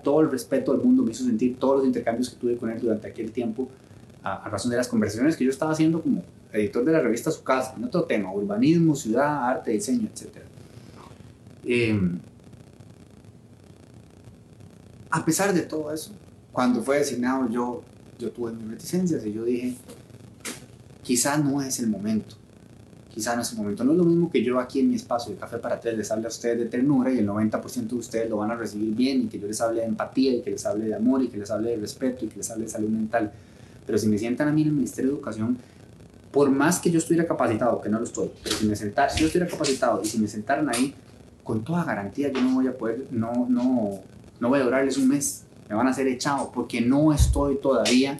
todo 0.04 0.22
el 0.22 0.32
respeto 0.32 0.74
del 0.74 0.82
mundo 0.82 1.04
me 1.04 1.12
hizo 1.12 1.24
sentir 1.24 1.58
todos 1.58 1.78
los 1.78 1.86
intercambios 1.86 2.30
que 2.30 2.36
tuve 2.36 2.58
con 2.58 2.70
él 2.70 2.80
durante 2.80 3.08
aquel 3.08 3.32
tiempo, 3.32 3.70
a, 4.24 4.50
razón 4.50 4.72
de 4.72 4.78
las 4.78 4.88
conversaciones 4.88 5.36
que 5.36 5.44
yo 5.44 5.50
estaba 5.50 5.72
haciendo 5.72 6.02
como 6.02 6.24
editor 6.52 6.84
de 6.84 6.92
la 6.92 7.00
revista 7.00 7.32
Su 7.32 7.44
Casa, 7.44 7.74
en 7.78 7.84
otro 7.84 8.04
tema, 8.04 8.32
urbanismo, 8.34 8.96
ciudad, 8.96 9.50
arte, 9.50 9.72
diseño, 9.72 10.08
etc. 10.14 10.44
Em, 11.64 12.20
a 15.10 15.26
pesar 15.26 15.54
de 15.54 15.62
todo 15.62 15.94
eso, 15.94 16.12
cuando 16.52 16.82
fue 16.82 17.00
designado 17.00 17.50
yo, 17.50 17.84
yo 18.20 18.32
tuve 18.32 18.52
mis 18.52 18.70
reticencias 18.70 19.26
y 19.26 19.34
yo 19.34 19.44
dije, 19.44 19.76
quizá 21.04 21.38
no 21.38 21.62
es 21.62 21.80
el 21.80 21.88
momento 21.88 22.41
quizá 23.14 23.34
en 23.34 23.42
ese 23.42 23.56
momento. 23.56 23.84
No 23.84 23.92
es 23.92 23.98
lo 23.98 24.04
mismo 24.04 24.32
que 24.32 24.44
yo 24.44 24.60
aquí 24.60 24.80
en 24.80 24.90
mi 24.90 24.96
espacio 24.96 25.34
de 25.34 25.40
Café 25.40 25.58
para 25.58 25.80
Tres 25.80 25.98
les 25.98 26.10
hable 26.12 26.26
a 26.26 26.30
ustedes 26.30 26.58
de 26.58 26.66
ternura 26.66 27.12
y 27.12 27.20
el 27.20 27.28
90% 27.28 27.88
de 27.88 27.96
ustedes 27.96 28.30
lo 28.30 28.38
van 28.38 28.52
a 28.52 28.56
recibir 28.56 28.96
bien 28.96 29.24
y 29.24 29.28
que 29.28 29.40
yo 29.40 29.48
les 29.48 29.60
hable 29.62 29.82
de 29.82 29.88
empatía 29.88 30.34
y 30.34 30.42
que 30.42 30.52
les 30.52 30.66
hable 30.66 30.86
de 30.86 30.96
amor 30.96 31.22
y 31.22 31.28
que 31.28 31.38
les 31.38 31.52
hable 31.52 31.72
de 31.72 31.78
respeto 31.78 32.26
y 32.26 32.30
que 32.30 32.38
les 32.38 32.50
hable 32.50 32.66
de 32.66 32.70
salud 32.70 32.90
mental. 32.90 33.32
pero 33.86 33.98
si 33.98 34.08
me 34.08 34.18
sientan 34.18 34.48
a 34.48 34.52
mí 34.52 34.62
en 34.62 34.70
el 34.70 34.74
Ministerio 34.74 35.12
de 35.12 35.18
Educación, 35.18 35.58
por 36.32 36.50
más 36.50 36.80
que 36.80 36.90
yo 36.90 37.00
estuviera 37.00 37.28
capacitado, 37.28 37.82
que 37.82 37.90
no 37.90 38.00
lo 38.00 38.06
estoy, 38.06 38.32
pero 38.42 38.56
si, 38.56 38.66
me 38.66 38.76
sentara, 38.76 39.10
si 39.10 39.20
yo 39.20 39.28
estuviera 39.28 39.52
capacitado 39.52 40.02
y 40.02 40.08
si 40.08 40.18
me 40.18 40.30
sentaran 40.30 40.70
ahí, 40.70 40.96
con 41.44 41.64
toda 41.64 41.84
garantía 41.84 42.32
yo 42.32 42.42
no 42.42 42.56
voy 42.56 42.68
a 42.68 42.78
poder, 42.78 43.08
no, 43.12 43.48
no, 43.50 44.00
no 44.40 44.50
voy 44.50 44.60
a 44.60 44.64
durarles 44.64 44.98
un 44.98 45.10
mes, 45.10 45.44
me 45.68 45.76
van 45.76 45.88
a 45.88 45.90
hacer 45.90 46.08
echado, 46.08 46.52
porque 46.54 46.80
no 46.80 47.12
estoy 47.12 47.58
todavía, 47.58 48.18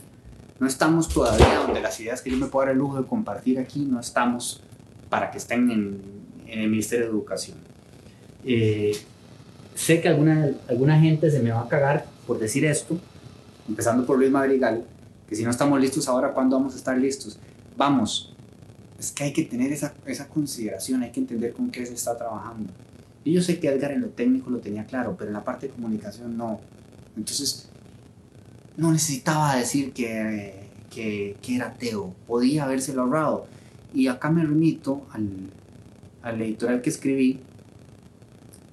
no 0.60 0.68
estamos 0.68 1.08
todavía 1.08 1.60
donde 1.66 1.80
las 1.80 1.98
ideas 2.02 2.22
que 2.22 2.30
yo 2.30 2.38
me 2.38 2.48
puedo 2.48 2.66
dar 2.66 2.74
el 2.74 2.80
lujo 2.80 3.02
de 3.02 3.08
compartir 3.08 3.58
aquí, 3.58 3.86
no 3.86 4.00
estamos 4.00 4.62
para 5.12 5.30
que 5.30 5.40
estén 5.40 5.70
en, 5.70 6.22
el 6.48 6.70
Ministerio 6.70 7.06
de 7.06 7.12
Educación. 7.12 7.58
Eh, 8.46 8.94
sé 9.76 10.02
que 10.02 10.08
alguna, 10.08 10.52
alguna 10.68 11.00
gente 11.00 11.30
se 11.30 11.42
me 11.42 11.52
va 11.52 11.62
a 11.62 11.68
cagar 11.68 12.06
por 12.26 12.40
decir 12.40 12.64
esto, 12.66 12.98
empezando 13.68 14.06
por 14.06 14.18
Luis 14.18 14.32
Madrigal, 14.32 14.86
que 15.28 15.36
si 15.36 15.44
no 15.44 15.50
estamos 15.50 15.80
listos 15.82 16.08
ahora, 16.08 16.32
¿cuándo 16.32 16.58
vamos 16.58 16.74
a 16.74 16.78
estar 16.78 16.98
listos? 16.98 17.38
Vamos, 17.76 18.34
es 18.98 19.12
que 19.12 19.26
hay 19.26 19.34
que 19.34 19.44
tener 19.44 19.74
esa, 19.74 19.94
esa 20.06 20.30
consideración, 20.30 21.04
hay 21.04 21.12
que 21.12 21.20
entender 21.20 21.52
con 21.52 21.72
qué 21.72 21.86
se 21.86 21.94
está 21.94 22.18
trabajando. 22.18 22.72
Y 23.26 23.34
yo 23.34 23.42
sé 23.42 23.60
que 23.60 23.68
Edgar 23.68 23.92
en 23.92 24.02
lo 24.02 24.10
técnico 24.10 24.50
lo 24.50 24.60
tenía 24.60 24.86
claro, 24.86 25.16
pero 25.18 25.30
en 25.30 25.34
la 25.34 25.44
parte 25.44 25.68
de 25.68 25.74
comunicación 25.74 26.38
no. 26.38 26.62
Entonces, 27.18 27.70
no 28.78 28.94
necesitaba 28.94 29.58
decir 29.58 29.92
que, 29.92 30.70
que, 30.90 31.36
que 31.42 31.56
era 31.56 31.68
ateo, 31.68 32.16
podía 32.28 32.64
habérselo 32.64 33.02
ahorrado. 33.02 33.48
Y 33.94 34.08
acá 34.08 34.30
me 34.30 34.44
remito 34.44 35.06
al, 35.12 35.30
al 36.22 36.42
editorial 36.42 36.82
que 36.82 36.90
escribí. 36.90 37.40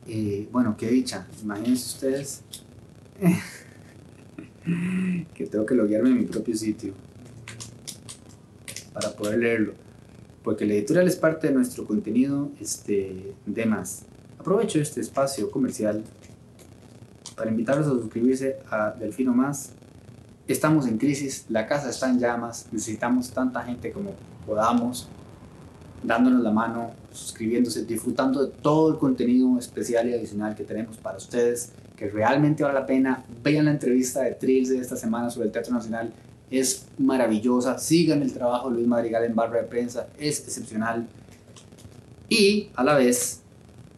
Eh, 0.06 0.48
bueno, 0.50 0.76
qué 0.76 0.88
dicha, 0.88 1.26
imagínense 1.42 1.94
ustedes 1.94 2.42
que 5.34 5.46
tengo 5.46 5.66
que 5.66 5.74
loguearme 5.74 6.10
en 6.10 6.18
mi 6.18 6.24
propio 6.24 6.56
sitio 6.56 6.94
para 8.92 9.12
poder 9.12 9.38
leerlo. 9.38 9.74
Porque 10.42 10.64
la 10.64 10.74
editorial 10.74 11.06
es 11.06 11.16
parte 11.16 11.48
de 11.48 11.54
nuestro 11.54 11.84
contenido 11.84 12.50
este, 12.60 13.34
de 13.44 13.66
más. 13.66 14.04
Aprovecho 14.38 14.80
este 14.80 15.00
espacio 15.00 15.50
comercial 15.50 16.04
para 17.36 17.50
invitarlos 17.50 17.86
a 17.86 17.90
suscribirse 17.90 18.56
a 18.70 18.92
Delfino 18.92 19.34
Más. 19.34 19.72
Estamos 20.46 20.86
en 20.86 20.96
crisis, 20.96 21.44
la 21.50 21.66
casa 21.66 21.90
está 21.90 22.08
en 22.08 22.18
llamas, 22.18 22.68
necesitamos 22.72 23.30
tanta 23.30 23.62
gente 23.62 23.92
como 23.92 24.14
podamos, 24.48 25.08
dándonos 26.02 26.42
la 26.42 26.50
mano, 26.50 26.92
suscribiéndose, 27.12 27.84
disfrutando 27.84 28.46
de 28.46 28.52
todo 28.62 28.90
el 28.90 28.98
contenido 28.98 29.58
especial 29.58 30.08
y 30.08 30.14
adicional 30.14 30.54
que 30.56 30.64
tenemos 30.64 30.96
para 30.96 31.18
ustedes, 31.18 31.72
que 31.96 32.08
realmente 32.08 32.62
vale 32.62 32.80
la 32.80 32.86
pena. 32.86 33.24
Vean 33.44 33.66
la 33.66 33.72
entrevista 33.72 34.22
de 34.22 34.32
Trills 34.32 34.70
de 34.70 34.78
esta 34.78 34.96
semana 34.96 35.28
sobre 35.28 35.46
el 35.46 35.52
Teatro 35.52 35.74
Nacional, 35.74 36.12
es 36.50 36.86
maravillosa. 36.96 37.78
Sigan 37.78 38.22
el 38.22 38.32
trabajo 38.32 38.70
de 38.70 38.76
Luis 38.76 38.86
Madrigal 38.86 39.24
en 39.24 39.34
barra 39.34 39.58
de 39.58 39.64
prensa, 39.64 40.08
es 40.18 40.40
excepcional. 40.40 41.06
Y 42.30 42.70
a 42.74 42.84
la 42.84 42.94
vez, 42.94 43.42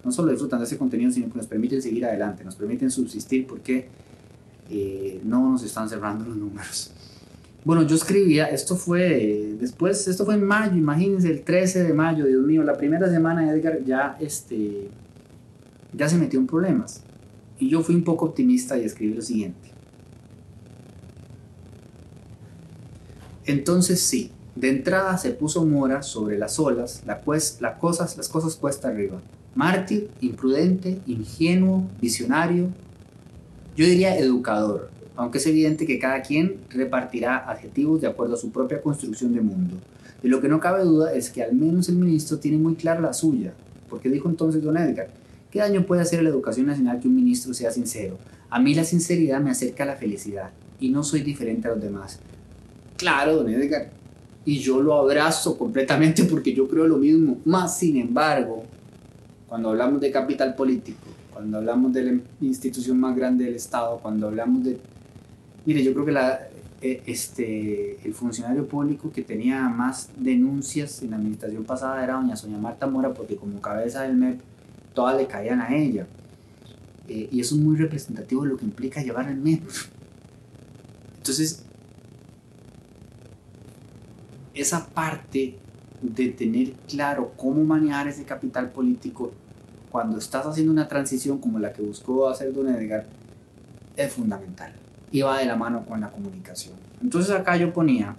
no 0.05 0.11
solo 0.11 0.33
disfrutan 0.33 0.59
de 0.59 0.65
ese 0.65 0.77
contenido, 0.77 1.13
sino 1.13 1.31
que 1.31 1.39
nos 1.39 1.47
permiten 1.47 1.81
seguir 1.81 2.05
adelante, 2.05 2.43
nos 2.45 2.57
permiten 2.57 2.91
subsistir 2.91 3.47
porque 3.47 3.89
eh, 4.69 5.21
no 5.25 5.51
nos 5.53 5.63
están 5.63 5.89
cerrando 5.89 6.25
los 6.25 6.37
números. 6.37 6.93
Bueno, 7.63 7.83
yo 7.83 7.95
escribía, 7.95 8.47
esto 8.47 8.75
fue 8.75 9.55
después, 9.61 10.09
esto 10.09 10.25
fue 10.25 10.35
en 10.35 10.45
mayo, 10.45 10.77
imagínense, 10.77 11.31
el 11.31 11.43
13 11.43 11.85
de 11.85 11.93
mayo, 11.93 12.25
Dios 12.25 12.43
mío, 12.43 12.63
la 12.63 12.77
primera 12.79 13.11
semana 13.11 13.51
Edgar 13.53 13.85
ya, 13.85 14.17
este, 14.19 14.89
ya 15.93 16.09
se 16.09 16.17
metió 16.17 16.41
en 16.41 16.47
problemas. 16.47 17.03
Y 17.59 17.69
yo 17.69 17.83
fui 17.83 17.95
un 17.95 18.05
poco 18.05 18.25
optimista 18.25 18.79
y 18.79 18.85
escribí 18.85 19.13
lo 19.13 19.21
siguiente. 19.21 19.71
Entonces 23.45 24.01
sí, 24.01 24.33
de 24.55 24.71
entrada 24.71 25.19
se 25.19 25.31
puso 25.33 25.67
Mora 25.67 26.03
sobre 26.03 26.39
las 26.39 26.59
olas, 26.59 27.03
la 27.05 27.21
la 27.61 27.79
cosas, 27.79 28.17
las 28.17 28.29
cosas 28.29 28.57
cuesta 28.57 28.89
arriba. 28.89 29.21
Mártir, 29.55 30.11
imprudente, 30.21 31.01
ingenuo, 31.07 31.87
visionario, 32.01 32.69
yo 33.77 33.85
diría 33.85 34.17
educador, 34.17 34.91
aunque 35.17 35.39
es 35.39 35.47
evidente 35.47 35.87
que 35.87 35.99
cada 35.99 36.23
quien 36.23 36.57
repartirá 36.71 37.39
adjetivos 37.51 38.01
de 38.01 38.07
acuerdo 38.07 38.35
a 38.35 38.39
su 38.39 38.51
propia 38.51 38.81
construcción 38.81 39.33
de 39.35 39.41
mundo. 39.41 39.77
De 40.23 40.29
lo 40.29 40.41
que 40.41 40.49
no 40.49 40.61
cabe 40.61 40.85
duda 40.85 41.13
es 41.13 41.31
que 41.31 41.43
al 41.43 41.55
menos 41.55 41.89
el 41.89 41.97
ministro 41.97 42.39
tiene 42.39 42.59
muy 42.59 42.75
clara 42.75 43.01
la 43.01 43.13
suya, 43.13 43.53
porque 43.89 44.09
dijo 44.09 44.29
entonces 44.29 44.63
don 44.63 44.77
Edgar, 44.77 45.09
¿qué 45.51 45.61
daño 45.61 45.85
puede 45.87 46.03
hacer 46.03 46.21
a 46.21 46.23
la 46.23 46.29
educación 46.29 46.67
nacional 46.67 47.01
que 47.01 47.09
un 47.09 47.17
ministro 47.17 47.55
sea 47.55 47.71
sincero? 47.71 48.19
A 48.51 48.61
mí 48.61 48.75
la 48.75 48.85
sinceridad 48.85 49.41
me 49.41 49.51
acerca 49.51 49.85
a 49.85 49.87
la 49.87 49.97
felicidad 49.97 50.51
y 50.79 50.91
no 50.91 51.03
soy 51.03 51.21
diferente 51.21 51.69
a 51.69 51.73
los 51.73 51.83
demás. 51.83 52.21
Claro, 52.97 53.37
don 53.37 53.49
Edgar, 53.49 53.91
y 54.45 54.59
yo 54.59 54.81
lo 54.83 54.95
abrazo 54.95 55.57
completamente 55.57 56.25
porque 56.25 56.53
yo 56.55 56.67
creo 56.69 56.87
lo 56.87 56.97
mismo. 56.97 57.39
Más 57.45 57.79
sin 57.79 57.97
embargo, 57.97 58.65
cuando 59.49 59.71
hablamos 59.71 60.01
de 60.01 60.11
capital 60.11 60.55
político, 60.55 61.07
cuando 61.33 61.59
hablamos 61.59 61.93
de 61.93 62.03
la 62.05 62.21
institución 62.41 62.99
más 62.99 63.17
grande 63.17 63.45
del 63.45 63.55
Estado, 63.55 63.99
cuando 64.03 64.29
hablamos 64.29 64.65
de... 64.65 64.79
Mire, 65.67 65.83
yo 65.83 65.93
creo 65.93 66.07
que 66.07 66.13
la, 66.13 66.51
eh, 66.83 67.03
este, 67.05 67.99
el 68.07 68.15
funcionario 68.15 68.67
público 68.67 69.13
que 69.13 69.23
tenía 69.23 69.69
más 69.69 70.09
denuncias 70.17 71.03
en 71.03 71.11
la 71.11 71.17
administración 71.17 71.65
pasada 71.65 72.03
era 72.03 72.15
doña 72.15 72.37
Sonia 72.37 72.57
Marta 72.57 72.87
Mora, 72.87 73.13
porque 73.13 73.37
como 73.37 73.61
cabeza 73.61 74.03
del 74.03 74.17
MEP, 74.17 74.41
todas 74.95 75.17
le 75.17 75.27
caían 75.27 75.61
a 75.61 75.77
ella. 75.77 76.07
Eh, 77.07 77.29
y 77.31 77.41
eso 77.41 77.55
es 77.57 77.61
muy 77.61 77.77
representativo 77.77 78.45
de 78.45 78.51
lo 78.51 78.57
que 78.57 78.65
implica 78.65 79.03
llevar 79.03 79.29
el 79.29 79.37
MEP. 79.37 79.63
Entonces, 81.19 81.65
esa 84.55 84.87
parte 84.87 85.57
de 86.01 86.29
tener 86.29 86.73
claro 86.89 87.33
cómo 87.37 87.63
manejar 87.63 88.09
ese 88.09 88.25
capital 88.25 88.71
político 88.71 89.33
cuando 89.91 90.17
estás 90.17 90.47
haciendo 90.47 90.73
una 90.73 90.89
transición 90.89 91.39
como 91.39 91.59
la 91.59 91.75
que 91.75 91.83
buscó 91.83 92.29
hacer 92.29 92.55
Don 92.55 92.69
Edgar 92.69 93.07
es 93.97 94.13
fundamental 94.13 94.73
va 95.19 95.39
de 95.39 95.47
la 95.47 95.57
mano 95.57 95.85
con 95.87 96.01
la 96.01 96.11
comunicación. 96.11 96.75
Entonces 97.03 97.33
acá 97.33 97.57
yo 97.57 97.73
ponía, 97.73 98.17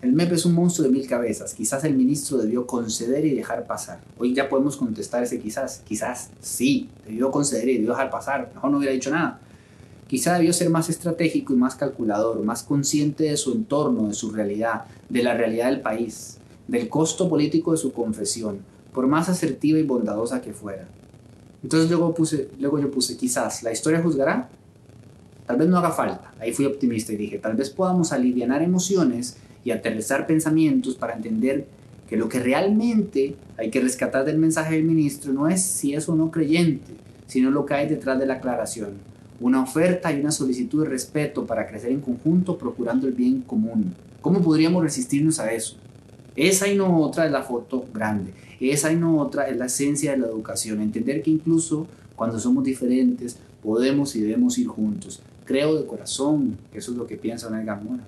el 0.00 0.12
MEP 0.12 0.32
es 0.32 0.46
un 0.46 0.54
monstruo 0.54 0.88
de 0.88 0.92
mil 0.92 1.06
cabezas, 1.06 1.54
quizás 1.54 1.84
el 1.84 1.94
ministro 1.94 2.38
debió 2.38 2.66
conceder 2.66 3.24
y 3.24 3.34
dejar 3.34 3.66
pasar. 3.66 4.00
Hoy 4.18 4.34
ya 4.34 4.48
podemos 4.48 4.76
contestar 4.76 5.22
ese 5.22 5.38
quizás, 5.38 5.82
quizás 5.86 6.30
sí, 6.40 6.88
debió 7.06 7.30
conceder 7.30 7.68
y 7.68 7.74
debió 7.74 7.90
dejar 7.90 8.10
pasar, 8.10 8.50
mejor 8.54 8.70
no 8.70 8.78
hubiera 8.78 8.92
dicho 8.92 9.10
nada. 9.10 9.40
Quizá 10.08 10.34
debió 10.34 10.52
ser 10.52 10.70
más 10.70 10.90
estratégico 10.90 11.52
y 11.52 11.56
más 11.56 11.74
calculador, 11.74 12.42
más 12.42 12.62
consciente 12.62 13.24
de 13.24 13.36
su 13.36 13.52
entorno, 13.52 14.08
de 14.08 14.14
su 14.14 14.30
realidad, 14.30 14.84
de 15.08 15.22
la 15.22 15.34
realidad 15.34 15.70
del 15.70 15.80
país, 15.80 16.38
del 16.68 16.88
costo 16.88 17.28
político 17.28 17.72
de 17.72 17.78
su 17.78 17.92
confesión, 17.92 18.58
por 18.92 19.06
más 19.06 19.28
asertiva 19.28 19.78
y 19.78 19.84
bondadosa 19.84 20.42
que 20.42 20.52
fuera. 20.52 20.86
Entonces 21.62 21.88
luego, 21.88 22.12
puse, 22.12 22.50
luego 22.58 22.78
yo 22.78 22.90
puse, 22.90 23.16
quizás, 23.16 23.62
¿la 23.62 23.72
historia 23.72 24.02
juzgará? 24.02 24.50
Tal 25.46 25.56
vez 25.56 25.68
no 25.68 25.78
haga 25.78 25.90
falta. 25.90 26.32
Ahí 26.40 26.52
fui 26.52 26.64
optimista 26.64 27.12
y 27.12 27.16
dije, 27.16 27.38
tal 27.38 27.54
vez 27.54 27.70
podamos 27.70 28.12
aliviar 28.12 28.62
emociones 28.62 29.36
y 29.64 29.70
aterrizar 29.70 30.26
pensamientos 30.26 30.94
para 30.94 31.14
entender 31.14 31.66
que 32.08 32.16
lo 32.16 32.28
que 32.28 32.40
realmente 32.40 33.36
hay 33.56 33.70
que 33.70 33.80
rescatar 33.80 34.24
del 34.24 34.38
mensaje 34.38 34.74
del 34.74 34.84
ministro 34.84 35.32
no 35.32 35.48
es 35.48 35.62
si 35.62 35.94
es 35.94 36.08
o 36.08 36.14
no 36.14 36.30
creyente, 36.30 36.92
sino 37.26 37.50
lo 37.50 37.64
que 37.66 37.74
hay 37.74 37.88
detrás 37.88 38.18
de 38.18 38.26
la 38.26 38.34
aclaración 38.34 39.12
una 39.42 39.60
oferta 39.60 40.12
y 40.12 40.20
una 40.20 40.30
solicitud 40.30 40.84
de 40.84 40.88
respeto 40.88 41.44
para 41.46 41.66
crecer 41.66 41.90
en 41.90 42.00
conjunto 42.00 42.56
procurando 42.56 43.08
el 43.08 43.12
bien 43.12 43.42
común. 43.42 43.94
¿Cómo 44.20 44.40
podríamos 44.40 44.82
resistirnos 44.82 45.40
a 45.40 45.52
eso? 45.52 45.76
Esa 46.36 46.68
y 46.68 46.76
no 46.76 47.00
otra 47.00 47.26
es 47.26 47.32
la 47.32 47.42
foto 47.42 47.84
grande. 47.92 48.32
Esa 48.60 48.92
y 48.92 48.96
no 48.96 49.18
otra 49.18 49.48
es 49.48 49.56
la 49.56 49.66
esencia 49.66 50.12
de 50.12 50.18
la 50.18 50.28
educación. 50.28 50.80
Entender 50.80 51.22
que 51.22 51.30
incluso 51.30 51.88
cuando 52.14 52.38
somos 52.38 52.62
diferentes 52.62 53.36
podemos 53.62 54.14
y 54.14 54.20
debemos 54.20 54.56
ir 54.58 54.68
juntos. 54.68 55.20
Creo 55.44 55.76
de 55.76 55.86
corazón 55.86 56.58
que 56.70 56.78
eso 56.78 56.92
es 56.92 56.96
lo 56.96 57.06
que 57.06 57.16
piensa 57.16 57.48
una 57.48 57.74
Mora. 57.76 58.04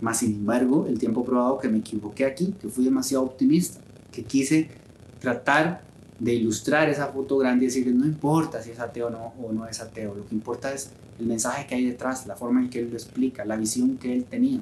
Más 0.00 0.18
sin 0.18 0.34
embargo, 0.34 0.86
el 0.88 0.98
tiempo 0.98 1.24
probado 1.24 1.58
que 1.58 1.68
me 1.68 1.78
equivoqué 1.78 2.24
aquí, 2.24 2.54
que 2.60 2.68
fui 2.68 2.84
demasiado 2.84 3.24
optimista, 3.24 3.80
que 4.12 4.24
quise 4.24 4.68
tratar 5.20 5.82
de 6.18 6.34
ilustrar 6.34 6.88
esa 6.88 7.08
foto 7.08 7.36
grande 7.38 7.64
y 7.64 7.68
decirle, 7.68 7.92
no 7.92 8.06
importa 8.06 8.62
si 8.62 8.70
es 8.70 8.80
ateo 8.80 9.08
o 9.08 9.10
no, 9.10 9.32
o 9.42 9.52
no 9.52 9.66
es 9.66 9.80
ateo, 9.80 10.14
lo 10.14 10.26
que 10.26 10.34
importa 10.34 10.72
es 10.72 10.90
el 11.18 11.26
mensaje 11.26 11.66
que 11.66 11.74
hay 11.74 11.84
detrás, 11.84 12.26
la 12.26 12.36
forma 12.36 12.60
en 12.60 12.70
que 12.70 12.80
él 12.80 12.90
lo 12.90 12.96
explica, 12.96 13.44
la 13.44 13.56
visión 13.56 13.96
que 13.96 14.14
él 14.14 14.24
tenía. 14.24 14.60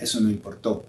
Eso 0.00 0.20
no 0.20 0.30
importó. 0.30 0.84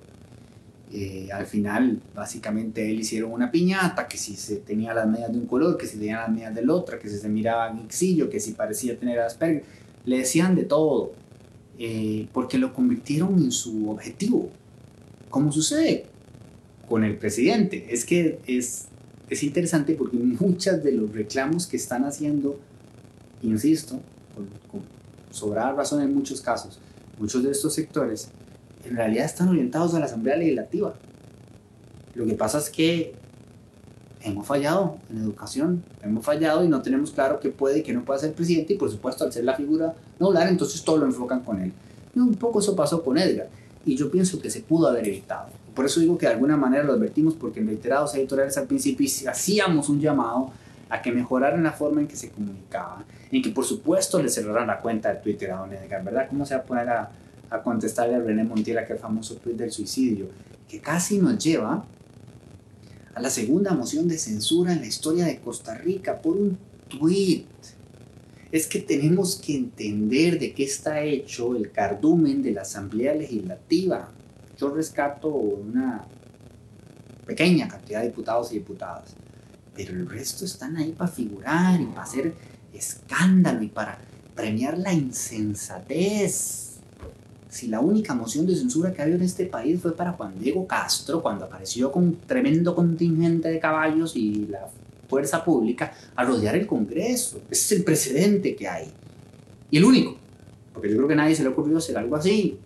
Eh, 0.98 1.28
al 1.30 1.46
final, 1.46 2.00
básicamente, 2.16 2.90
él 2.90 3.02
hicieron 3.02 3.34
una 3.34 3.52
piñata, 3.52 4.08
que 4.08 4.18
si 4.18 4.38
se 4.38 4.56
tenía 4.58 4.94
las 4.94 5.06
medias 5.06 5.30
de 5.30 5.38
un 5.38 5.46
color, 5.46 5.76
que 5.76 5.88
si 5.88 5.98
tenía 5.98 6.22
las 6.22 6.30
medias 6.30 6.56
del 6.56 6.70
otro, 6.70 6.98
que 6.98 7.10
si 7.10 7.18
se 7.18 7.28
miraba 7.28 7.74
mixillo, 7.74 8.30
que 8.30 8.40
si 8.40 8.54
parecía 8.54 8.98
tener 8.98 9.20
Asperger, 9.20 9.66
le 10.06 10.20
decían 10.20 10.56
de 10.56 10.64
todo, 10.64 11.12
eh, 11.78 12.30
porque 12.32 12.58
lo 12.58 12.74
convirtieron 12.74 13.38
en 13.40 13.52
su 13.52 13.90
objetivo, 13.90 14.50
como 15.30 15.52
sucede 15.52 16.06
con 16.88 17.04
el 17.04 17.18
presidente. 17.18 17.88
Es 17.90 18.06
que 18.06 18.40
es 18.48 18.88
es 19.30 19.44
interesante 19.44 19.96
porque 19.96 20.18
muchos 20.18 20.84
de 20.84 20.92
los 20.92 21.12
reclamos 21.12 21.66
que 21.68 21.78
están 21.78 22.06
haciendo, 22.06 22.60
insisto, 23.42 24.00
con, 24.34 24.48
con 24.72 24.82
sobrada 25.32 25.74
razón 25.74 26.02
en 26.02 26.14
muchos 26.14 26.42
casos, 26.42 26.80
muchos 27.20 27.44
de 27.44 27.52
estos 27.52 27.74
sectores 27.74 28.30
en 28.88 28.96
realidad 28.96 29.26
están 29.26 29.50
orientados 29.50 29.94
a 29.94 30.00
la 30.00 30.06
Asamblea 30.06 30.38
Legislativa. 30.38 30.94
Lo 32.14 32.26
que 32.26 32.34
pasa 32.34 32.60
es 32.60 32.70
que 32.70 33.14
hemos 34.22 34.48
fallado 34.48 34.98
en 35.10 35.18
educación, 35.18 35.84
hemos 36.02 36.26
fallado 36.26 36.64
y 36.64 36.68
no 36.68 36.82
tenemos 36.82 37.12
claro 37.12 37.40
qué 37.40 37.50
puede 37.50 37.80
y 37.80 37.84
qué 37.84 37.94
no 37.94 38.04
puede 38.04 38.20
ser 38.20 38.34
presidente 38.34 38.74
y 38.74 38.78
por 38.78 38.90
supuesto 38.90 39.24
al 39.24 39.32
ser 39.32 39.44
la 39.44 39.54
figura 39.54 39.94
nodular 40.20 40.48
entonces 40.48 40.84
todo 40.84 40.98
lo 40.98 41.06
enfocan 41.06 41.42
con 41.42 41.62
él. 41.62 41.72
Y 42.16 42.20
un 42.20 42.34
poco 42.36 42.60
eso 42.60 42.76
pasó 42.76 43.04
con 43.04 43.18
Edgar 43.18 43.50
y 43.86 43.96
yo 43.96 44.10
pienso 44.10 44.40
que 44.40 44.50
se 44.50 44.62
pudo 44.62 44.88
haber 44.88 45.08
evitado. 45.08 45.50
Por 45.76 45.86
eso 45.86 46.00
digo 46.00 46.18
que 46.18 46.26
de 46.26 46.34
alguna 46.34 46.58
manera 46.58 46.84
lo 46.84 46.94
advertimos 46.94 47.36
porque 47.36 47.60
en 47.60 47.68
reiterados 47.68 48.16
editoriales 48.16 48.58
al 48.58 48.66
principio 48.66 49.08
hacíamos 49.30 49.90
un 49.90 50.00
llamado 50.00 50.52
a 50.90 51.02
que 51.02 51.12
mejoraran 51.12 51.64
la 51.64 51.72
forma 51.72 52.02
en 52.02 52.08
que 52.08 52.16
se 52.16 52.30
comunicaba, 52.30 53.04
en 53.32 53.42
que 53.42 53.50
por 53.50 53.66
supuesto 53.66 54.22
le 54.22 54.30
cerraran 54.30 54.68
la 54.68 54.80
cuenta 54.80 55.14
de 55.14 55.20
Twitter 55.20 55.52
a 55.52 55.58
Don 55.58 55.74
Edgar, 55.74 56.04
¿verdad? 56.04 56.28
¿Cómo 56.30 56.46
se 56.46 56.56
va 56.56 56.62
a 56.62 56.64
poner 56.64 56.90
a, 56.90 57.12
a 57.50 57.62
contestarle 57.62 58.16
a 58.16 58.20
René 58.20 58.44
Montiel 58.44 58.78
aquel 58.78 58.98
famoso 58.98 59.36
tweet 59.36 59.56
del 59.56 59.72
suicidio? 59.72 60.28
Que 60.68 60.80
casi 60.80 61.18
nos 61.18 61.44
lleva 61.44 61.86
a 63.14 63.22
la 63.22 63.30
segunda 63.30 63.74
moción 63.74 64.08
de 64.08 64.18
censura 64.18 64.74
en 64.74 64.82
la 64.82 64.88
historia 64.88 65.26
de 65.26 65.40
Costa 65.40 65.76
Rica 65.76 66.22
por 66.22 66.38
un 66.38 66.58
tweet. 66.88 67.46
Es 68.52 68.68
que 68.68 68.80
tenemos 68.80 69.36
que 69.36 69.56
entender 69.56 70.40
de 70.40 70.54
qué 70.54 70.64
está 70.64 71.02
hecho 71.02 71.56
el 71.56 71.72
cardumen 71.72 72.42
de 72.42 72.52
la 72.52 72.62
Asamblea 72.62 73.14
Legislativa. 73.16 74.10
Yo 74.58 74.70
rescato 74.70 75.30
una 75.30 76.06
pequeña 77.26 77.68
cantidad 77.68 78.02
de 78.02 78.08
diputados 78.08 78.52
y 78.52 78.56
diputadas 78.56 79.16
pero 79.76 79.94
el 79.94 80.10
resto 80.10 80.46
están 80.46 80.78
ahí 80.78 80.94
para 80.94 81.12
figurar 81.12 81.82
y 81.82 81.86
para 81.86 82.04
hacer 82.04 82.34
escándalo 82.74 83.62
y 83.62 83.68
para 83.68 84.00
premiar 84.34 84.78
la 84.78 84.94
insensatez. 84.94 86.65
Si 87.56 87.68
la 87.68 87.80
única 87.80 88.14
moción 88.14 88.46
de 88.46 88.54
censura 88.54 88.92
que 88.92 89.02
había 89.02 89.16
en 89.16 89.22
este 89.22 89.46
país 89.46 89.80
fue 89.82 89.96
para 89.96 90.12
Juan 90.12 90.38
Diego 90.38 90.68
Castro, 90.68 91.22
cuando 91.22 91.46
apareció 91.46 91.90
con 91.90 92.04
un 92.04 92.18
tremendo 92.28 92.76
contingente 92.76 93.48
de 93.48 93.60
caballos 93.62 94.18
y 94.18 94.48
la 94.48 94.68
fuerza 95.08 95.42
pública 95.42 95.94
a 96.18 96.26
rodear 96.26 96.58
el 96.58 96.68
Congreso. 96.68 97.38
Ese 97.50 97.64
es 97.64 97.72
el 97.80 97.86
precedente 97.86 98.58
que 98.58 98.68
hay. 98.68 98.92
Y 99.72 99.78
el 99.78 99.86
único, 99.86 100.18
porque 100.74 100.90
yo 100.90 100.98
creo 100.98 101.08
que 101.08 101.14
a 101.14 101.16
nadie 101.16 101.34
se 101.34 101.44
le 101.44 101.50
ocurrió 101.50 101.78
hacer 101.78 101.98
algo 101.98 102.18
así. 102.18 102.60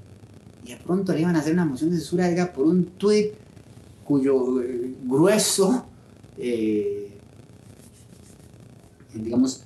Y 0.66 0.70
de 0.72 0.78
pronto 0.78 1.14
le 1.14 1.22
iban 1.22 1.36
a 1.36 1.42
hacer 1.42 1.54
una 1.54 1.66
moción 1.66 1.92
de 1.92 1.98
censura 1.98 2.52
por 2.52 2.66
un 2.66 2.86
tuit 2.86 3.34
cuyo 4.04 4.60
eh, 4.60 4.96
grueso 5.04 5.86
eh, 6.36 7.12
digamos, 9.14 9.66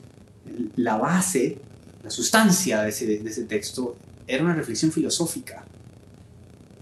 la 0.76 0.98
base, 0.98 1.60
la 2.04 2.10
sustancia 2.10 2.82
de 2.82 2.90
ese, 2.90 3.06
de 3.06 3.30
ese 3.30 3.46
texto 3.46 3.96
era 4.28 4.44
una 4.44 4.56
reflexión 4.56 4.92
filosófica. 4.92 5.66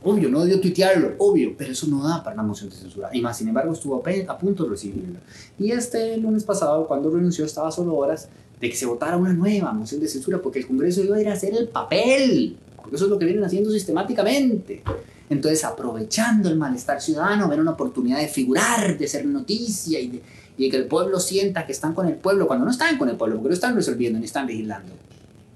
Obvio, 0.03 0.29
no 0.29 0.41
debió 0.41 0.59
tuitearlo, 0.59 1.13
obvio, 1.19 1.53
pero 1.55 1.73
eso 1.73 1.85
no 1.85 2.01
da 2.07 2.23
para 2.23 2.33
una 2.33 2.43
moción 2.43 2.69
de 2.69 2.75
censura. 2.75 3.09
Y 3.13 3.21
más, 3.21 3.37
sin 3.37 3.47
embargo, 3.47 3.71
estuvo 3.71 4.03
a, 4.27 4.37
punto 4.37 4.63
de 4.63 4.69
recibirla. 4.71 5.19
Y 5.59 5.71
este 5.71 6.17
lunes 6.17 6.43
pasado, 6.43 6.87
cuando 6.87 7.11
renunció, 7.11 7.45
estaba 7.45 7.71
solo 7.71 7.95
horas 7.95 8.27
de 8.59 8.69
que 8.69 8.75
se 8.75 8.87
votara 8.87 9.17
una 9.17 9.33
nueva 9.33 9.71
moción 9.73 10.01
de 10.01 10.07
censura, 10.07 10.41
porque 10.41 10.59
el 10.59 10.67
Congreso 10.67 11.03
iba 11.03 11.17
a 11.17 11.21
ir 11.21 11.29
a 11.29 11.33
hacer 11.33 11.53
el 11.55 11.67
papel, 11.67 12.57
porque 12.75 12.95
eso 12.95 13.05
es 13.05 13.11
lo 13.11 13.19
que 13.19 13.25
vienen 13.25 13.43
haciendo 13.43 13.69
sistemáticamente. 13.69 14.81
Entonces, 15.29 15.63
aprovechando 15.63 16.49
el 16.49 16.57
malestar 16.57 17.01
ciudadano, 17.01 17.47
ver 17.47 17.59
una 17.59 17.71
oportunidad 17.71 18.19
de 18.19 18.27
figurar, 18.27 18.97
de 18.97 19.07
ser 19.07 19.25
noticia 19.25 19.99
y 19.99 20.21
de, 20.57 20.69
que 20.69 20.75
el 20.75 20.85
pueblo 20.87 21.19
sienta 21.19 21.65
que 21.65 21.71
están 21.71 21.93
con 21.93 22.07
el 22.07 22.15
pueblo, 22.15 22.47
cuando 22.47 22.65
no 22.65 22.71
están 22.71 22.97
con 22.97 23.07
el 23.07 23.15
pueblo, 23.15 23.37
porque 23.37 23.49
no 23.49 23.53
están 23.53 23.75
resolviendo 23.75 24.19
ni 24.19 24.25
están 24.25 24.45
vigilando. 24.45 24.91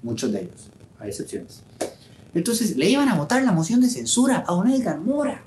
Muchos 0.02 0.32
de 0.32 0.40
ellos, 0.40 0.70
hay 0.98 1.08
excepciones. 1.10 1.62
Entonces, 2.34 2.76
le 2.76 2.88
iban 2.88 3.08
a 3.08 3.16
votar 3.16 3.42
la 3.42 3.52
moción 3.52 3.80
de 3.80 3.88
censura 3.88 4.44
a 4.46 4.52
don 4.52 4.68
Edgar 4.68 5.00
Mora. 5.00 5.42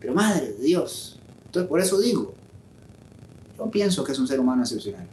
Pero 0.00 0.14
madre 0.14 0.52
de 0.52 0.64
Dios. 0.64 1.20
Entonces, 1.46 1.68
por 1.68 1.80
eso 1.80 2.00
digo, 2.00 2.34
yo 3.56 3.70
pienso 3.70 4.02
que 4.02 4.12
es 4.12 4.18
un 4.18 4.26
ser 4.26 4.40
humano 4.40 4.62
excepcional. 4.62 5.06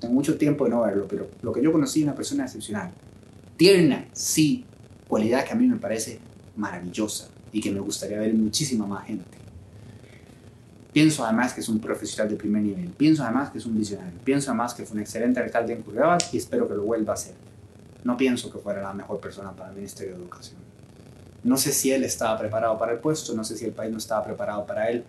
Tengo 0.00 0.14
mucho 0.14 0.38
tiempo 0.38 0.64
de 0.64 0.70
no 0.70 0.80
verlo, 0.80 1.06
pero 1.06 1.28
lo 1.42 1.52
que 1.52 1.62
yo 1.62 1.70
conocí 1.70 2.00
es 2.00 2.04
una 2.04 2.14
persona 2.14 2.44
excepcional. 2.44 2.90
Tierna, 3.56 4.06
sí, 4.12 4.64
cualidad 5.06 5.44
que 5.44 5.52
a 5.52 5.56
mí 5.56 5.66
me 5.66 5.76
parece 5.76 6.18
maravillosa 6.56 7.28
y 7.52 7.60
que 7.60 7.70
me 7.70 7.80
gustaría 7.80 8.18
ver 8.18 8.32
muchísima 8.32 8.86
más 8.86 9.06
gente. 9.06 9.38
Pienso 10.92 11.24
además 11.24 11.52
que 11.52 11.60
es 11.60 11.68
un 11.68 11.78
profesional 11.78 12.30
de 12.30 12.36
primer 12.36 12.62
nivel, 12.62 12.88
pienso 12.88 13.22
además 13.22 13.50
que 13.50 13.58
es 13.58 13.66
un 13.66 13.78
visionario, 13.78 14.18
pienso 14.24 14.50
además 14.50 14.74
que 14.74 14.84
fue 14.84 14.94
un 14.96 15.02
excelente 15.02 15.38
alcalde 15.38 15.74
en 15.74 15.82
Curriabat 15.82 16.32
y 16.32 16.38
espero 16.38 16.66
que 16.66 16.74
lo 16.74 16.82
vuelva 16.82 17.12
a 17.12 17.16
ser. 17.16 17.34
No 18.04 18.16
pienso 18.16 18.50
que 18.50 18.58
fuera 18.58 18.82
la 18.82 18.92
mejor 18.92 19.20
persona 19.20 19.52
para 19.52 19.70
el 19.70 19.76
Ministerio 19.76 20.14
de 20.14 20.20
Educación. 20.20 20.58
No 21.42 21.56
sé 21.56 21.72
si 21.72 21.90
él 21.92 22.04
estaba 22.04 22.38
preparado 22.38 22.78
para 22.78 22.92
el 22.92 22.98
puesto, 22.98 23.34
no 23.34 23.44
sé 23.44 23.56
si 23.56 23.64
el 23.64 23.72
país 23.72 23.90
no 23.90 23.98
estaba 23.98 24.24
preparado 24.24 24.66
para 24.66 24.90
él, 24.90 25.04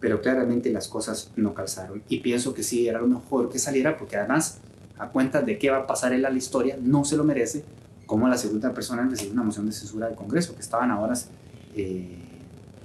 pero 0.00 0.20
claramente 0.20 0.70
las 0.70 0.88
cosas 0.88 1.30
no 1.36 1.54
calzaron. 1.54 2.02
Y 2.08 2.20
pienso 2.20 2.54
que 2.54 2.62
sí 2.62 2.88
era 2.88 3.00
lo 3.00 3.08
mejor 3.08 3.48
que 3.48 3.58
saliera, 3.58 3.96
porque 3.96 4.16
además, 4.16 4.58
a 4.98 5.08
cuenta 5.08 5.42
de 5.42 5.58
qué 5.58 5.70
va 5.70 5.78
a 5.78 5.86
pasar 5.86 6.12
él 6.12 6.24
a 6.24 6.30
la 6.30 6.38
historia, 6.38 6.76
no 6.80 7.04
se 7.04 7.16
lo 7.16 7.24
merece, 7.24 7.64
como 8.06 8.28
la 8.28 8.38
segunda 8.38 8.72
persona 8.72 9.06
recibió 9.08 9.32
una 9.32 9.42
moción 9.42 9.66
de 9.66 9.72
censura 9.72 10.06
del 10.06 10.16
Congreso, 10.16 10.54
que 10.54 10.60
estaban 10.60 10.90
a 10.90 11.00
horas 11.00 11.28
eh, 11.74 12.16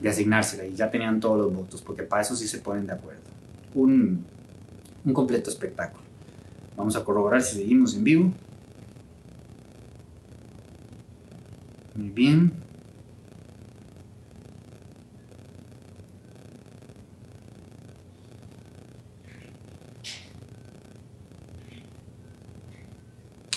de 0.02 0.10
asignársela 0.10 0.66
y 0.66 0.76
ya 0.76 0.90
tenían 0.90 1.20
todos 1.20 1.38
los 1.38 1.54
votos, 1.54 1.82
porque 1.82 2.04
para 2.04 2.24
eso 2.24 2.36
sí 2.36 2.48
se 2.48 2.58
ponen 2.58 2.88
de 2.88 2.94
acuerdo. 2.94 3.22
Un, 3.76 4.26
un 5.06 5.14
completo 5.14 5.50
espectáculo. 5.50 6.04
Vamos 6.76 6.96
a 6.96 7.04
corroborar 7.04 7.42
si 7.42 7.58
seguimos 7.58 7.96
en 7.96 8.04
vivo. 8.04 8.32
Muy 11.96 12.10
bien. 12.10 12.52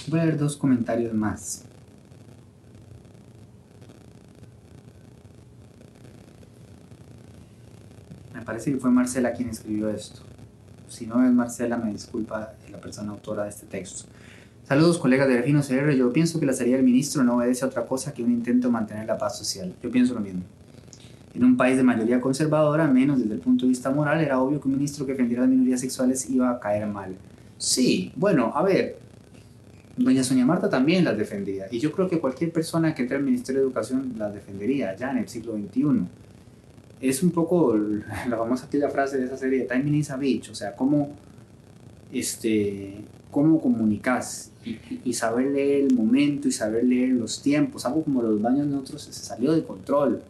Voy 0.08 0.20
a 0.20 0.24
ver 0.24 0.38
dos 0.38 0.56
comentarios 0.56 1.12
más. 1.12 1.64
Me 8.32 8.42
parece 8.42 8.72
que 8.72 8.78
fue 8.78 8.90
Marcela 8.90 9.32
quien 9.32 9.48
escribió 9.48 9.90
esto. 9.90 10.20
Si 10.88 11.06
no 11.06 11.24
es 11.26 11.32
Marcela, 11.32 11.76
me 11.76 11.92
disculpa 11.92 12.54
la 12.70 12.80
persona 12.80 13.10
autora 13.10 13.44
de 13.44 13.48
este 13.48 13.66
texto. 13.66 14.08
Saludos 14.68 14.98
colegas 14.98 15.28
de 15.28 15.36
Refino 15.36 15.60
CR. 15.62 15.92
Yo 15.94 16.12
pienso 16.12 16.40
que 16.40 16.46
la 16.46 16.52
salida 16.52 16.74
del 16.74 16.84
ministro 16.84 17.22
no 17.22 17.36
obedece 17.36 17.64
a 17.64 17.68
otra 17.68 17.86
cosa 17.86 18.12
que 18.12 18.24
un 18.24 18.32
intento 18.32 18.66
de 18.66 18.72
mantener 18.72 19.06
la 19.06 19.16
paz 19.16 19.38
social. 19.38 19.72
Yo 19.80 19.92
pienso 19.92 20.12
lo 20.12 20.18
mismo. 20.18 20.42
En 21.34 21.44
un 21.44 21.56
país 21.56 21.76
de 21.76 21.84
mayoría 21.84 22.20
conservadora, 22.20 22.88
menos 22.88 23.20
desde 23.20 23.34
el 23.34 23.38
punto 23.38 23.64
de 23.64 23.68
vista 23.68 23.92
moral, 23.92 24.20
era 24.20 24.40
obvio 24.40 24.60
que 24.60 24.66
un 24.66 24.74
ministro 24.74 25.06
que 25.06 25.12
defendiera 25.12 25.42
las 25.42 25.50
minorías 25.50 25.78
sexuales 25.78 26.28
iba 26.28 26.50
a 26.50 26.58
caer 26.58 26.84
mal. 26.88 27.14
Sí, 27.58 28.10
bueno, 28.16 28.50
a 28.56 28.64
ver, 28.64 28.98
Doña 29.96 30.24
Sonia 30.24 30.44
Marta 30.44 30.68
también 30.68 31.04
las 31.04 31.16
defendía. 31.16 31.68
Y 31.70 31.78
yo 31.78 31.92
creo 31.92 32.08
que 32.08 32.18
cualquier 32.18 32.52
persona 32.52 32.92
que 32.92 33.02
entre 33.02 33.18
al 33.18 33.22
Ministerio 33.22 33.60
de 33.60 33.66
Educación 33.68 34.14
las 34.18 34.34
defendería 34.34 34.96
ya 34.96 35.12
en 35.12 35.18
el 35.18 35.28
siglo 35.28 35.52
XXI. 35.52 36.08
Es 37.00 37.22
un 37.22 37.30
poco 37.30 37.76
la 38.28 38.36
famosa 38.36 38.66
aquella 38.66 38.88
frase 38.88 39.18
de 39.18 39.26
esa 39.26 39.36
serie 39.36 39.60
Time 39.60 39.96
is 39.96 40.10
a 40.10 40.16
Beach, 40.16 40.50
o 40.50 40.56
sea, 40.56 40.74
cómo, 40.74 41.14
este, 42.12 43.04
cómo 43.30 43.60
comunicas 43.60 44.50
y, 44.64 44.78
y, 45.04 45.12
saber 45.12 45.48
leer 45.48 45.84
el 45.84 45.94
momento 45.94 46.48
y 46.48 46.52
saber 46.52 46.84
leer 46.84 47.10
los 47.10 47.42
tiempos, 47.42 47.84
algo 47.86 48.02
como 48.02 48.22
los 48.22 48.40
baños 48.40 48.66
de 48.66 48.72
nosotros 48.72 49.02
se 49.02 49.12
salió 49.12 49.52
de 49.52 49.62
control. 49.62 50.22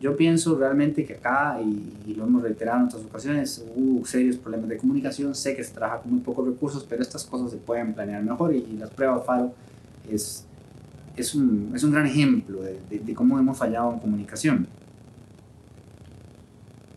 Yo 0.00 0.16
pienso 0.16 0.54
realmente 0.58 1.04
que 1.06 1.14
acá, 1.14 1.58
y, 1.62 2.12
lo 2.14 2.24
hemos 2.24 2.42
reiterado 2.42 2.80
en 2.80 2.86
otras 2.86 3.02
ocasiones, 3.04 3.64
hubo 3.74 4.04
serios 4.04 4.36
problemas 4.36 4.68
de 4.68 4.76
comunicación, 4.76 5.34
sé 5.34 5.56
que 5.56 5.64
se 5.64 5.72
trabaja 5.72 6.02
con 6.02 6.12
muy 6.12 6.20
pocos 6.20 6.46
recursos, 6.46 6.84
pero 6.86 7.02
estas 7.02 7.24
cosas 7.24 7.50
se 7.50 7.56
pueden 7.56 7.94
planear 7.94 8.22
mejor 8.22 8.54
y, 8.54 8.66
las 8.78 8.90
pruebas 8.90 9.24
FARO 9.24 9.54
es, 10.10 10.44
es, 11.16 11.34
un, 11.34 11.72
es 11.74 11.84
un 11.84 11.92
gran 11.92 12.06
ejemplo 12.06 12.60
de, 12.62 12.98
de, 12.98 13.14
cómo 13.14 13.38
hemos 13.38 13.56
fallado 13.56 13.94
en 13.94 14.00
comunicación. 14.00 14.66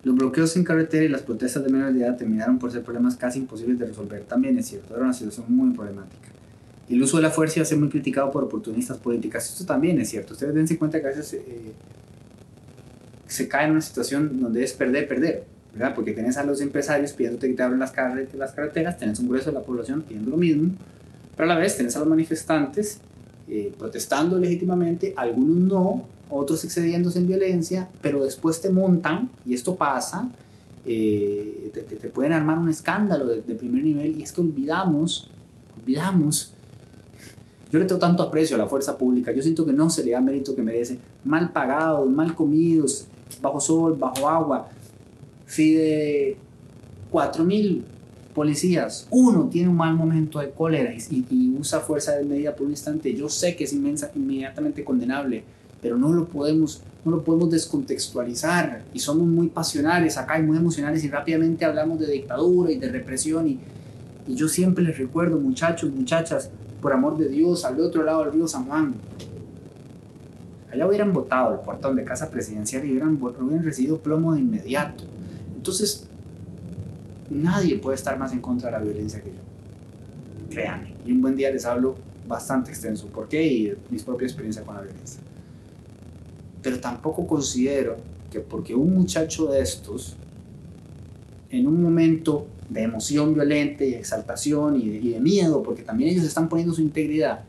Los 0.08 0.16
bloqueos 0.16 0.56
en 0.56 0.64
carretera 0.64 1.04
y 1.04 1.10
las 1.10 1.22
protestas 1.22 1.66
de 1.66 1.70
menores 1.70 1.94
de 1.94 2.06
edad 2.06 2.16
terminaron 2.16 2.58
por 2.60 2.72
ser 2.72 2.82
problemas 2.82 3.18
casi 3.18 3.40
imposibles 3.40 3.78
de 3.78 3.88
resolver. 3.88 4.24
También 4.24 4.58
es 4.58 4.68
cierto, 4.68 4.96
era 4.96 5.04
una 5.04 5.12
situación 5.12 5.48
muy 5.50 5.76
problemática. 5.76 6.30
El 6.90 7.04
uso 7.04 7.18
de 7.18 7.24
la 7.24 7.30
fuerza 7.30 7.60
iba 7.60 7.64
a 7.64 7.66
ser 7.66 7.78
muy 7.78 7.90
criticado 7.90 8.32
por 8.32 8.46
oportunistas 8.46 8.98
políticas. 9.00 9.50
Esto 9.50 9.66
también 9.66 10.00
es 10.00 10.10
cierto. 10.10 10.32
Ustedes 10.32 10.56
dense 10.56 10.78
cuenta 10.78 11.02
que 11.02 11.08
a 11.08 11.10
veces 11.10 11.34
eh, 11.34 11.74
se 13.28 13.50
cae 13.50 13.66
en 13.66 13.72
una 13.72 13.82
situación 13.82 14.40
donde 14.40 14.64
es 14.64 14.72
perder, 14.72 15.10
perder, 15.10 15.44
¿verdad? 15.74 15.94
Porque 15.94 16.14
tenés 16.14 16.38
a 16.38 16.46
los 16.46 16.62
empresarios 16.62 17.12
pidiéndote 17.12 17.50
que 17.50 17.56
te 17.56 17.64
abran 17.64 17.78
las, 17.78 17.94
las 18.34 18.54
carreteras, 18.54 18.98
tenés 18.98 19.20
un 19.20 19.28
grueso 19.28 19.48
de 19.48 19.56
la 19.56 19.64
población 19.64 20.04
pidiendo 20.04 20.32
lo 20.32 20.38
mismo, 20.38 20.72
pero 21.36 21.52
a 21.52 21.54
la 21.54 21.60
vez 21.60 21.76
tenés 21.76 21.98
a 21.98 22.00
los 22.00 22.08
manifestantes 22.08 23.02
eh, 23.50 23.74
protestando 23.78 24.40
legítimamente, 24.40 25.14
algunos 25.18 25.58
no, 25.58 26.08
otros 26.30 26.64
excediéndose 26.64 27.20
en 27.20 27.28
violencia, 27.28 27.90
pero 28.02 28.24
después 28.24 28.62
te 28.62 28.70
montan, 28.70 29.30
y 29.46 29.54
esto 29.54 29.76
pasa, 29.76 30.30
eh, 30.86 31.72
te, 31.74 31.82
te, 31.82 32.10
pueden 32.10 32.34
armar 32.34 32.58
un 32.58 32.70
escándalo 32.70 33.26
de, 33.26 33.42
de, 33.42 33.56
primer 33.56 33.84
nivel, 33.84 34.20
y 34.20 34.24
es 34.24 34.32
que 34.32 34.42
olvidamos, 34.42 35.30
olvidamos 35.82 36.54
Yo 37.72 37.80
le 37.80 37.86
tengo 37.86 38.00
tanto 38.00 38.24
aprecio 38.24 38.56
a 38.56 38.60
la 38.60 38.68
fuerza 38.68 38.98
pública, 38.98 39.32
yo 39.32 39.42
siento 39.42 39.66
que 39.66 39.74
no 39.74 39.90
se 39.90 40.04
le 40.04 40.12
da 40.12 40.22
mérito 40.22 40.56
que 40.56 40.62
merece. 40.62 41.00
Mal 41.26 41.52
pagados, 41.52 42.10
mal 42.10 42.34
comidos, 42.34 43.08
bajo 43.42 43.60
sol, 43.60 43.98
bajo 44.00 44.30
agua. 44.30 44.70
Si 45.46 45.74
de 45.74 46.38
4.000 47.12 47.84
policías, 48.38 49.08
uno 49.10 49.50
tiene 49.50 49.68
un 49.68 49.76
mal 49.76 49.96
momento 49.96 50.40
de 50.40 50.52
cólera 50.52 50.94
y, 50.94 51.56
usa 51.60 51.80
fuerza 51.80 52.16
de 52.16 52.24
medida 52.24 52.56
por 52.56 52.68
un 52.68 52.72
instante, 52.72 53.12
yo 53.16 53.30
sé 53.30 53.56
que 53.56 53.64
es 53.64 53.74
inmensa, 53.74 54.12
inmediatamente 54.14 54.84
condenable, 54.84 55.44
pero 55.82 55.98
no 55.98 56.14
lo 56.14 56.28
podemos 56.28 56.82
no 57.06 57.12
lo 57.12 57.24
podemos 57.24 57.50
descontextualizar 57.50 58.84
y 58.94 59.00
somos 59.00 59.28
muy 59.28 59.48
pasionales 59.48 60.18
acá 60.18 60.38
y 60.40 60.44
muy 60.44 60.58
emocionales 60.58 61.04
y 61.06 61.10
rápidamente 61.10 61.64
hablamos 61.64 62.00
de 62.00 62.12
dictadura 62.12 62.70
y 62.70 62.78
de 62.78 62.90
represión 62.90 63.48
y, 63.48 63.60
y 64.28 64.36
yo 64.36 64.50
siempre 64.50 64.84
les 64.84 64.98
recuerdo 64.98 65.40
muchachos, 65.40 65.90
muchachas, 65.90 66.50
por 66.82 66.92
amor 66.92 67.18
de 67.18 67.30
Dios, 67.30 67.64
al 67.64 67.80
otro 67.80 68.04
lado 68.04 68.26
del 68.26 68.34
río 68.34 68.48
San 68.48 68.66
Juan, 68.66 68.94
allá 70.72 70.88
hubieran 70.88 71.14
votado 71.14 71.54
el 71.54 71.60
portón 71.62 71.96
de 71.96 72.04
casa 72.04 72.30
presidencial 72.30 72.86
y 72.86 72.92
hubieran, 72.92 73.18
hubieran 73.22 73.64
recibido 73.64 74.00
plomo 74.00 74.34
de 74.34 74.42
inmediato. 74.42 75.06
Entonces, 75.56 76.08
nadie 77.30 77.78
puede 77.78 77.96
estar 77.96 78.18
más 78.20 78.34
en 78.34 78.42
contra 78.42 78.70
de 78.70 78.78
la 78.78 78.84
violencia 78.84 79.22
que 79.22 79.30
yo. 79.30 80.50
Créanme. 80.50 80.94
Y 81.06 81.14
un 81.14 81.22
buen 81.22 81.36
día 81.36 81.52
les 81.52 81.66
hablo 81.66 81.96
bastante 82.28 82.72
extenso 82.72 83.08
por 83.08 83.28
qué 83.28 83.46
y 83.46 83.74
mis 83.90 84.04
propias 84.04 84.32
experiencias 84.32 84.66
con 84.66 84.76
la 84.76 84.82
violencia. 84.82 85.22
Pero 86.62 86.80
tampoco 86.80 87.26
considero 87.28 87.98
que 88.32 88.40
porque 88.40 88.76
un 88.76 88.94
muchacho 88.94 89.48
de 89.48 89.62
estos, 89.62 90.16
en 91.50 91.68
un 91.68 91.82
momento 91.82 92.48
de 92.70 92.84
emoción 92.84 93.34
violenta 93.34 93.86
y 93.86 93.94
exaltación 93.94 94.80
y 94.82 95.10
de, 95.10 95.20
miedo, 95.20 95.64
porque 95.64 95.84
también 95.84 96.10
ellos 96.12 96.26
están 96.26 96.50
poniendo 96.50 96.74
su 96.74 96.82
integridad, 96.82 97.42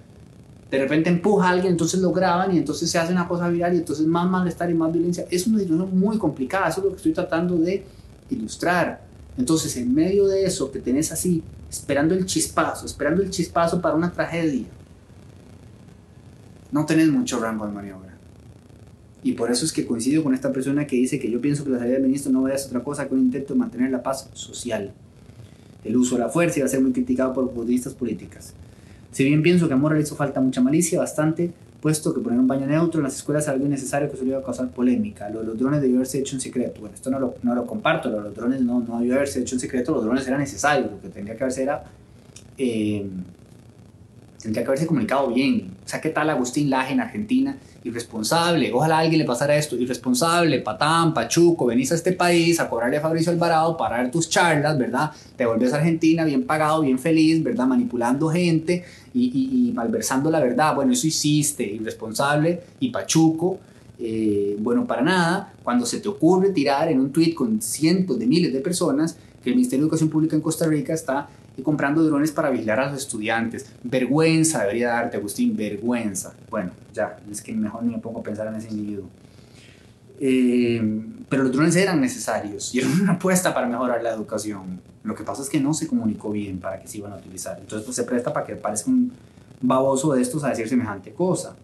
de 0.70 0.78
repente 0.78 1.08
empuja 1.08 1.48
a 1.48 1.50
alguien, 1.52 1.72
entonces 1.72 2.00
lo 2.00 2.12
graban 2.12 2.54
y 2.54 2.58
entonces 2.58 2.90
se 2.90 2.98
hace 2.98 3.12
una 3.12 3.26
cosa 3.26 3.48
viral 3.48 3.74
y 3.74 3.78
entonces 3.78 4.06
más 4.06 4.28
malestar 4.28 4.70
y 4.70 4.74
más 4.74 4.92
violencia. 4.92 5.26
Es 5.30 5.46
una 5.46 5.58
situación 5.58 5.98
muy 5.98 6.18
complicada, 6.18 6.68
eso 6.68 6.80
es 6.80 6.84
lo 6.84 6.90
que 6.90 6.96
estoy 6.96 7.12
tratando 7.12 7.56
de 7.56 7.84
ilustrar. 8.30 9.02
Entonces, 9.38 9.76
en 9.76 9.94
medio 9.94 10.26
de 10.26 10.44
eso 10.44 10.70
que 10.70 10.80
tenés 10.80 11.10
así, 11.10 11.42
esperando 11.70 12.14
el 12.14 12.26
chispazo, 12.26 12.86
esperando 12.86 13.22
el 13.22 13.30
chispazo 13.30 13.80
para 13.80 13.94
una 13.94 14.12
tragedia, 14.12 14.66
no 16.70 16.84
tenés 16.84 17.08
mucho 17.08 17.40
rango 17.40 17.66
de 17.66 17.72
maniobra. 17.72 18.07
Y 19.22 19.32
por 19.32 19.50
eso 19.50 19.64
es 19.64 19.72
que 19.72 19.84
coincido 19.84 20.22
con 20.22 20.34
esta 20.34 20.52
persona 20.52 20.86
que 20.86 20.96
dice 20.96 21.18
que 21.18 21.30
yo 21.30 21.40
pienso 21.40 21.64
que 21.64 21.70
la 21.70 21.78
salida 21.78 21.94
del 21.94 22.04
ministro 22.04 22.30
no 22.30 22.46
ser 22.46 22.68
otra 22.68 22.84
cosa 22.84 23.08
que 23.08 23.14
un 23.14 23.20
intento 23.20 23.54
de 23.54 23.58
mantener 23.58 23.90
la 23.90 24.02
paz 24.02 24.30
social. 24.32 24.92
El 25.84 25.96
uso 25.96 26.16
de 26.16 26.22
la 26.22 26.28
fuerza 26.28 26.58
iba 26.58 26.66
a 26.66 26.68
ser 26.68 26.80
muy 26.80 26.92
criticado 26.92 27.32
por 27.32 27.44
los 27.44 27.94
políticas. 27.94 28.54
Si 29.10 29.24
bien 29.24 29.42
pienso 29.42 29.66
que 29.68 29.74
a 29.74 29.76
Mora 29.76 29.96
le 29.96 30.02
hizo 30.02 30.14
falta 30.14 30.40
mucha 30.40 30.60
malicia, 30.60 31.00
bastante, 31.00 31.52
puesto 31.80 32.12
que 32.14 32.20
poner 32.20 32.38
un 32.38 32.46
baño 32.46 32.66
neutro 32.66 33.00
en 33.00 33.04
las 33.04 33.16
escuelas 33.16 33.44
era 33.44 33.54
algo 33.54 33.66
innecesario 33.66 34.10
que 34.10 34.16
solo 34.16 34.30
iba 34.30 34.38
a 34.38 34.42
causar 34.42 34.70
polémica. 34.70 35.28
Lo 35.30 35.40
de 35.40 35.46
los 35.46 35.58
drones 35.58 35.80
debió 35.80 35.96
haberse 35.96 36.18
hecho 36.18 36.36
en 36.36 36.40
secreto. 36.40 36.80
Bueno, 36.80 36.94
esto 36.94 37.10
no 37.10 37.18
lo, 37.18 37.34
no 37.42 37.54
lo 37.54 37.66
comparto, 37.66 38.10
lo 38.10 38.18
de 38.18 38.22
los 38.24 38.34
drones 38.34 38.60
no, 38.60 38.80
no 38.80 38.98
debió 39.00 39.14
haberse 39.14 39.40
hecho 39.40 39.56
en 39.56 39.60
secreto, 39.60 39.92
los 39.92 40.04
drones 40.04 40.26
eran 40.26 40.40
necesarios, 40.40 40.90
lo 40.90 41.00
que 41.00 41.08
tendría 41.08 41.36
que 41.36 41.44
haberse 41.44 41.62
era... 41.62 41.84
Eh, 42.56 43.06
tendría 44.42 44.62
que 44.62 44.68
haberse 44.68 44.86
comunicado 44.86 45.32
bien. 45.32 45.72
O 45.84 45.88
sea, 45.88 46.00
¿qué 46.00 46.10
tal 46.10 46.30
Agustín 46.30 46.70
Laje 46.70 46.92
en 46.92 47.00
Argentina? 47.00 47.56
Irresponsable, 47.84 48.72
ojalá 48.72 48.96
a 48.96 49.00
alguien 49.00 49.20
le 49.20 49.24
pasara 49.24 49.56
esto, 49.56 49.76
irresponsable, 49.76 50.58
patán, 50.60 51.14
pachuco, 51.14 51.66
venís 51.66 51.92
a 51.92 51.94
este 51.94 52.12
país 52.12 52.58
a 52.58 52.68
cobrarle 52.68 52.96
a 52.96 53.00
Fabricio 53.00 53.30
Alvarado 53.30 53.76
para 53.76 53.98
dar 53.98 54.10
tus 54.10 54.28
charlas, 54.28 54.76
¿verdad? 54.76 55.12
Te 55.36 55.46
volvés 55.46 55.72
a 55.72 55.76
Argentina 55.76 56.24
bien 56.24 56.44
pagado, 56.44 56.82
bien 56.82 56.98
feliz, 56.98 57.42
¿verdad? 57.42 57.66
Manipulando 57.66 58.28
gente 58.30 58.84
y, 59.14 59.72
malversando 59.74 60.28
la 60.28 60.40
verdad. 60.40 60.74
Bueno, 60.74 60.92
eso 60.92 61.06
hiciste, 61.06 61.62
irresponsable 61.62 62.62
y 62.80 62.90
pachuco. 62.90 63.58
Eh, 64.00 64.56
bueno, 64.58 64.86
para 64.86 65.02
nada, 65.02 65.52
cuando 65.62 65.86
se 65.86 66.00
te 66.00 66.08
ocurre 66.08 66.50
tirar 66.50 66.88
en 66.88 67.00
un 67.00 67.12
tweet 67.12 67.34
con 67.34 67.62
cientos 67.62 68.18
de 68.18 68.26
miles 68.26 68.52
de 68.52 68.60
personas 68.60 69.16
que 69.42 69.50
el 69.50 69.56
Ministerio 69.56 69.84
de 69.84 69.86
Educación 69.86 70.10
Pública 70.10 70.36
en 70.36 70.42
Costa 70.42 70.66
Rica 70.66 70.92
está 70.92 71.28
comprando 71.62 72.02
drones 72.04 72.32
para 72.32 72.50
vigilar 72.50 72.80
a 72.80 72.90
los 72.90 73.02
estudiantes. 73.02 73.66
Vergüenza 73.82 74.60
debería 74.60 74.88
darte, 74.90 75.16
Agustín, 75.16 75.56
vergüenza. 75.56 76.34
Bueno, 76.50 76.70
ya, 76.92 77.18
es 77.30 77.42
que 77.42 77.52
mejor 77.52 77.82
ni 77.82 77.92
me 77.92 77.98
pongo 77.98 78.20
a 78.20 78.22
pensar 78.22 78.46
en 78.46 78.54
ese 78.54 78.68
individuo. 78.70 79.08
Eh, 80.20 80.80
pero 81.28 81.44
los 81.44 81.52
drones 81.52 81.76
eran 81.76 82.00
necesarios 82.00 82.74
y 82.74 82.80
eran 82.80 83.00
una 83.00 83.12
apuesta 83.12 83.54
para 83.54 83.66
mejorar 83.66 84.02
la 84.02 84.10
educación. 84.10 84.80
Lo 85.04 85.14
que 85.14 85.24
pasa 85.24 85.42
es 85.42 85.48
que 85.48 85.60
no 85.60 85.74
se 85.74 85.86
comunicó 85.86 86.30
bien 86.30 86.58
para 86.58 86.80
que 86.80 86.88
se 86.88 86.98
iban 86.98 87.12
a 87.12 87.16
utilizar. 87.16 87.58
Entonces 87.58 87.84
pues, 87.84 87.96
se 87.96 88.04
presta 88.04 88.32
para 88.32 88.46
que 88.46 88.56
parezca 88.56 88.90
un 88.90 89.12
baboso 89.60 90.12
de 90.12 90.22
estos 90.22 90.44
a 90.44 90.48
decir 90.48 90.68
semejante 90.68 91.12
cosa. 91.12 91.56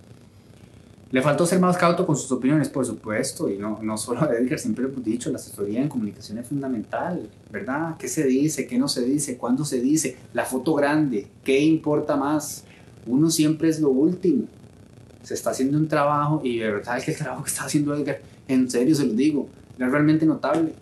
Le 1.15 1.23
faltó 1.23 1.47
ser 1.47 1.61
más 1.61 1.77
cauto 1.77 2.05
con 2.05 2.17
sus 2.17 2.33
opiniones, 2.33 2.69
por 2.69 2.85
supuesto, 2.85 3.49
y 3.49 3.57
no, 3.57 3.79
no 3.81 3.97
solo 3.97 4.23
a 4.23 4.35
Edgar, 4.35 4.59
siempre 4.59 4.83
lo 4.83 4.91
hemos 4.91 5.05
dicho, 5.05 5.31
la 5.31 5.37
asesoría 5.37 5.81
en 5.81 5.89
comunicación 5.89 6.39
es 6.39 6.49
fundamental, 6.49 7.31
¿verdad? 7.53 7.97
¿Qué 7.97 8.09
se 8.09 8.27
dice? 8.27 8.67
¿Qué 8.67 8.77
no 8.79 8.89
se 8.89 9.05
dice? 9.05 9.37
¿Cuándo 9.37 9.65
se 9.65 9.81
dice? 9.81 10.17
La 10.33 10.45
foto 10.45 10.75
grande, 10.75 11.29
¿qué 11.45 11.61
importa 11.61 12.17
más? 12.17 12.65
Uno 13.07 13.31
siempre 13.31 13.69
es 13.69 13.79
lo 13.79 13.91
último. 13.91 14.47
Se 15.23 15.35
está 15.35 15.51
haciendo 15.51 15.79
un 15.79 15.87
trabajo 15.87 16.41
y 16.43 16.59
de 16.59 16.69
verdad 16.69 17.01
que 17.01 17.13
el 17.13 17.17
trabajo 17.17 17.45
que 17.45 17.51
está 17.51 17.67
haciendo 17.67 17.95
Edgar, 17.95 18.21
en 18.49 18.69
serio 18.69 18.97
se 18.97 19.07
lo 19.07 19.13
digo, 19.13 19.49
es 19.79 19.89
realmente 19.89 20.27
notable. 20.27 20.75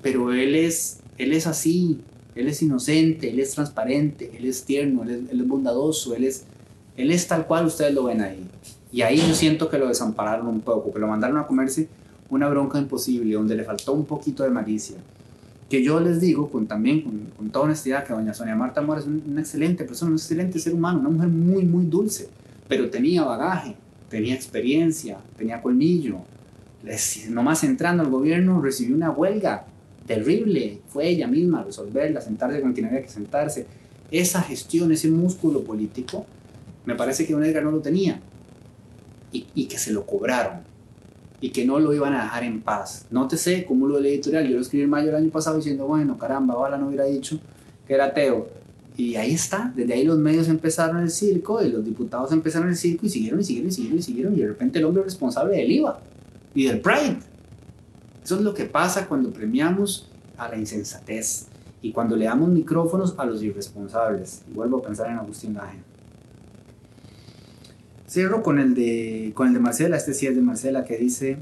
Pero 0.00 0.32
él 0.32 0.54
es, 0.54 1.00
él 1.18 1.34
es 1.34 1.46
así, 1.46 2.00
él 2.34 2.48
es 2.48 2.62
inocente, 2.62 3.28
él 3.28 3.38
es 3.38 3.50
transparente, 3.50 4.32
él 4.38 4.46
es 4.46 4.64
tierno, 4.64 5.02
él 5.02 5.10
es, 5.10 5.30
él 5.32 5.40
es 5.42 5.46
bondadoso, 5.46 6.14
él 6.14 6.24
es, 6.24 6.44
él 6.96 7.10
es 7.10 7.28
tal 7.28 7.46
cual 7.46 7.66
ustedes 7.66 7.92
lo 7.92 8.04
ven 8.04 8.22
ahí. 8.22 8.50
Y 8.92 9.02
ahí 9.02 9.18
yo 9.18 9.34
siento 9.34 9.68
que 9.68 9.78
lo 9.78 9.88
desampararon 9.88 10.48
un 10.48 10.60
poco, 10.60 10.92
que 10.92 10.98
lo 10.98 11.06
mandaron 11.06 11.38
a 11.38 11.46
comerse 11.46 11.88
una 12.28 12.48
bronca 12.48 12.78
imposible, 12.78 13.34
donde 13.34 13.56
le 13.56 13.64
faltó 13.64 13.92
un 13.92 14.04
poquito 14.04 14.42
de 14.42 14.50
malicia. 14.50 14.96
Que 15.68 15.84
yo 15.84 16.00
les 16.00 16.20
digo 16.20 16.50
con, 16.50 16.66
también 16.66 17.02
con, 17.02 17.26
con 17.36 17.50
toda 17.50 17.66
honestidad 17.66 18.04
que 18.04 18.12
doña 18.12 18.34
Sonia 18.34 18.56
Marta 18.56 18.80
Mora 18.82 19.00
es 19.00 19.06
una 19.06 19.40
excelente 19.40 19.84
persona, 19.84 20.10
un 20.10 20.16
excelente 20.16 20.58
ser 20.58 20.74
humano, 20.74 20.98
una 21.00 21.10
mujer 21.10 21.28
muy, 21.28 21.64
muy 21.64 21.84
dulce, 21.86 22.28
pero 22.68 22.90
tenía 22.90 23.22
bagaje, 23.22 23.76
tenía 24.08 24.34
experiencia, 24.34 25.18
tenía 25.36 25.62
colmillo. 25.62 26.18
nomás 27.28 27.62
entrando 27.62 28.02
al 28.02 28.10
gobierno 28.10 28.60
recibió 28.60 28.96
una 28.96 29.10
huelga 29.10 29.66
terrible, 30.06 30.80
fue 30.88 31.08
ella 31.08 31.28
misma 31.28 31.60
a 31.60 31.64
resolverla, 31.64 32.20
sentarse 32.20 32.60
con 32.60 32.72
quien 32.72 32.86
había 32.86 33.02
que 33.02 33.08
sentarse. 33.08 33.66
Esa 34.10 34.42
gestión, 34.42 34.90
ese 34.90 35.08
músculo 35.08 35.62
político, 35.62 36.26
me 36.84 36.96
parece 36.96 37.24
que 37.24 37.32
Don 37.32 37.44
Edgar 37.44 37.62
no 37.62 37.70
lo 37.70 37.78
tenía 37.78 38.20
y, 39.32 39.64
que 39.66 39.78
se 39.78 39.92
lo 39.92 40.06
cobraron 40.06 40.60
y 41.40 41.50
que 41.50 41.64
no 41.64 41.78
lo 41.78 41.94
iban 41.94 42.14
a 42.14 42.24
dejar 42.24 42.44
en 42.44 42.60
paz. 42.60 43.06
Nótese 43.10 43.64
cómo 43.64 43.86
lo 43.86 43.96
del 43.96 44.06
editorial, 44.06 44.46
yo 44.48 44.56
lo 44.56 44.60
escribí 44.60 44.84
en 44.84 44.90
mayo 44.90 45.06
del 45.06 45.16
año 45.16 45.30
pasado 45.30 45.56
diciendo, 45.56 45.86
bueno, 45.86 46.18
caramba, 46.18 46.56
ojalá 46.56 46.76
no 46.76 46.88
hubiera 46.88 47.04
dicho 47.04 47.38
que 47.86 47.94
era 47.94 48.06
ateo. 48.06 48.48
Y 48.96 49.16
ahí 49.16 49.32
está, 49.32 49.72
desde 49.74 49.94
ahí 49.94 50.04
los 50.04 50.18
medios 50.18 50.48
empezaron 50.48 50.98
el 50.98 51.10
circo 51.10 51.62
y 51.62 51.70
los 51.70 51.84
diputados 51.84 52.32
empezaron 52.32 52.68
el 52.68 52.76
circo 52.76 53.06
y 53.06 53.08
siguieron 53.08 53.40
y 53.40 53.44
siguieron 53.44 53.70
y 53.70 53.72
siguieron 53.72 53.98
y 53.98 54.02
siguieron 54.02 54.34
y 54.36 54.40
de 54.40 54.48
repente 54.48 54.78
el 54.78 54.84
hombre 54.84 55.02
responsable 55.02 55.56
del 55.56 55.70
IVA 55.72 56.00
y 56.54 56.66
del 56.66 56.80
Pride. 56.80 57.18
Eso 58.22 58.36
es 58.36 58.42
lo 58.42 58.52
que 58.52 58.66
pasa 58.66 59.08
cuando 59.08 59.32
premiamos 59.32 60.10
a 60.36 60.48
la 60.48 60.58
insensatez 60.58 61.46
y 61.82 61.92
cuando 61.92 62.16
le 62.16 62.26
damos 62.26 62.50
micrófonos 62.50 63.14
a 63.16 63.24
los 63.24 63.42
irresponsables. 63.42 64.42
Y 64.50 64.54
vuelvo 64.54 64.78
a 64.78 64.82
pensar 64.82 65.10
en 65.10 65.16
Agustín 65.16 65.54
Laje. 65.54 65.78
Cierro 68.10 68.42
con 68.42 68.58
el 68.58 68.74
de, 68.74 69.30
con 69.34 69.46
el 69.46 69.54
de 69.54 69.60
Marcela, 69.60 69.96
este 69.96 70.14
sí 70.14 70.26
es 70.26 70.34
de 70.34 70.42
Marcela, 70.42 70.82
que 70.82 70.98
dice... 70.98 71.36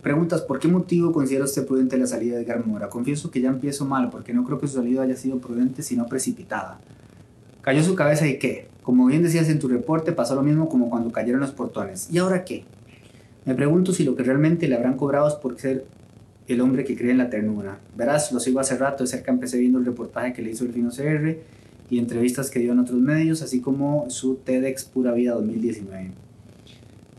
Preguntas, 0.00 0.42
¿por 0.42 0.60
qué 0.60 0.68
motivo 0.68 1.10
considera 1.10 1.44
usted 1.44 1.66
prudente 1.66 1.98
la 1.98 2.06
salida 2.06 2.36
de 2.36 2.42
Edgar 2.42 2.64
Mora? 2.64 2.88
Confieso 2.88 3.32
que 3.32 3.40
ya 3.40 3.48
empiezo 3.48 3.84
mal, 3.84 4.10
porque 4.10 4.32
no 4.32 4.44
creo 4.44 4.60
que 4.60 4.68
su 4.68 4.74
salida 4.74 5.02
haya 5.02 5.16
sido 5.16 5.38
prudente, 5.38 5.82
sino 5.82 6.06
precipitada. 6.06 6.78
Cayó 7.62 7.82
su 7.82 7.96
cabeza 7.96 8.28
y 8.28 8.38
qué? 8.38 8.68
Como 8.84 9.06
bien 9.06 9.24
decías 9.24 9.48
en 9.48 9.58
tu 9.58 9.66
reporte, 9.66 10.12
pasó 10.12 10.36
lo 10.36 10.42
mismo 10.42 10.68
como 10.68 10.88
cuando 10.88 11.10
cayeron 11.10 11.40
los 11.40 11.50
portones. 11.50 12.10
¿Y 12.12 12.18
ahora 12.18 12.44
qué? 12.44 12.62
Me 13.44 13.56
pregunto 13.56 13.92
si 13.92 14.04
lo 14.04 14.14
que 14.14 14.22
realmente 14.22 14.68
le 14.68 14.76
habrán 14.76 14.96
cobrado 14.96 15.26
es 15.26 15.34
por 15.34 15.58
ser 15.58 15.84
el 16.46 16.60
hombre 16.60 16.84
que 16.84 16.96
cree 16.96 17.10
en 17.10 17.18
la 17.18 17.28
ternura. 17.28 17.80
Verás, 17.96 18.30
lo 18.30 18.38
sigo 18.38 18.60
hace 18.60 18.76
rato, 18.76 19.02
de 19.02 19.08
cerca 19.08 19.32
empecé 19.32 19.58
viendo 19.58 19.80
el 19.80 19.84
reportaje 19.84 20.32
que 20.32 20.42
le 20.42 20.52
hizo 20.52 20.64
el 20.64 20.72
Fino 20.72 20.90
CR 20.90 21.61
y 21.92 21.98
entrevistas 21.98 22.48
que 22.48 22.58
dio 22.58 22.72
en 22.72 22.78
otros 22.78 22.98
medios, 22.98 23.42
así 23.42 23.60
como 23.60 24.08
su 24.08 24.36
TEDx 24.36 24.86
Pura 24.86 25.12
Vida 25.12 25.34
2019. 25.34 26.12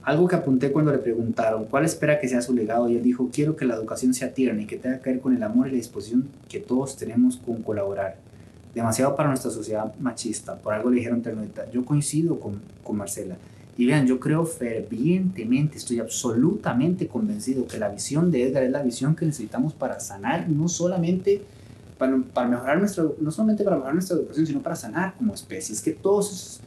Algo 0.01 0.27
que 0.27 0.35
apunté 0.35 0.71
cuando 0.71 0.91
le 0.91 0.97
preguntaron 0.97 1.65
cuál 1.65 1.85
espera 1.85 2.19
que 2.19 2.27
sea 2.27 2.41
su 2.41 2.55
legado 2.55 2.89
y 2.89 2.95
él 2.95 3.03
dijo, 3.03 3.29
quiero 3.31 3.55
que 3.55 3.65
la 3.65 3.75
educación 3.75 4.15
sea 4.15 4.33
tierna 4.33 4.63
y 4.63 4.65
que 4.65 4.77
tenga 4.77 4.99
que 4.99 5.11
ver 5.11 5.19
con 5.19 5.35
el 5.35 5.43
amor 5.43 5.67
y 5.67 5.71
la 5.73 5.77
disposición 5.77 6.27
que 6.49 6.59
todos 6.59 6.97
tenemos 6.97 7.37
con 7.37 7.61
colaborar. 7.61 8.17
Demasiado 8.73 9.15
para 9.15 9.29
nuestra 9.29 9.51
sociedad 9.51 9.93
machista, 9.99 10.55
por 10.55 10.73
algo 10.73 10.89
le 10.89 10.95
dijeron 10.95 11.21
ternurita. 11.21 11.69
Yo 11.69 11.85
coincido 11.85 12.39
con, 12.39 12.59
con 12.83 12.97
Marcela. 12.97 13.37
Y 13.77 13.85
vean, 13.85 14.07
yo 14.07 14.19
creo 14.19 14.43
fervientemente, 14.43 15.77
estoy 15.77 15.99
absolutamente 15.99 17.07
convencido 17.07 17.67
que 17.67 17.77
la 17.77 17.89
visión 17.89 18.31
de 18.31 18.41
Edgar 18.41 18.63
es 18.63 18.71
la 18.71 18.81
visión 18.81 19.15
que 19.15 19.27
necesitamos 19.27 19.73
para 19.73 19.99
sanar 19.99 20.49
no 20.49 20.67
solamente 20.67 21.43
para, 22.03 22.17
para, 22.33 22.47
mejorar 22.47 22.79
nuestra, 22.79 23.05
no 23.19 23.31
solamente 23.31 23.63
para 23.63 23.77
mejorar 23.77 23.95
nuestra 23.95 24.17
educación, 24.17 24.45
sino 24.45 24.61
para 24.61 24.75
sanar 24.75 25.15
como 25.15 25.33
especie. 25.33 25.73
Es 25.73 25.81
que 25.81 25.91
todos, 25.91 26.59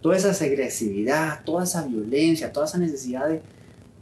toda 0.00 0.16
esa 0.16 0.30
agresividad, 0.44 1.44
toda 1.44 1.64
esa 1.64 1.86
violencia, 1.86 2.52
toda 2.52 2.66
esa 2.66 2.78
necesidad 2.78 3.28
de, 3.28 3.42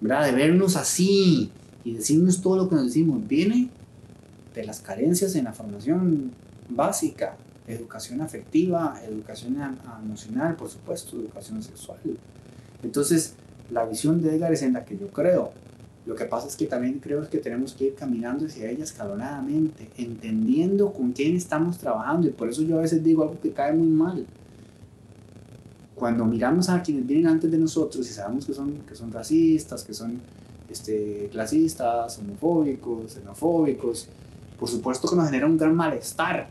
¿verdad? 0.00 0.26
de 0.26 0.32
vernos 0.32 0.76
así 0.76 1.50
y 1.84 1.94
decirnos 1.94 2.40
todo 2.40 2.56
lo 2.56 2.68
que 2.68 2.76
nos 2.76 2.86
decimos, 2.86 3.26
viene 3.26 3.70
de 4.54 4.64
las 4.64 4.80
carencias 4.80 5.34
en 5.34 5.44
la 5.44 5.52
formación 5.52 6.30
básica, 6.68 7.36
educación 7.66 8.20
afectiva, 8.20 9.00
educación 9.06 9.56
emocional, 10.02 10.56
por 10.56 10.70
supuesto, 10.70 11.16
educación 11.16 11.62
sexual. 11.62 11.98
Entonces, 12.82 13.34
la 13.70 13.84
visión 13.84 14.22
de 14.22 14.36
Edgar 14.36 14.52
es 14.52 14.62
en 14.62 14.72
la 14.72 14.84
que 14.84 14.96
yo 14.96 15.08
creo. 15.08 15.52
Lo 16.06 16.14
que 16.14 16.24
pasa 16.24 16.46
es 16.46 16.56
que 16.56 16.66
también 16.66 17.00
creo 17.00 17.28
que 17.28 17.38
tenemos 17.38 17.74
que 17.74 17.86
ir 17.86 17.94
caminando 17.94 18.46
hacia 18.46 18.70
ella 18.70 18.84
escalonadamente, 18.84 19.90
entendiendo 19.98 20.92
con 20.92 21.12
quién 21.12 21.34
estamos 21.34 21.78
trabajando. 21.78 22.28
Y 22.28 22.30
por 22.30 22.48
eso 22.48 22.62
yo 22.62 22.78
a 22.78 22.82
veces 22.82 23.02
digo 23.02 23.24
algo 23.24 23.40
que 23.40 23.50
cae 23.50 23.72
muy 23.72 23.88
mal. 23.88 24.24
Cuando 25.96 26.24
miramos 26.24 26.68
a 26.68 26.80
quienes 26.80 27.06
vienen 27.06 27.26
antes 27.26 27.50
de 27.50 27.58
nosotros 27.58 28.08
y 28.08 28.12
sabemos 28.12 28.46
que 28.46 28.54
son, 28.54 28.72
que 28.88 28.94
son 28.94 29.10
racistas, 29.10 29.82
que 29.82 29.94
son 29.94 30.20
este, 30.70 31.28
clasistas, 31.32 32.18
homofóbicos, 32.18 33.12
xenofóbicos, 33.12 34.08
por 34.58 34.68
supuesto 34.68 35.08
que 35.08 35.16
nos 35.16 35.26
genera 35.26 35.46
un 35.46 35.58
gran 35.58 35.74
malestar 35.74 36.48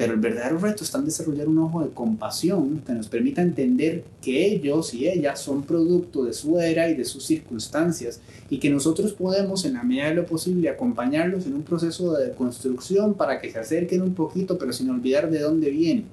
pero 0.00 0.14
el 0.14 0.18
verdadero 0.18 0.56
reto 0.56 0.82
está 0.82 0.96
en 0.96 1.04
desarrollar 1.04 1.46
un 1.46 1.58
ojo 1.58 1.84
de 1.84 1.90
compasión 1.90 2.80
que 2.86 2.94
nos 2.94 3.08
permita 3.08 3.42
entender 3.42 4.02
que 4.22 4.46
ellos 4.46 4.94
y 4.94 5.06
ellas 5.06 5.38
son 5.38 5.62
producto 5.62 6.24
de 6.24 6.32
su 6.32 6.58
era 6.58 6.88
y 6.88 6.94
de 6.94 7.04
sus 7.04 7.26
circunstancias 7.26 8.18
y 8.48 8.58
que 8.58 8.70
nosotros 8.70 9.12
podemos 9.12 9.66
en 9.66 9.74
la 9.74 9.82
medida 9.82 10.06
de 10.06 10.14
lo 10.14 10.24
posible 10.24 10.70
acompañarlos 10.70 11.44
en 11.44 11.52
un 11.52 11.64
proceso 11.64 12.14
de 12.14 12.32
construcción 12.32 13.12
para 13.12 13.42
que 13.42 13.52
se 13.52 13.58
acerquen 13.58 14.00
un 14.00 14.14
poquito 14.14 14.56
pero 14.56 14.72
sin 14.72 14.88
olvidar 14.88 15.30
de 15.30 15.40
dónde 15.40 15.68
vienen. 15.68 16.06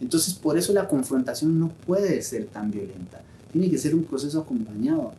Entonces 0.00 0.34
por 0.34 0.58
eso 0.58 0.72
la 0.72 0.88
confrontación 0.88 1.60
no 1.60 1.68
puede 1.86 2.20
ser 2.20 2.46
tan 2.46 2.72
violenta. 2.72 3.22
Tiene 3.52 3.70
que 3.70 3.78
ser 3.78 3.94
un 3.94 4.02
proceso 4.02 4.40
acompañado 4.40 5.12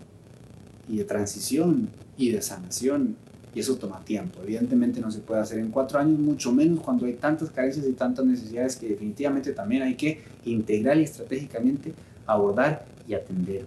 y 0.90 0.98
de 0.98 1.06
transición 1.06 1.88
y 2.18 2.32
de 2.32 2.42
sanación 2.42 3.16
y 3.56 3.62
eso 3.62 3.78
toma 3.78 4.02
tiempo. 4.02 4.42
Evidentemente 4.44 5.00
no 5.00 5.10
se 5.10 5.20
puede 5.20 5.40
hacer 5.40 5.60
en 5.60 5.72
cuatro 5.72 5.98
años, 5.98 6.20
mucho 6.20 6.52
menos 6.52 6.82
cuando 6.82 7.06
hay 7.06 7.14
tantas 7.14 7.50
carencias 7.50 7.86
y 7.88 7.94
tantas 7.94 8.26
necesidades 8.26 8.76
que 8.76 8.90
definitivamente 8.90 9.54
también 9.54 9.82
hay 9.82 9.96
que 9.96 10.22
integrar 10.44 10.98
y 10.98 11.04
estratégicamente 11.04 11.94
abordar 12.28 12.86
y 13.08 13.14
atender. 13.14 13.66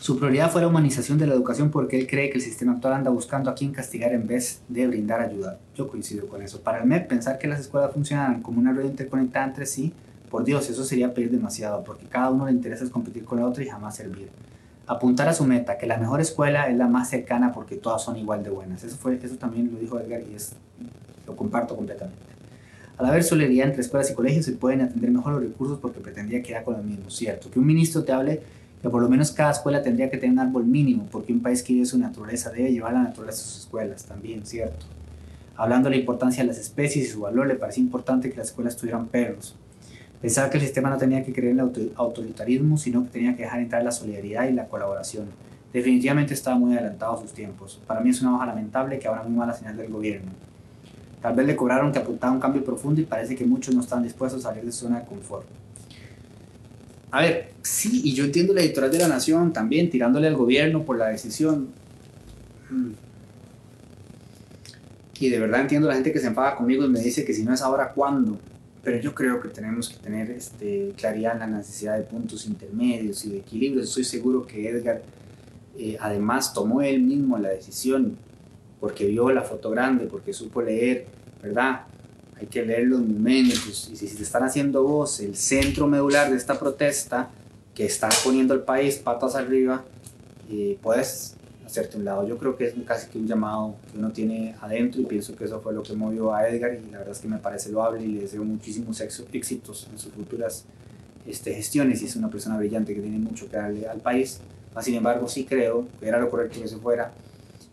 Su 0.00 0.18
prioridad 0.18 0.50
fue 0.50 0.60
la 0.60 0.68
humanización 0.68 1.18
de 1.18 1.26
la 1.26 1.34
educación 1.34 1.70
porque 1.70 1.98
él 1.98 2.06
cree 2.06 2.30
que 2.30 2.38
el 2.38 2.42
sistema 2.42 2.72
actual 2.72 2.94
anda 2.94 3.10
buscando 3.10 3.50
a 3.50 3.54
quién 3.54 3.72
castigar 3.72 4.12
en 4.12 4.26
vez 4.26 4.62
de 4.68 4.86
brindar 4.86 5.20
ayuda. 5.20 5.58
Yo 5.74 5.88
coincido 5.88 6.26
con 6.28 6.40
eso. 6.40 6.60
Para 6.62 6.78
el 6.78 6.86
MEP, 6.86 7.08
pensar 7.08 7.38
que 7.38 7.48
las 7.48 7.60
escuelas 7.60 7.92
funcionan 7.92 8.42
como 8.42 8.60
una 8.60 8.72
red 8.72 8.84
interconectada 8.84 9.46
entre 9.46 9.66
sí, 9.66 9.92
por 10.30 10.44
Dios, 10.44 10.70
eso 10.70 10.84
sería 10.84 11.12
pedir 11.12 11.32
demasiado, 11.32 11.82
porque 11.82 12.06
cada 12.06 12.30
uno 12.30 12.46
le 12.46 12.52
interesa 12.52 12.88
competir 12.88 13.24
con 13.24 13.40
el 13.40 13.44
otro 13.44 13.62
y 13.64 13.66
jamás 13.66 13.96
servir 13.96 14.28
apuntar 14.90 15.28
a 15.28 15.32
su 15.32 15.44
meta, 15.44 15.78
que 15.78 15.86
la 15.86 15.98
mejor 15.98 16.20
escuela 16.20 16.68
es 16.68 16.76
la 16.76 16.88
más 16.88 17.08
cercana 17.08 17.52
porque 17.52 17.76
todas 17.76 18.02
son 18.02 18.16
igual 18.16 18.42
de 18.42 18.50
buenas. 18.50 18.82
Eso, 18.82 18.96
fue, 18.96 19.20
eso 19.22 19.36
también 19.36 19.70
lo 19.72 19.78
dijo 19.78 20.00
Edgar 20.00 20.20
y 20.28 20.34
es, 20.34 20.54
lo 21.28 21.36
comparto 21.36 21.76
completamente. 21.76 22.20
Al 22.98 23.06
haber 23.06 23.22
solidaridad 23.22 23.68
entre 23.68 23.82
escuelas 23.82 24.10
y 24.10 24.14
colegios 24.14 24.46
se 24.46 24.52
pueden 24.52 24.80
atender 24.80 25.12
mejor 25.12 25.34
los 25.34 25.42
recursos 25.42 25.78
porque 25.78 26.00
pretendía 26.00 26.42
que 26.42 26.50
era 26.50 26.64
con 26.64 26.76
lo 26.76 26.82
mismo, 26.82 27.08
cierto. 27.08 27.48
Que 27.52 27.60
un 27.60 27.66
ministro 27.66 28.02
te 28.02 28.10
hable 28.10 28.42
que 28.82 28.90
por 28.90 29.00
lo 29.00 29.08
menos 29.08 29.30
cada 29.30 29.52
escuela 29.52 29.80
tendría 29.80 30.10
que 30.10 30.16
tener 30.16 30.32
un 30.32 30.40
árbol 30.40 30.64
mínimo 30.64 31.06
porque 31.08 31.32
un 31.32 31.40
país 31.40 31.62
que 31.62 31.72
vive 31.72 31.86
su 31.86 31.96
naturaleza 31.96 32.50
debe 32.50 32.72
llevar 32.72 32.92
la 32.92 33.04
naturaleza 33.04 33.42
a 33.42 33.44
sus 33.44 33.58
escuelas, 33.60 34.04
también, 34.04 34.44
cierto. 34.44 34.86
Hablando 35.56 35.88
de 35.88 35.94
la 35.94 36.00
importancia 36.00 36.42
de 36.42 36.48
las 36.48 36.58
especies 36.58 37.06
y 37.06 37.08
su 37.08 37.20
valor, 37.20 37.46
le 37.46 37.54
parecía 37.54 37.84
importante 37.84 38.28
que 38.28 38.38
las 38.38 38.48
escuelas 38.48 38.76
tuvieran 38.76 39.06
perros 39.06 39.54
Pensaba 40.20 40.50
que 40.50 40.58
el 40.58 40.64
sistema 40.64 40.90
no 40.90 40.98
tenía 40.98 41.24
que 41.24 41.32
creer 41.32 41.52
en 41.52 41.60
el 41.60 41.92
autoritarismo, 41.96 42.76
sino 42.76 43.04
que 43.04 43.10
tenía 43.10 43.34
que 43.34 43.44
dejar 43.44 43.60
entrar 43.60 43.82
la 43.82 43.90
solidaridad 43.90 44.48
y 44.48 44.52
la 44.52 44.66
colaboración. 44.66 45.26
Definitivamente 45.72 46.34
estaba 46.34 46.58
muy 46.58 46.74
adelantado 46.74 47.16
a 47.16 47.20
sus 47.20 47.32
tiempos. 47.32 47.80
Para 47.86 48.00
mí 48.00 48.10
es 48.10 48.20
una 48.20 48.32
baja 48.32 48.46
lamentable 48.46 48.98
que 48.98 49.08
ahora 49.08 49.22
muy 49.22 49.36
mala 49.36 49.54
señal 49.54 49.76
del 49.76 49.90
gobierno. 49.90 50.30
Tal 51.22 51.34
vez 51.34 51.46
le 51.46 51.56
cobraron 51.56 51.92
que 51.92 51.98
apuntaba 51.98 52.32
un 52.32 52.40
cambio 52.40 52.64
profundo 52.64 53.00
y 53.00 53.04
parece 53.04 53.36
que 53.36 53.44
muchos 53.44 53.74
no 53.74 53.80
están 53.80 54.02
dispuestos 54.02 54.44
a 54.44 54.50
salir 54.50 54.64
de 54.64 54.72
su 54.72 54.86
zona 54.86 55.00
de 55.00 55.06
confort. 55.06 55.46
A 57.10 57.22
ver, 57.22 57.52
sí, 57.62 58.02
y 58.04 58.14
yo 58.14 58.24
entiendo 58.24 58.52
la 58.52 58.60
editorial 58.60 58.92
de 58.92 58.98
la 58.98 59.08
Nación 59.08 59.52
también 59.52 59.90
tirándole 59.90 60.28
al 60.28 60.36
gobierno 60.36 60.82
por 60.82 60.98
la 60.98 61.08
decisión. 61.08 61.68
Mm. 62.70 62.90
Y 65.18 65.28
de 65.28 65.38
verdad 65.38 65.60
entiendo 65.60 65.88
la 65.88 65.94
gente 65.94 66.12
que 66.12 66.18
se 66.18 66.28
enfada 66.28 66.56
conmigo 66.56 66.84
y 66.84 66.88
me 66.88 67.00
dice 67.00 67.24
que 67.24 67.34
si 67.34 67.42
no 67.42 67.52
es 67.52 67.60
ahora, 67.60 67.92
¿cuándo? 67.92 68.38
Pero 68.82 68.98
yo 68.98 69.14
creo 69.14 69.40
que 69.40 69.48
tenemos 69.48 69.88
que 69.88 69.96
tener 69.96 70.30
este, 70.30 70.92
claridad 70.96 71.34
en 71.34 71.40
la 71.40 71.46
necesidad 71.46 71.96
de 71.96 72.04
puntos 72.04 72.46
intermedios 72.46 73.24
y 73.24 73.30
de 73.30 73.38
equilibrio. 73.38 73.82
Estoy 73.82 74.04
seguro 74.04 74.46
que 74.46 74.68
Edgar 74.68 75.02
eh, 75.78 75.96
además 76.00 76.54
tomó 76.54 76.80
él 76.80 77.02
mismo 77.02 77.38
la 77.38 77.50
decisión 77.50 78.16
porque 78.80 79.06
vio 79.06 79.30
la 79.30 79.42
foto 79.42 79.70
grande, 79.70 80.06
porque 80.06 80.32
supo 80.32 80.62
leer, 80.62 81.06
¿verdad? 81.42 81.82
Hay 82.38 82.46
que 82.46 82.64
leer 82.64 82.86
los 82.86 83.00
momentos 83.00 83.90
y 83.92 83.96
si 83.96 84.06
te 84.08 84.22
están 84.22 84.42
haciendo 84.44 84.82
vos 84.82 85.20
el 85.20 85.36
centro 85.36 85.86
medular 85.86 86.30
de 86.30 86.36
esta 86.36 86.58
protesta 86.58 87.30
que 87.74 87.84
está 87.84 88.08
poniendo 88.24 88.54
el 88.54 88.60
país 88.60 88.96
patas 88.96 89.34
arriba, 89.34 89.84
eh, 90.50 90.78
puedes 90.82 91.36
hacerte 91.70 91.96
un 91.96 92.04
lado. 92.04 92.26
Yo 92.26 92.36
creo 92.36 92.56
que 92.56 92.66
es 92.66 92.74
casi 92.84 93.08
que 93.08 93.18
un 93.18 93.26
llamado 93.26 93.76
que 93.90 93.98
uno 93.98 94.10
tiene 94.10 94.54
adentro 94.60 95.00
y 95.00 95.04
pienso 95.04 95.34
que 95.36 95.44
eso 95.44 95.60
fue 95.60 95.72
lo 95.72 95.82
que 95.82 95.94
movió 95.94 96.34
a 96.34 96.48
Edgar 96.48 96.74
y 96.74 96.90
la 96.90 96.98
verdad 96.98 97.12
es 97.12 97.20
que 97.20 97.28
me 97.28 97.38
parece 97.38 97.70
loable 97.70 98.04
y 98.04 98.08
le 98.08 98.20
deseo 98.22 98.44
muchísimos 98.44 99.00
éxitos 99.00 99.88
en 99.90 99.98
sus 99.98 100.12
futuras 100.12 100.64
este, 101.26 101.54
gestiones 101.54 102.02
y 102.02 102.06
es 102.06 102.16
una 102.16 102.28
persona 102.28 102.56
brillante 102.58 102.94
que 102.94 103.00
tiene 103.00 103.18
mucho 103.18 103.48
que 103.48 103.56
darle 103.56 103.86
al 103.86 104.00
país. 104.00 104.40
Sin 104.80 104.94
embargo, 104.94 105.28
sí 105.28 105.44
creo 105.44 105.86
que 105.98 106.08
era 106.08 106.18
lo 106.18 106.30
correcto 106.30 106.60
que 106.60 106.68
se 106.68 106.76
fuera 106.76 107.12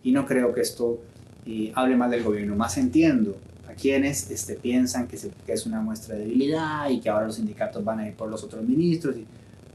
y 0.04 0.12
no 0.12 0.26
creo 0.26 0.54
que 0.54 0.62
esto 0.62 1.00
eh, 1.46 1.72
hable 1.76 1.96
mal 1.96 2.12
del 2.12 2.24
gobierno. 2.24 2.56
Más 2.56 2.78
entiendo 2.78 3.38
a 3.70 3.74
quienes 3.74 4.30
este, 4.32 4.56
piensan 4.56 5.08
que, 5.08 5.18
es 5.48 5.66
una 5.66 5.82
muestra 5.82 6.16
de 6.16 6.22
debilidad 6.22 6.90
y 6.90 7.00
que 7.00 7.10
ahora 7.10 7.28
los 7.28 7.36
sindicatos 7.36 7.84
van 7.84 8.00
a 8.00 8.08
ir 8.08 8.16
por 8.16 8.30
los 8.30 8.44
otros 8.44 8.64
ministros. 8.64 9.16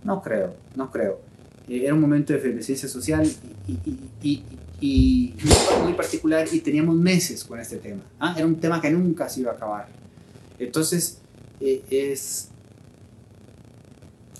No 0.04 0.20
creo, 0.20 0.54
no 0.74 0.90
creo 0.90 1.31
eh, 1.68 1.84
era 1.84 1.94
un 1.94 2.00
momento 2.00 2.32
de 2.32 2.38
efervescencia 2.38 2.88
social 2.88 3.28
y, 4.22 4.42
y, 4.80 5.34
muy 5.84 5.92
particular 5.94 6.46
y 6.50 6.60
teníamos 6.60 6.96
meses 6.96 7.44
con 7.44 7.60
este 7.60 7.76
tema. 7.76 8.02
¿ah? 8.18 8.34
Era 8.36 8.46
un 8.46 8.56
tema 8.56 8.80
que 8.80 8.90
nunca 8.90 9.28
se 9.28 9.40
iba 9.40 9.52
a 9.52 9.54
acabar. 9.54 9.88
Entonces, 10.58 11.18
eh, 11.60 11.82
es 11.90 12.48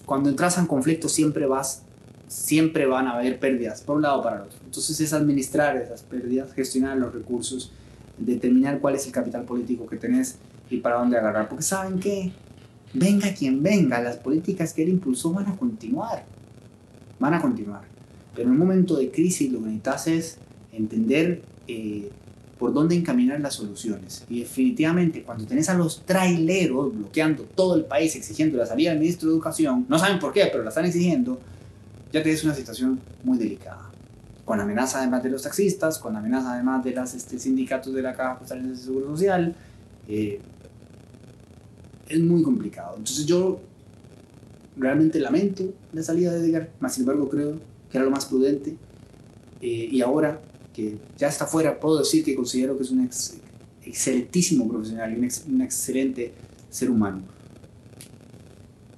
cuando 0.04 0.28
entras 0.28 0.58
en 0.58 0.66
conflicto 0.66 1.08
siempre 1.08 1.46
vas, 1.46 1.82
siempre 2.26 2.86
van 2.86 3.06
a 3.06 3.12
haber 3.12 3.38
pérdidas, 3.38 3.82
por 3.82 3.96
un 3.96 4.02
lado 4.02 4.18
o 4.18 4.22
para 4.22 4.36
el 4.36 4.42
otro. 4.42 4.58
Entonces 4.64 5.00
es 5.00 5.12
administrar 5.12 5.76
esas 5.76 6.02
pérdidas, 6.02 6.52
gestionar 6.52 6.96
los 6.96 7.14
recursos, 7.14 7.72
determinar 8.18 8.80
cuál 8.80 8.96
es 8.96 9.06
el 9.06 9.12
capital 9.12 9.44
político 9.44 9.86
que 9.86 9.96
tenés 9.96 10.38
y 10.68 10.78
para 10.78 10.96
dónde 10.96 11.16
agarrar. 11.16 11.48
Porque 11.48 11.62
saben 11.62 12.00
que, 12.00 12.32
venga 12.92 13.32
quien 13.32 13.62
venga, 13.62 14.00
las 14.00 14.16
políticas 14.16 14.72
que 14.72 14.82
él 14.82 14.88
impulsó 14.88 15.32
van 15.32 15.46
a 15.46 15.56
continuar 15.56 16.24
van 17.22 17.34
a 17.34 17.40
continuar. 17.40 17.82
Pero 18.34 18.48
en 18.48 18.52
un 18.52 18.58
momento 18.58 18.96
de 18.96 19.10
crisis 19.10 19.50
lo 19.50 19.60
que 19.60 19.66
necesitas 19.66 20.06
es 20.08 20.38
entender 20.72 21.42
eh, 21.68 22.10
por 22.58 22.72
dónde 22.72 22.96
encaminar 22.96 23.40
las 23.40 23.54
soluciones. 23.54 24.24
Y 24.28 24.40
definitivamente 24.40 25.22
cuando 25.22 25.46
tenés 25.46 25.68
a 25.68 25.74
los 25.74 26.02
traileros 26.04 26.92
bloqueando 26.92 27.44
todo 27.44 27.76
el 27.76 27.84
país, 27.84 28.16
exigiendo 28.16 28.58
la 28.58 28.66
salida 28.66 28.90
del 28.90 28.98
ministro 28.98 29.28
de 29.28 29.36
Educación, 29.36 29.86
no 29.88 29.98
saben 29.98 30.18
por 30.18 30.32
qué, 30.32 30.48
pero 30.50 30.64
la 30.64 30.70
están 30.70 30.84
exigiendo, 30.84 31.38
ya 32.12 32.22
tienes 32.22 32.42
una 32.42 32.54
situación 32.54 33.00
muy 33.22 33.38
delicada. 33.38 33.88
Con 34.44 34.58
amenaza 34.58 34.98
además 34.98 35.22
de 35.22 35.30
los 35.30 35.42
taxistas, 35.42 35.98
con 35.98 36.16
amenaza 36.16 36.54
además 36.54 36.82
de 36.82 36.90
los 36.90 37.14
este, 37.14 37.38
sindicatos 37.38 37.94
de 37.94 38.02
la 38.02 38.14
Caja 38.14 38.40
Postal 38.40 38.68
de 38.68 38.76
Seguro 38.76 39.10
Social, 39.10 39.54
eh, 40.08 40.40
es 42.08 42.20
muy 42.20 42.42
complicado. 42.42 42.96
Entonces 42.96 43.26
yo 43.26 43.60
realmente 44.76 45.20
lamento 45.20 45.72
la 45.92 46.02
salida 46.02 46.32
de 46.32 46.46
Edgar, 46.46 46.70
más 46.80 46.94
sin 46.94 47.02
embargo 47.02 47.28
creo 47.28 47.58
que 47.90 47.98
era 47.98 48.04
lo 48.04 48.10
más 48.10 48.26
prudente. 48.26 48.76
Eh, 49.60 49.88
y 49.90 50.00
ahora 50.00 50.40
que 50.72 50.96
ya 51.16 51.28
está 51.28 51.46
fuera, 51.46 51.78
puedo 51.78 51.98
decir 51.98 52.24
que 52.24 52.34
considero 52.34 52.76
que 52.76 52.82
es 52.82 52.90
un 52.90 53.08
excelentísimo 53.84 54.68
profesional 54.68 55.12
y 55.12 55.50
un, 55.50 55.62
excelente 55.62 56.32
ser 56.70 56.90
humano. 56.90 57.22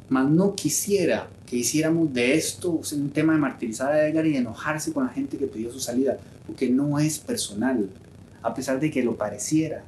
Mas 0.09 0.31
no 0.31 0.55
quisiera 0.55 1.29
que 1.47 1.57
hiciéramos 1.57 2.13
de 2.13 2.35
esto 2.35 2.81
un 2.93 3.11
tema 3.11 3.35
de 3.35 3.41
martirizar 3.41 3.93
a 3.93 4.07
Edgar 4.07 4.27
y 4.27 4.37
enojarse 4.37 4.93
con 4.93 5.05
la 5.05 5.13
gente 5.13 5.37
que 5.37 5.47
pidió 5.47 5.73
su 5.73 5.81
salida, 5.81 6.19
porque 6.47 6.69
no 6.71 6.99
es 6.99 7.19
personal, 7.19 7.89
a 8.43 8.55
pesar 8.55 8.79
de 8.79 8.91
que 8.91 9.03
lo 9.03 9.17
pareciera, 9.17 9.83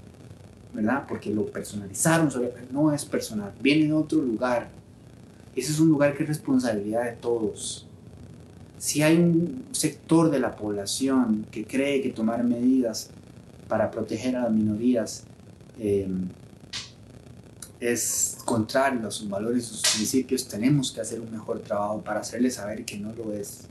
¿verdad? 0.75 1.05
Porque 1.09 1.31
lo 1.31 1.47
personalizaron, 1.47 2.31
no 2.73 2.93
es 2.93 3.05
personal, 3.05 3.53
viene 3.63 3.87
de 3.87 3.93
otro 3.93 4.21
lugar, 4.21 4.69
ese 5.57 5.73
es 5.73 5.81
un 5.81 5.89
lugar 5.89 6.17
que 6.17 6.23
es 6.23 6.29
responsabilidad 6.29 7.05
de 7.05 7.13
todos. 7.13 7.87
si 8.79 9.03
hay 9.03 9.17
un 9.17 9.65
sector 9.73 10.31
de 10.31 10.39
la 10.39 10.55
población 10.55 11.47
que 11.51 11.65
cree 11.65 12.03
que 12.03 12.11
tomar 12.11 12.45
medidas 12.45 13.09
para 13.69 13.91
proteger 13.91 14.37
a 14.37 14.43
las 14.43 14.53
minorías 14.53 15.25
eh, 15.79 16.09
es 17.81 18.39
contrario 18.45 19.07
a 19.07 19.11
sus 19.11 19.29
valores 19.29 19.65
y 19.65 19.67
sus 19.67 19.83
principios, 19.83 20.49
tenemos 20.49 20.93
que 20.93 21.01
hacer 21.01 21.21
un 21.21 21.31
mejor 21.31 21.61
trabajo 21.61 22.01
para 22.03 22.21
hacerles 22.21 22.55
saber 22.55 22.85
que 22.85 22.99
no 22.99 23.13
lo 23.13 23.33
es. 23.33 23.67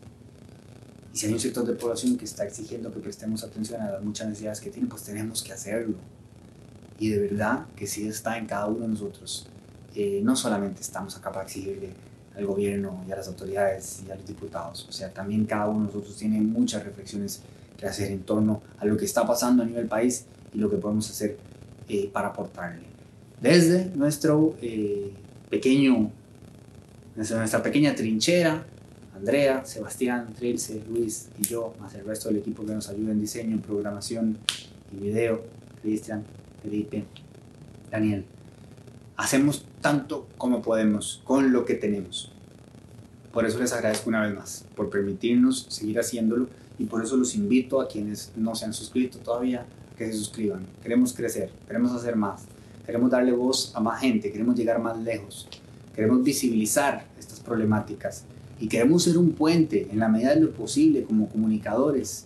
Y 1.13 1.17
si 1.17 1.27
hay 1.27 1.33
un 1.33 1.39
sector 1.39 1.65
de 1.65 1.73
población 1.73 2.17
que 2.17 2.25
está 2.25 2.45
exigiendo 2.45 2.91
que 2.91 2.99
prestemos 2.99 3.43
atención 3.43 3.81
a 3.81 3.91
las 3.91 4.03
muchas 4.03 4.27
necesidades 4.27 4.59
que 4.59 4.69
tienen, 4.69 4.89
pues 4.89 5.03
tenemos 5.03 5.41
que 5.41 5.53
hacerlo. 5.53 5.95
Y 6.99 7.09
de 7.09 7.19
verdad 7.19 7.65
que 7.75 7.87
sí 7.87 8.07
está 8.07 8.37
en 8.37 8.45
cada 8.45 8.67
uno 8.67 8.81
de 8.81 8.89
nosotros. 8.89 9.47
Eh, 9.95 10.21
no 10.23 10.35
solamente 10.35 10.81
estamos 10.81 11.15
acá 11.15 11.31
para 11.31 11.45
exigirle 11.45 11.89
al 12.35 12.45
gobierno 12.45 13.03
y 13.07 13.11
a 13.11 13.15
las 13.15 13.27
autoridades 13.27 14.03
y 14.05 14.11
a 14.11 14.15
los 14.15 14.25
diputados, 14.27 14.85
o 14.89 14.91
sea, 14.91 15.09
también 15.09 15.45
cada 15.45 15.67
uno 15.67 15.81
de 15.81 15.85
nosotros 15.85 16.17
tiene 16.17 16.41
muchas 16.41 16.83
reflexiones 16.83 17.41
que 17.77 17.85
hacer 17.85 18.11
en 18.11 18.23
torno 18.23 18.61
a 18.77 18.85
lo 18.85 18.97
que 18.97 19.05
está 19.05 19.25
pasando 19.25 19.63
a 19.63 19.65
nivel 19.65 19.87
país 19.87 20.25
y 20.53 20.57
lo 20.57 20.69
que 20.69 20.77
podemos 20.77 21.09
hacer 21.09 21.37
eh, 21.87 22.09
para 22.11 22.29
aportarle. 22.29 22.83
Desde 23.41 23.85
nuestro 23.95 24.55
eh, 24.61 25.11
pequeño, 25.49 26.11
desde 27.15 27.37
nuestra 27.37 27.63
pequeña 27.63 27.95
trinchera, 27.95 28.65
Andrea, 29.15 29.65
Sebastián, 29.65 30.33
Trilce, 30.37 30.81
Luis 30.89 31.29
y 31.39 31.43
yo, 31.43 31.73
más 31.79 31.93
el 31.95 32.05
resto 32.05 32.27
del 32.29 32.39
equipo 32.39 32.65
que 32.65 32.73
nos 32.73 32.89
ayuda 32.89 33.11
en 33.11 33.19
diseño, 33.21 33.61
programación 33.61 34.37
y 34.91 35.03
video, 35.03 35.41
Cristian, 35.81 36.23
Felipe, 36.61 37.05
Daniel. 37.89 38.25
Hacemos 39.17 39.65
tanto 39.81 40.27
como 40.37 40.61
podemos 40.61 41.21
con 41.23 41.53
lo 41.53 41.63
que 41.63 41.75
tenemos. 41.75 42.31
Por 43.31 43.45
eso 43.45 43.59
les 43.59 43.71
agradezco 43.71 44.09
una 44.09 44.23
vez 44.23 44.35
más, 44.35 44.65
por 44.75 44.89
permitirnos 44.89 45.67
seguir 45.69 45.99
haciéndolo 45.99 46.47
y 46.77 46.85
por 46.85 47.03
eso 47.03 47.15
los 47.15 47.35
invito 47.35 47.79
a 47.79 47.87
quienes 47.87 48.31
no 48.35 48.55
se 48.55 48.65
han 48.65 48.73
suscrito 48.73 49.19
todavía 49.19 49.65
que 49.97 50.05
se 50.07 50.17
suscriban. 50.17 50.65
Queremos 50.83 51.13
crecer, 51.13 51.49
queremos 51.67 51.91
hacer 51.93 52.15
más, 52.15 52.43
queremos 52.85 53.09
darle 53.09 53.31
voz 53.31 53.71
a 53.75 53.79
más 53.79 54.01
gente, 54.01 54.31
queremos 54.31 54.55
llegar 54.55 54.79
más 54.79 54.97
lejos, 54.97 55.47
queremos 55.93 56.23
visibilizar 56.23 57.05
estas 57.17 57.39
problemáticas 57.39 58.25
y 58.59 58.67
queremos 58.67 59.03
ser 59.03 59.17
un 59.17 59.31
puente 59.31 59.87
en 59.91 59.99
la 59.99 60.09
medida 60.09 60.35
de 60.35 60.41
lo 60.41 60.51
posible 60.51 61.03
como 61.03 61.29
comunicadores 61.29 62.25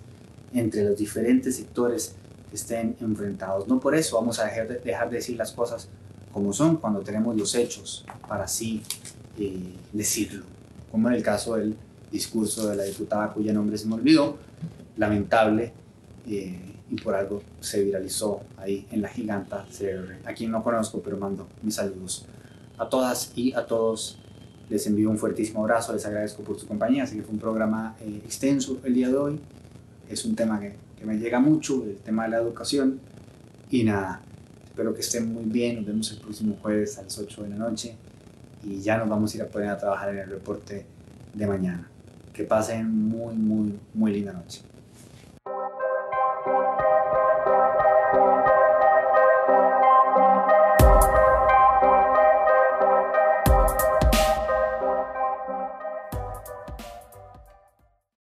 entre 0.54 0.84
los 0.86 0.98
diferentes 0.98 1.56
sectores 1.58 2.16
que 2.50 2.56
estén 2.56 2.96
enfrentados. 3.00 3.68
No 3.68 3.80
por 3.80 3.96
eso 3.96 4.16
vamos 4.16 4.40
a 4.40 4.46
dejar 4.46 4.68
de, 4.68 4.80
dejar 4.80 5.10
de 5.10 5.18
decir 5.18 5.38
las 5.38 5.52
cosas 5.52 5.88
como 6.34 6.54
son 6.54 6.78
cuando 6.78 7.02
tenemos 7.02 7.36
los 7.36 7.56
hechos 7.56 8.06
para 8.28 8.46
así 8.46 8.82
eh, 9.38 9.74
decirlo, 9.94 10.44
como 10.92 11.10
en 11.10 11.16
el 11.16 11.24
caso 11.24 11.56
del 11.56 11.76
discurso 12.12 12.68
de 12.68 12.76
la 12.76 12.84
diputada 12.84 13.32
cuyo 13.32 13.54
nombre 13.54 13.78
se 13.78 13.88
me 13.88 13.96
olvidó, 13.96 14.38
lamentable, 14.98 15.74
eh, 16.28 16.70
y 16.90 16.96
por 16.96 17.16
algo 17.16 17.42
se 17.60 17.84
viralizó 17.84 18.42
ahí 18.58 18.88
en 18.92 19.02
la 19.02 19.10
giganta 19.10 19.66
CR. 19.70 20.28
A 20.28 20.34
quien 20.34 20.52
no 20.52 20.64
conozco, 20.64 21.02
pero 21.02 21.18
mando 21.18 21.48
mis 21.62 21.76
saludos 21.76 22.26
a 22.78 22.90
todas 22.90 23.32
y 23.36 23.54
a 23.54 23.66
todos. 23.66 24.18
Les 24.70 24.86
envío 24.88 25.10
un 25.10 25.18
fuertísimo 25.18 25.62
abrazo, 25.62 25.94
les 25.94 26.06
agradezco 26.06 26.44
por 26.44 26.60
su 26.60 26.68
compañía. 26.68 27.04
Así 27.04 27.16
que 27.16 27.24
fue 27.24 27.34
un 27.34 27.40
programa 27.40 27.96
eh, 28.02 28.22
extenso 28.24 28.80
el 28.84 28.94
día 28.94 29.10
de 29.10 29.18
hoy. 29.18 29.40
Es 30.10 30.26
un 30.26 30.36
tema 30.36 30.60
que, 30.60 30.76
que 30.98 31.06
me 31.06 31.18
llega 31.18 31.40
mucho, 31.40 31.84
el 31.84 31.98
tema 31.98 32.24
de 32.24 32.30
la 32.30 32.38
educación. 32.38 33.00
Y 33.70 33.84
nada, 33.84 34.22
espero 34.70 34.94
que 34.94 35.02
estén 35.02 35.34
muy 35.34 35.46
bien. 35.46 35.78
Nos 35.78 35.86
vemos 35.86 36.12
el 36.12 36.20
próximo 36.20 36.58
jueves 36.62 36.98
a 36.98 37.04
las 37.04 37.18
8 37.18 37.44
de 37.44 37.50
la 37.50 37.56
noche. 37.56 37.96
Y 38.64 38.80
ya 38.80 38.98
nos 38.98 39.10
vamos 39.10 39.34
a 39.34 39.38
ir 39.38 39.44
a 39.44 39.48
poner 39.48 39.70
a 39.70 39.78
trabajar 39.78 40.10
en 40.10 40.20
el 40.20 40.30
reporte 40.30 40.86
de 41.34 41.48
mañana. 41.48 41.90
Que 42.34 42.44
pasen 42.44 42.90
muy, 42.90 43.36
muy, 43.36 43.78
muy 43.94 44.14
linda 44.14 44.34
noche. 44.34 44.62